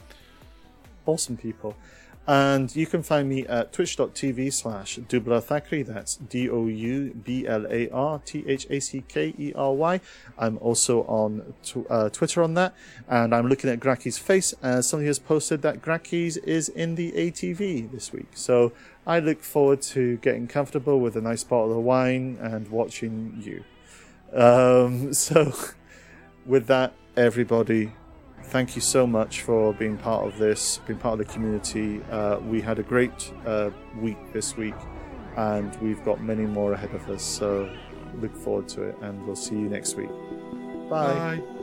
awesome 1.05 1.37
people. 1.37 1.75
And 2.25 2.73
you 2.73 2.85
can 2.85 3.03
find 3.03 3.27
me 3.27 3.45
at 3.47 3.73
twitch.tv 3.73 4.53
slash 4.53 4.95
Doublar 4.95 5.41
Thackery. 5.41 5.85
That's 5.85 6.15
D 6.15 6.49
O 6.49 6.67
U 6.67 7.13
B 7.13 7.45
L 7.45 7.67
A 7.69 7.89
R 7.89 8.19
T 8.19 8.45
H 8.47 8.65
A 8.69 8.79
C 8.79 9.03
K 9.09 9.33
E 9.37 9.51
R 9.53 9.73
Y. 9.73 9.99
I'm 10.37 10.57
also 10.59 11.01
on 11.03 11.53
tw- 11.63 11.85
uh, 11.89 12.09
Twitter 12.09 12.41
on 12.41 12.53
that. 12.53 12.73
And 13.09 13.35
I'm 13.35 13.47
looking 13.49 13.69
at 13.69 13.81
Grakee's 13.81 14.17
face 14.17 14.53
as 14.63 14.87
somebody 14.87 15.07
has 15.07 15.19
posted 15.19 15.63
that 15.63 15.81
Grakee's 15.81 16.37
is 16.37 16.69
in 16.69 16.95
the 16.95 17.11
ATV 17.11 17.91
this 17.91 18.13
week. 18.13 18.29
So 18.35 18.71
I 19.05 19.19
look 19.19 19.41
forward 19.41 19.81
to 19.81 20.15
getting 20.17 20.47
comfortable 20.47 21.01
with 21.01 21.17
a 21.17 21.21
nice 21.21 21.43
bottle 21.43 21.77
of 21.77 21.83
wine 21.83 22.37
and 22.39 22.69
watching 22.69 23.41
you. 23.43 23.65
Um, 24.33 25.13
so 25.13 25.53
with 26.45 26.67
that, 26.67 26.93
everybody, 27.17 27.91
thank 28.43 28.75
you 28.75 28.81
so 28.81 29.07
much 29.07 29.41
for 29.41 29.73
being 29.73 29.97
part 29.97 30.25
of 30.25 30.37
this, 30.37 30.79
being 30.85 30.99
part 30.99 31.19
of 31.19 31.27
the 31.27 31.33
community. 31.33 32.01
Uh, 32.11 32.39
we 32.39 32.61
had 32.61 32.79
a 32.79 32.83
great 32.83 33.33
uh, 33.45 33.71
week 33.99 34.17
this 34.33 34.55
week, 34.57 34.75
and 35.37 35.75
we've 35.81 36.03
got 36.05 36.21
many 36.21 36.45
more 36.45 36.73
ahead 36.73 36.93
of 36.93 37.09
us. 37.09 37.23
So 37.23 37.73
look 38.15 38.35
forward 38.35 38.67
to 38.69 38.83
it, 38.83 38.97
and 39.01 39.25
we'll 39.25 39.35
see 39.35 39.55
you 39.55 39.69
next 39.69 39.95
week. 39.95 40.09
Bye. 40.89 41.37
Bye. 41.37 41.62